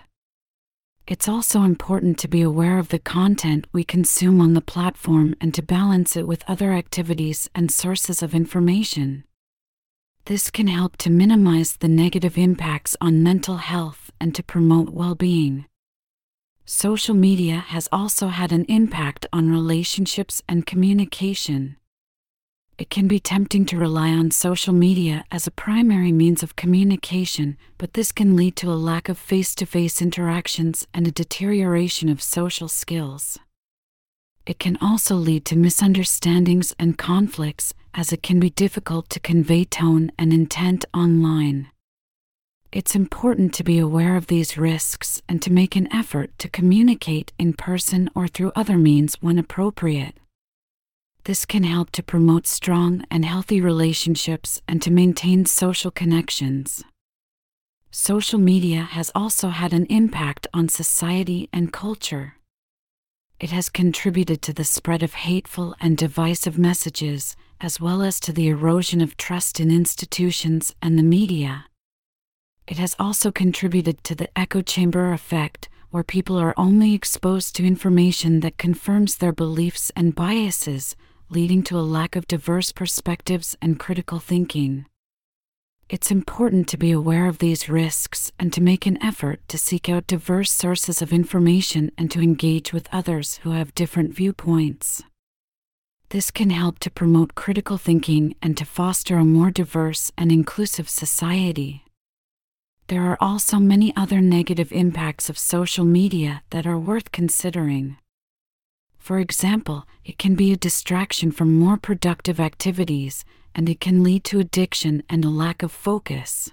It's 1.08 1.28
also 1.28 1.64
important 1.64 2.20
to 2.20 2.28
be 2.28 2.44
aware 2.44 2.78
of 2.78 2.90
the 2.90 3.00
content 3.00 3.66
we 3.74 3.84
consume 3.84 4.40
on 4.40 4.54
the 4.54 4.62
platform 4.62 5.34
and 5.42 5.56
to 5.56 5.64
balance 5.64 6.16
it 6.16 6.28
with 6.28 6.48
other 6.48 6.72
activities 6.72 7.50
and 7.56 7.72
sources 7.72 8.22
of 8.22 8.36
information. 8.36 9.24
This 10.26 10.52
can 10.52 10.68
help 10.68 10.96
to 10.98 11.10
minimize 11.10 11.78
the 11.78 11.90
negative 11.90 12.38
impacts 12.38 12.96
on 13.02 13.24
mental 13.24 13.58
health 13.58 14.12
and 14.22 14.36
to 14.36 14.44
promote 14.44 14.92
well 14.92 15.16
being. 15.16 15.66
Social 16.64 17.16
media 17.16 17.56
has 17.56 17.90
also 17.92 18.28
had 18.28 18.52
an 18.52 18.66
impact 18.66 19.26
on 19.34 19.50
relationships 19.50 20.44
and 20.48 20.68
communication 20.68 21.78
it 22.78 22.90
can 22.90 23.08
be 23.08 23.20
tempting 23.20 23.66
to 23.66 23.78
rely 23.78 24.10
on 24.10 24.32
social 24.32 24.74
media 24.74 25.24
as 25.32 25.46
a 25.46 25.52
primary 25.52 26.12
means 26.12 26.42
of 26.42 26.56
communication, 26.56 27.58
but 27.78 27.94
this 27.94 28.12
can 28.12 28.36
lead 28.36 28.56
to 28.56 28.72
a 28.72 28.74
lack 28.74 29.10
of 29.10 29.18
face 29.18 29.54
to 29.56 29.66
face 29.66 30.02
interactions 30.02 30.88
and 30.94 31.08
a 31.08 31.12
deterioration 31.12 32.10
of 32.10 32.22
social 32.22 32.68
skills. 32.68 33.38
It 34.46 34.60
can 34.60 34.78
also 34.82 35.16
lead 35.16 35.46
to 35.46 35.56
misunderstandings 35.56 36.76
and 36.78 36.98
conflicts, 36.98 37.74
as 37.94 38.12
it 38.12 38.24
can 38.24 38.40
be 38.40 38.50
difficult 38.50 39.10
to 39.12 39.20
convey 39.20 39.64
tone 39.64 40.12
and 40.18 40.34
intent 40.34 40.84
online. 40.94 41.70
It's 42.72 42.96
important 42.96 43.54
to 43.54 43.64
be 43.64 43.78
aware 43.78 44.18
of 44.18 44.28
these 44.28 44.58
risks 44.58 45.22
and 45.30 45.42
to 45.44 45.54
make 45.54 45.76
an 45.76 45.88
effort 45.94 46.32
to 46.40 46.50
communicate 46.50 47.32
in 47.38 47.54
person 47.54 48.10
or 48.16 48.28
through 48.28 48.52
other 48.56 48.80
means 48.80 49.14
when 49.22 49.38
appropriate. 49.38 50.18
This 51.26 51.46
can 51.46 51.64
help 51.64 51.90
to 51.92 52.04
promote 52.04 52.46
strong 52.46 53.06
and 53.10 53.24
healthy 53.24 53.62
relationships 53.62 54.62
and 54.68 54.82
to 54.82 54.92
maintain 54.92 55.46
social 55.46 55.90
connections. 55.90 56.84
Social 57.92 58.40
media 58.40 58.82
has 58.82 59.10
also 59.16 59.48
had 59.48 59.72
an 59.72 59.86
impact 59.86 60.48
on 60.54 60.68
society 60.68 61.48
and 61.54 61.72
culture. 61.72 62.36
It 63.40 63.52
has 63.52 63.70
contributed 63.70 64.42
to 64.42 64.54
the 64.54 64.66
spread 64.66 65.02
of 65.02 65.14
hateful 65.14 65.76
and 65.80 65.96
divisive 65.96 66.58
messages, 66.58 67.38
as 67.62 67.80
well 67.80 68.02
as 68.02 68.20
to 68.20 68.34
the 68.34 68.50
erosion 68.50 69.00
of 69.00 69.16
trust 69.16 69.62
in 69.62 69.72
institutions 69.72 70.76
and 70.82 71.00
the 71.00 71.04
media. 71.04 71.68
It 72.68 72.78
has 72.78 72.98
also 73.00 73.32
contributed 73.32 74.04
to 74.04 74.16
the 74.16 74.30
echo 74.38 74.62
chamber 74.62 75.14
effect, 75.14 75.70
where 75.90 76.04
people 76.04 76.38
are 76.38 76.54
only 76.58 76.94
exposed 76.94 77.56
to 77.56 77.66
information 77.66 78.42
that 78.42 78.58
confirms 78.58 79.18
their 79.18 79.32
beliefs 79.32 79.90
and 79.96 80.16
biases, 80.16 80.98
leading 81.34 81.64
to 81.64 81.80
a 81.80 81.82
lack 81.98 82.16
of 82.16 82.28
diverse 82.28 82.72
perspectives 82.72 83.58
and 83.60 83.80
critical 83.80 84.20
thinking. 84.20 84.86
It's 85.90 86.12
important 86.12 86.68
to 86.70 86.78
be 86.78 86.92
aware 86.92 87.26
of 87.26 87.40
these 87.40 87.68
risks 87.68 88.32
and 88.38 88.54
to 88.54 88.62
make 88.62 88.86
an 88.86 89.02
effort 89.02 89.40
to 89.48 89.58
seek 89.58 89.90
out 89.90 90.06
diverse 90.06 90.52
sources 90.52 91.02
of 91.02 91.12
information 91.12 91.92
and 91.98 92.12
to 92.12 92.22
engage 92.22 92.72
with 92.72 92.88
others 92.92 93.38
who 93.38 93.52
have 93.52 93.74
different 93.74 94.16
viewpoints. 94.16 95.02
This 96.10 96.30
can 96.30 96.52
help 96.52 96.78
to 96.80 96.92
promote 96.92 97.34
critical 97.34 97.78
thinking 97.78 98.36
and 98.40 98.56
to 98.58 98.66
foster 98.66 99.18
a 99.18 99.26
more 99.26 99.50
diverse 99.50 100.12
and 100.16 100.32
inclusive 100.32 100.88
society. 100.88 101.84
There 102.90 103.02
are 103.02 103.18
also 103.20 103.58
many 103.58 103.92
other 103.96 104.22
negative 104.22 104.72
impacts 104.72 105.30
of 105.30 105.40
social 105.40 105.86
media 105.86 106.44
that 106.52 106.68
are 106.68 106.78
worth 106.78 107.12
considering. 107.12 107.98
For 109.04 109.20
example, 109.20 109.86
it 110.06 110.18
can 110.18 110.34
be 110.34 110.54
a 110.54 110.56
distraction 110.56 111.30
from 111.34 111.60
more 111.60 111.76
productive 111.76 112.40
activities, 112.40 113.26
and 113.54 113.68
it 113.68 113.82
can 113.82 114.02
lead 114.02 114.24
to 114.24 114.40
addiction 114.40 115.04
and 115.10 115.26
a 115.26 115.30
lack 115.30 115.62
of 115.62 115.74
focus. 115.74 116.50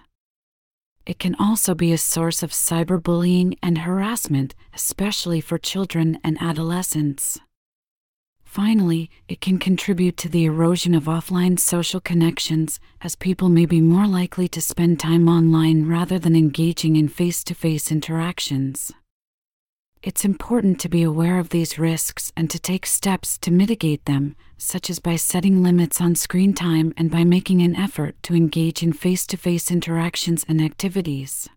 It 1.06 1.20
can 1.20 1.36
also 1.36 1.76
be 1.76 1.92
a 1.92 1.96
source 1.96 2.42
of 2.42 2.50
cyberbullying 2.50 3.56
and 3.62 3.78
harassment, 3.78 4.56
especially 4.74 5.40
for 5.40 5.58
children 5.58 6.18
and 6.24 6.36
adolescents. 6.42 7.38
Finally, 8.42 9.10
it 9.28 9.40
can 9.40 9.60
contribute 9.60 10.16
to 10.16 10.28
the 10.28 10.44
erosion 10.44 10.92
of 10.92 11.04
offline 11.04 11.56
social 11.56 12.00
connections, 12.00 12.80
as 13.00 13.14
people 13.14 13.48
may 13.48 13.64
be 13.64 13.80
more 13.80 14.08
likely 14.08 14.48
to 14.48 14.60
spend 14.60 14.98
time 14.98 15.28
online 15.28 15.86
rather 15.86 16.18
than 16.18 16.34
engaging 16.34 16.96
in 16.96 17.06
face 17.06 17.44
to 17.44 17.54
face 17.54 17.92
interactions. 17.92 18.92
It's 20.02 20.24
important 20.24 20.80
to 20.80 20.88
be 20.88 21.02
aware 21.02 21.38
of 21.38 21.50
these 21.50 21.78
risks 21.78 22.32
and 22.34 22.48
to 22.50 22.58
take 22.58 22.86
steps 22.86 23.36
to 23.36 23.50
mitigate 23.50 24.06
them, 24.06 24.34
such 24.56 24.88
as 24.88 24.98
by 24.98 25.16
setting 25.16 25.62
limits 25.62 26.00
on 26.00 26.14
screen 26.14 26.54
time 26.54 26.94
and 26.96 27.10
by 27.10 27.22
making 27.22 27.60
an 27.60 27.76
effort 27.76 28.16
to 28.22 28.34
engage 28.34 28.82
in 28.82 28.94
face 28.94 29.26
to 29.26 29.36
face 29.36 29.70
interactions 29.70 30.42
and 30.48 30.58
activities. 30.62 31.50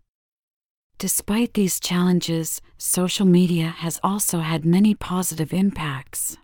Despite 0.98 1.54
these 1.54 1.80
challenges, 1.80 2.60
social 2.76 3.24
media 3.24 3.68
has 3.68 3.98
also 4.02 4.40
had 4.40 4.66
many 4.66 4.94
positive 4.94 5.54
impacts. 5.54 6.36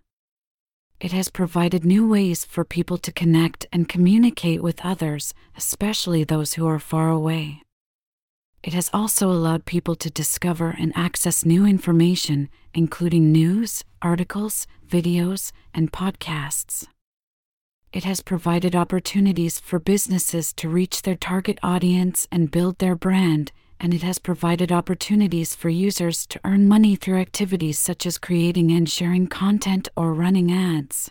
It 1.00 1.12
has 1.12 1.28
provided 1.28 1.84
new 1.84 2.08
ways 2.08 2.46
for 2.46 2.64
people 2.64 2.96
to 2.96 3.12
connect 3.12 3.66
and 3.74 3.90
communicate 3.90 4.62
with 4.62 4.80
others, 4.82 5.34
especially 5.54 6.24
those 6.24 6.54
who 6.54 6.66
are 6.66 6.78
far 6.78 7.10
away. 7.10 7.60
It 8.62 8.74
has 8.74 8.90
also 8.92 9.30
allowed 9.30 9.64
people 9.64 9.94
to 9.96 10.10
discover 10.10 10.76
and 10.78 10.92
access 10.94 11.46
new 11.46 11.64
information, 11.64 12.50
including 12.74 13.32
news, 13.32 13.84
articles, 14.02 14.66
videos, 14.86 15.52
and 15.72 15.90
podcasts. 15.90 16.86
It 17.92 18.04
has 18.04 18.20
provided 18.20 18.76
opportunities 18.76 19.58
for 19.58 19.78
businesses 19.78 20.52
to 20.54 20.68
reach 20.68 21.02
their 21.02 21.16
target 21.16 21.58
audience 21.62 22.28
and 22.30 22.50
build 22.50 22.78
their 22.78 22.94
brand, 22.94 23.50
and 23.80 23.94
it 23.94 24.02
has 24.02 24.18
provided 24.18 24.70
opportunities 24.70 25.54
for 25.54 25.70
users 25.70 26.26
to 26.26 26.40
earn 26.44 26.68
money 26.68 26.96
through 26.96 27.18
activities 27.18 27.78
such 27.78 28.04
as 28.04 28.18
creating 28.18 28.70
and 28.70 28.90
sharing 28.90 29.26
content 29.26 29.88
or 29.96 30.12
running 30.12 30.52
ads. 30.52 31.10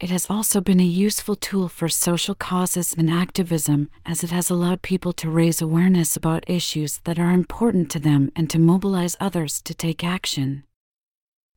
It 0.00 0.10
has 0.10 0.28
also 0.28 0.60
been 0.60 0.80
a 0.80 0.84
useful 0.84 1.36
tool 1.36 1.68
for 1.68 1.88
social 1.88 2.34
causes 2.34 2.94
and 2.98 3.08
activism, 3.08 3.90
as 4.04 4.24
it 4.24 4.30
has 4.30 4.50
allowed 4.50 4.82
people 4.82 5.12
to 5.14 5.30
raise 5.30 5.62
awareness 5.62 6.16
about 6.16 6.50
issues 6.50 6.98
that 7.04 7.18
are 7.18 7.30
important 7.30 7.90
to 7.92 8.00
them 8.00 8.32
and 8.34 8.50
to 8.50 8.58
mobilize 8.58 9.16
others 9.20 9.62
to 9.62 9.72
take 9.72 10.02
action. 10.02 10.64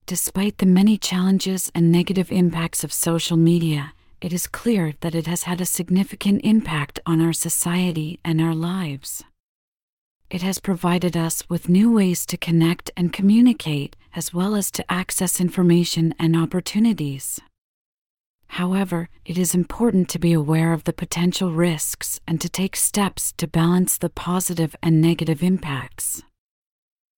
Despite 0.05 0.59
the 0.59 0.65
many 0.65 0.97
challenges 0.97 1.71
and 1.75 1.91
negative 1.91 2.31
impacts 2.31 2.83
of 2.83 2.93
social 2.93 3.37
media, 3.37 3.93
it 4.21 4.31
is 4.31 4.47
clear 4.47 4.93
that 5.01 5.15
it 5.15 5.27
has 5.27 5.43
had 5.43 5.59
a 5.59 5.65
significant 5.65 6.41
impact 6.43 6.99
on 7.05 7.19
our 7.19 7.33
society 7.33 8.19
and 8.23 8.39
our 8.39 8.55
lives. 8.55 9.23
It 10.29 10.41
has 10.43 10.59
provided 10.59 11.17
us 11.17 11.43
with 11.49 11.69
new 11.69 11.91
ways 11.91 12.25
to 12.27 12.37
connect 12.37 12.91
and 12.95 13.11
communicate, 13.11 13.95
as 14.15 14.33
well 14.33 14.55
as 14.55 14.71
to 14.71 14.91
access 14.91 15.41
information 15.41 16.13
and 16.19 16.35
opportunities. 16.35 17.39
However, 18.49 19.09
it 19.25 19.37
is 19.37 19.53
important 19.53 20.09
to 20.09 20.19
be 20.19 20.33
aware 20.33 20.73
of 20.73 20.85
the 20.85 20.93
potential 20.93 21.51
risks 21.51 22.19
and 22.27 22.41
to 22.41 22.49
take 22.49 22.75
steps 22.75 23.31
to 23.33 23.47
balance 23.47 23.97
the 23.97 24.09
positive 24.09 24.75
and 24.81 25.01
negative 25.01 25.43
impacts. 25.43 26.23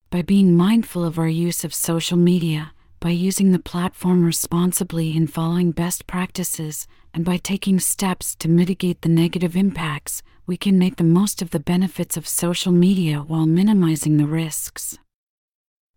By 0.09 0.21
being 0.23 0.57
mindful 0.57 1.03
of 1.05 1.19
our 1.19 1.27
use 1.27 1.63
of 1.63 1.73
social 1.73 2.17
media, 2.17 2.71
by 2.99 3.11
using 3.11 3.51
the 3.51 3.59
platform 3.59 4.25
responsibly 4.25 5.15
and 5.15 5.32
following 5.32 5.71
best 5.71 6.07
practices, 6.07 6.88
and 7.13 7.23
by 7.23 7.38
taking 7.38 7.80
steps 7.80 8.36
to 8.36 8.49
mitigate 8.49 9.01
the 9.01 9.09
negative 9.09 9.55
impacts, 9.55 10.21
we 10.45 10.57
can 10.57 10.77
make 10.77 10.97
the 10.97 11.03
most 11.03 11.41
of 11.41 11.51
the 11.51 11.59
benefits 11.59 12.17
of 12.17 12.27
social 12.27 12.71
media 12.71 13.19
while 13.19 13.45
minimizing 13.45 14.17
the 14.17 14.25
risks. 14.25 14.97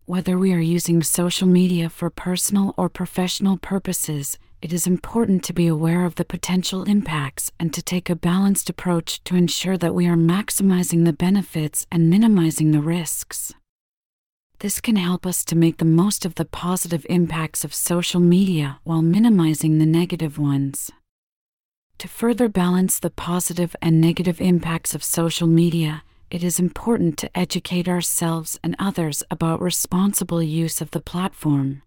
Whether 0.05 0.39
we 0.39 0.53
are 0.53 0.61
using 0.61 1.03
social 1.03 1.49
media 1.49 1.89
for 1.89 2.11
personal 2.11 2.75
or 2.77 2.89
professional 2.89 3.57
purposes, 3.57 4.39
it 4.63 4.73
is 4.73 4.87
important 4.87 5.43
to 5.43 5.53
be 5.53 5.67
aware 5.67 6.05
of 6.05 6.15
the 6.15 6.25
potential 6.25 6.85
impacts 6.85 7.51
and 7.59 7.75
to 7.75 7.83
take 7.83 8.09
a 8.09 8.15
balanced 8.15 8.71
approach 8.71 9.23
to 9.25 9.35
ensure 9.35 9.77
that 9.77 9.95
we 9.95 10.07
are 10.07 10.17
maximizing 10.17 11.05
the 11.05 11.13
benefits 11.13 11.85
and 11.91 12.09
minimizing 12.09 12.71
the 12.71 12.81
risks. 12.81 13.53
This 14.61 14.81
can 14.81 14.95
help 14.95 15.27
us 15.27 15.45
to 15.47 15.57
make 15.57 15.79
the 15.79 15.85
most 15.85 16.25
of 16.25 16.37
the 16.37 16.45
positive 16.45 17.05
impacts 17.11 17.65
of 17.65 17.75
social 17.75 18.21
media 18.21 18.79
while 18.85 19.03
minimizing 19.03 19.79
the 19.79 19.87
negative 19.87 20.39
ones. 20.39 20.93
To 21.99 22.07
further 22.07 22.49
balance 22.49 23.01
the 23.01 23.11
positive 23.11 23.75
and 23.83 24.01
negative 24.01 24.41
impacts 24.41 24.95
of 24.95 25.03
social 25.03 25.49
media, 25.49 26.05
it 26.31 26.45
is 26.45 26.61
important 26.61 27.19
to 27.19 27.37
educate 27.37 27.89
ourselves 27.89 28.61
and 28.63 28.77
others 28.79 29.25
about 29.29 29.61
responsible 29.61 30.41
use 30.41 30.81
of 30.81 30.93
the 30.93 31.01
platform. 31.01 31.83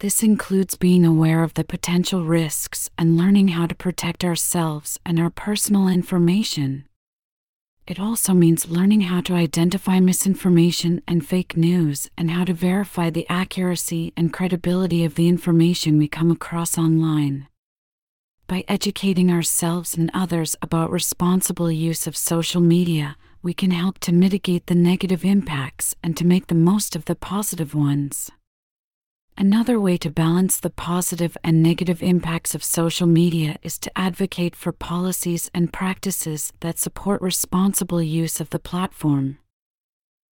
This 0.00 0.22
includes 0.22 0.76
being 0.76 1.04
aware 1.04 1.42
of 1.42 1.54
the 1.54 1.64
potential 1.64 2.24
risks 2.24 2.88
and 2.96 3.16
learning 3.16 3.48
how 3.48 3.66
to 3.66 3.74
protect 3.74 4.22
ourselves 4.22 4.96
and 5.04 5.18
our 5.18 5.28
personal 5.28 5.88
information. 5.88 6.84
It 7.84 7.98
also 7.98 8.32
means 8.32 8.70
learning 8.70 9.00
how 9.00 9.22
to 9.22 9.34
identify 9.34 9.98
misinformation 9.98 11.02
and 11.08 11.26
fake 11.26 11.56
news 11.56 12.08
and 12.16 12.30
how 12.30 12.44
to 12.44 12.52
verify 12.52 13.10
the 13.10 13.26
accuracy 13.28 14.12
and 14.16 14.32
credibility 14.32 15.04
of 15.04 15.16
the 15.16 15.26
information 15.26 15.98
we 15.98 16.06
come 16.06 16.30
across 16.30 16.78
online. 16.78 17.48
By 18.46 18.62
educating 18.68 19.32
ourselves 19.32 19.96
and 19.96 20.12
others 20.14 20.54
about 20.62 20.92
responsible 20.92 21.72
use 21.72 22.06
of 22.06 22.16
social 22.16 22.60
media, 22.60 23.16
we 23.42 23.52
can 23.52 23.72
help 23.72 23.98
to 24.00 24.12
mitigate 24.12 24.66
the 24.66 24.76
negative 24.76 25.24
impacts 25.24 25.96
and 26.04 26.16
to 26.16 26.24
make 26.24 26.46
the 26.46 26.54
most 26.54 26.94
of 26.94 27.06
the 27.06 27.16
positive 27.16 27.74
ones. 27.74 28.30
Another 29.40 29.78
way 29.78 29.96
to 29.98 30.10
balance 30.10 30.58
the 30.58 30.68
positive 30.68 31.36
and 31.44 31.62
negative 31.62 32.02
impacts 32.02 32.56
of 32.56 32.64
social 32.64 33.06
media 33.06 33.56
is 33.62 33.78
to 33.78 33.92
advocate 33.96 34.56
for 34.56 34.72
policies 34.72 35.48
and 35.54 35.72
practices 35.72 36.52
that 36.58 36.76
support 36.76 37.22
responsible 37.22 38.02
use 38.02 38.40
of 38.40 38.50
the 38.50 38.58
platform. 38.58 39.38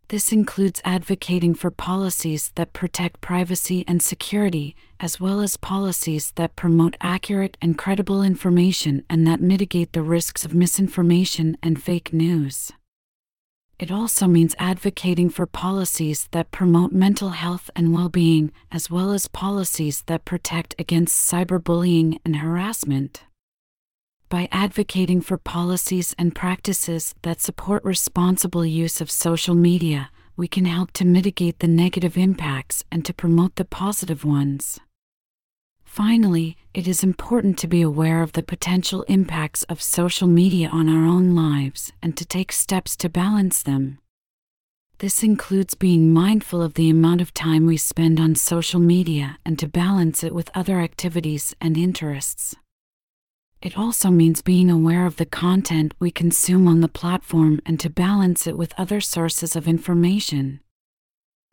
This 0.09 0.32
includes 0.32 0.82
advocating 0.84 1.54
for 1.54 1.70
policies 1.70 2.50
that 2.57 2.72
protect 2.72 3.20
privacy 3.20 3.84
and 3.86 4.02
security, 4.02 4.74
as 4.98 5.20
well 5.20 5.40
as 5.40 5.57
policies 5.57 6.32
that 6.34 6.57
promote 6.57 6.96
accurate 7.00 7.57
and 7.62 7.78
credible 7.78 8.24
information 8.24 9.04
and 9.09 9.24
that 9.24 9.40
mitigate 9.40 9.92
the 9.92 10.02
risks 10.02 10.44
of 10.44 10.52
misinformation 10.52 11.57
and 11.62 11.80
fake 11.80 12.12
news. 12.12 12.72
It 13.78 13.90
also 13.90 14.26
means 14.26 14.54
advocating 14.58 15.28
for 15.28 15.44
policies 15.44 16.28
that 16.30 16.50
promote 16.50 16.92
mental 16.92 17.30
health 17.30 17.70
and 17.76 17.92
well 17.92 18.08
being, 18.08 18.50
as 18.72 18.90
well 18.90 19.12
as 19.12 19.28
policies 19.28 20.02
that 20.06 20.24
protect 20.24 20.74
against 20.78 21.30
cyberbullying 21.30 22.18
and 22.24 22.36
harassment. 22.36 23.24
By 24.30 24.48
advocating 24.50 25.20
for 25.20 25.36
policies 25.36 26.14
and 26.18 26.34
practices 26.34 27.14
that 27.20 27.42
support 27.42 27.84
responsible 27.84 28.64
use 28.64 29.02
of 29.02 29.10
social 29.10 29.54
media, 29.54 30.10
we 30.36 30.48
can 30.48 30.64
help 30.64 30.90
to 30.92 31.04
mitigate 31.04 31.58
the 31.58 31.68
negative 31.68 32.16
impacts 32.16 32.82
and 32.90 33.04
to 33.04 33.12
promote 33.12 33.56
the 33.56 33.64
positive 33.66 34.24
ones. 34.24 34.80
Finally, 35.87 36.59
it 36.74 36.87
is 36.87 37.03
important 37.03 37.59
to 37.59 37.66
be 37.66 37.80
aware 37.80 38.22
of 38.22 38.32
the 38.32 38.43
potential 38.43 39.03
impacts 39.05 39.62
of 39.62 39.80
social 39.80 40.28
media 40.28 40.68
on 40.68 40.91
our 40.91 41.07
own 41.07 41.34
lives 41.34 41.93
and 42.03 42.16
to 42.18 42.24
take 42.26 42.53
steps 42.53 42.97
to 42.97 43.09
balance 43.09 43.62
them. 43.62 43.99
This 44.99 45.22
includes 45.22 45.74
being 45.74 46.12
mindful 46.12 46.61
of 46.61 46.74
the 46.74 46.91
amount 46.91 47.20
of 47.22 47.32
time 47.32 47.64
we 47.64 47.76
spend 47.76 48.20
on 48.20 48.34
social 48.34 48.80
media 48.80 49.39
and 49.45 49.59
to 49.59 49.68
balance 49.68 50.22
it 50.22 50.34
with 50.34 50.51
other 50.55 50.80
activities 50.80 51.55
and 51.61 51.78
interests. 51.78 52.55
It 53.62 53.78
also 53.78 54.11
means 54.11 54.43
being 54.43 54.70
aware 54.70 55.07
of 55.07 55.16
the 55.16 55.24
content 55.24 55.95
we 55.99 56.11
consume 56.11 56.68
on 56.68 56.80
the 56.80 56.89
platform 56.89 57.61
and 57.64 57.80
to 57.80 57.89
balance 57.89 58.47
it 58.47 58.59
with 58.59 58.74
other 58.76 59.01
sources 59.01 59.57
of 59.57 59.66
information. 59.66 60.61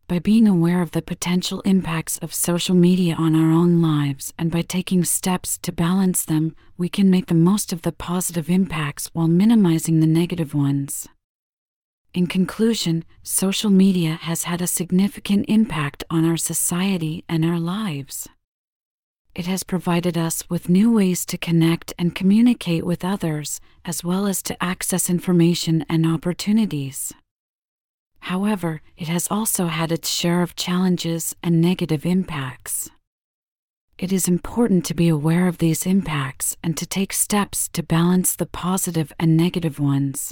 By 0.08 0.20
being 0.20 0.48
aware 0.48 0.82
of 0.82 0.92
the 0.92 1.02
potential 1.02 1.62
impacts 1.62 2.18
of 2.20 2.34
social 2.34 2.76
media 2.76 3.16
on 3.16 3.36
our 3.36 3.52
own 3.52 3.82
lives 3.82 4.34
and 4.38 4.52
by 4.52 4.62
taking 4.62 5.04
steps 5.04 5.58
to 5.60 5.72
balance 5.72 6.26
them, 6.26 6.56
we 6.78 6.90
can 6.90 7.10
make 7.10 7.28
the 7.28 7.34
most 7.34 7.74
of 7.74 7.82
the 7.82 7.92
positive 7.92 8.50
impacts 8.50 9.10
while 9.14 9.28
minimizing 9.28 10.00
the 10.00 10.08
negative 10.08 10.54
ones. 10.54 11.08
In 12.14 12.28
conclusion, 12.28 13.06
social 13.24 13.70
media 13.70 14.20
has 14.22 14.44
had 14.44 14.62
a 14.62 14.68
significant 14.68 15.46
impact 15.48 16.04
on 16.10 16.26
our 16.26 16.38
society 16.38 17.24
and 17.28 17.44
our 17.44 17.60
lives 17.60 18.28
it 19.36 19.48
has 19.48 19.64
provided 19.64 20.16
us 20.16 20.48
with 20.48 20.70
new 20.70 20.92
ways 20.92 21.26
to 21.26 21.38
connect 21.40 21.92
and 21.98 22.14
communicate 22.14 22.86
with 22.86 23.04
others, 23.04 23.60
as 23.84 24.04
well 24.04 24.28
as 24.28 24.44
to 24.44 24.64
access 24.64 25.10
information 25.10 25.84
and 25.90 26.06
opportunities. 26.06 27.14
However, 28.28 28.82
it 28.96 29.10
has 29.10 29.28
also 29.30 29.68
had 29.68 29.92
its 29.92 30.10
share 30.10 30.42
of 30.42 30.56
challenges 30.56 31.36
and 31.44 31.60
negative 31.60 32.06
impacts. 32.06 32.90
It 33.98 34.14
is 34.14 34.30
important 34.30 34.86
to 34.86 34.94
be 34.94 35.10
aware 35.10 35.50
of 35.50 35.58
these 35.58 35.86
impacts 35.86 36.56
and 36.64 36.78
to 36.78 36.86
take 36.86 37.12
steps 37.12 37.68
to 37.74 37.84
balance 37.84 38.34
the 38.34 38.46
positive 38.46 39.12
and 39.20 39.36
negative 39.36 39.78
ones. 39.78 40.32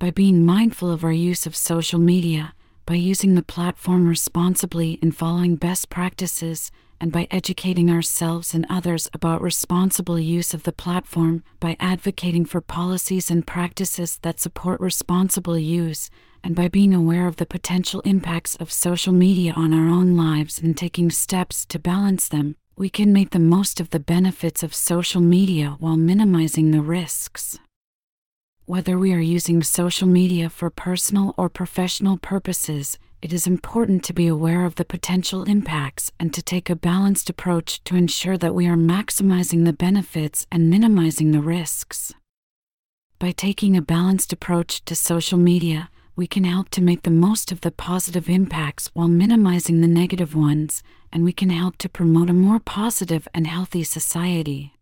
By 0.00 0.10
being 0.10 0.44
mindful 0.44 0.90
of 0.90 1.04
our 1.04 1.12
use 1.12 1.46
of 1.46 1.54
social 1.54 2.00
media, 2.00 2.52
by 2.84 2.94
using 2.94 3.36
the 3.36 3.44
platform 3.44 4.08
responsibly 4.08 4.98
and 5.00 5.16
following 5.16 5.54
best 5.54 5.88
practices, 5.88 6.72
and 7.00 7.12
by 7.12 7.28
educating 7.30 7.90
ourselves 7.90 8.54
and 8.54 8.66
others 8.68 9.08
about 9.12 9.40
responsible 9.40 10.18
use 10.18 10.52
of 10.52 10.64
the 10.64 10.72
platform, 10.72 11.44
by 11.60 11.76
advocating 11.78 12.44
for 12.44 12.60
policies 12.60 13.30
and 13.30 13.46
practices 13.46 14.18
that 14.22 14.40
support 14.40 14.80
responsible 14.80 15.56
use, 15.58 16.10
and 16.44 16.54
by 16.56 16.68
being 16.68 16.92
aware 16.92 17.26
of 17.26 17.36
the 17.36 17.46
potential 17.46 18.00
impacts 18.00 18.56
of 18.56 18.72
social 18.72 19.12
media 19.12 19.52
on 19.54 19.72
our 19.72 19.88
own 19.88 20.16
lives 20.16 20.58
and 20.60 20.76
taking 20.76 21.10
steps 21.10 21.64
to 21.66 21.78
balance 21.78 22.28
them, 22.28 22.56
we 22.76 22.88
can 22.88 23.12
make 23.12 23.30
the 23.30 23.38
most 23.38 23.80
of 23.80 23.90
the 23.90 24.00
benefits 24.00 24.62
of 24.62 24.74
social 24.74 25.20
media 25.20 25.76
while 25.78 25.96
minimizing 25.96 26.70
the 26.70 26.80
risks. 26.80 27.58
Whether 28.64 28.98
we 28.98 29.12
are 29.12 29.20
using 29.20 29.62
social 29.62 30.08
media 30.08 30.48
for 30.48 30.70
personal 30.70 31.34
or 31.36 31.48
professional 31.48 32.16
purposes, 32.16 32.98
it 33.20 33.32
is 33.32 33.46
important 33.46 34.02
to 34.04 34.12
be 34.12 34.26
aware 34.26 34.64
of 34.64 34.74
the 34.74 34.84
potential 34.84 35.44
impacts 35.44 36.10
and 36.18 36.34
to 36.34 36.42
take 36.42 36.68
a 36.68 36.74
balanced 36.74 37.30
approach 37.30 37.84
to 37.84 37.94
ensure 37.94 38.36
that 38.38 38.54
we 38.54 38.66
are 38.66 38.76
maximizing 38.76 39.64
the 39.64 39.72
benefits 39.72 40.46
and 40.50 40.68
minimizing 40.68 41.30
the 41.30 41.40
risks. 41.40 42.12
By 43.20 43.30
taking 43.30 43.76
a 43.76 43.82
balanced 43.82 44.32
approach 44.32 44.84
to 44.86 44.96
social 44.96 45.38
media, 45.38 45.88
we 46.14 46.26
can 46.26 46.44
help 46.44 46.68
to 46.70 46.82
make 46.82 47.02
the 47.02 47.10
most 47.10 47.52
of 47.52 47.62
the 47.62 47.70
positive 47.70 48.28
impacts 48.28 48.90
while 48.92 49.08
minimizing 49.08 49.80
the 49.80 49.88
negative 49.88 50.34
ones, 50.34 50.82
and 51.12 51.24
we 51.24 51.32
can 51.32 51.50
help 51.50 51.78
to 51.78 51.88
promote 51.88 52.28
a 52.28 52.34
more 52.34 52.60
positive 52.60 53.26
and 53.34 53.46
healthy 53.46 53.82
society. 53.82 54.74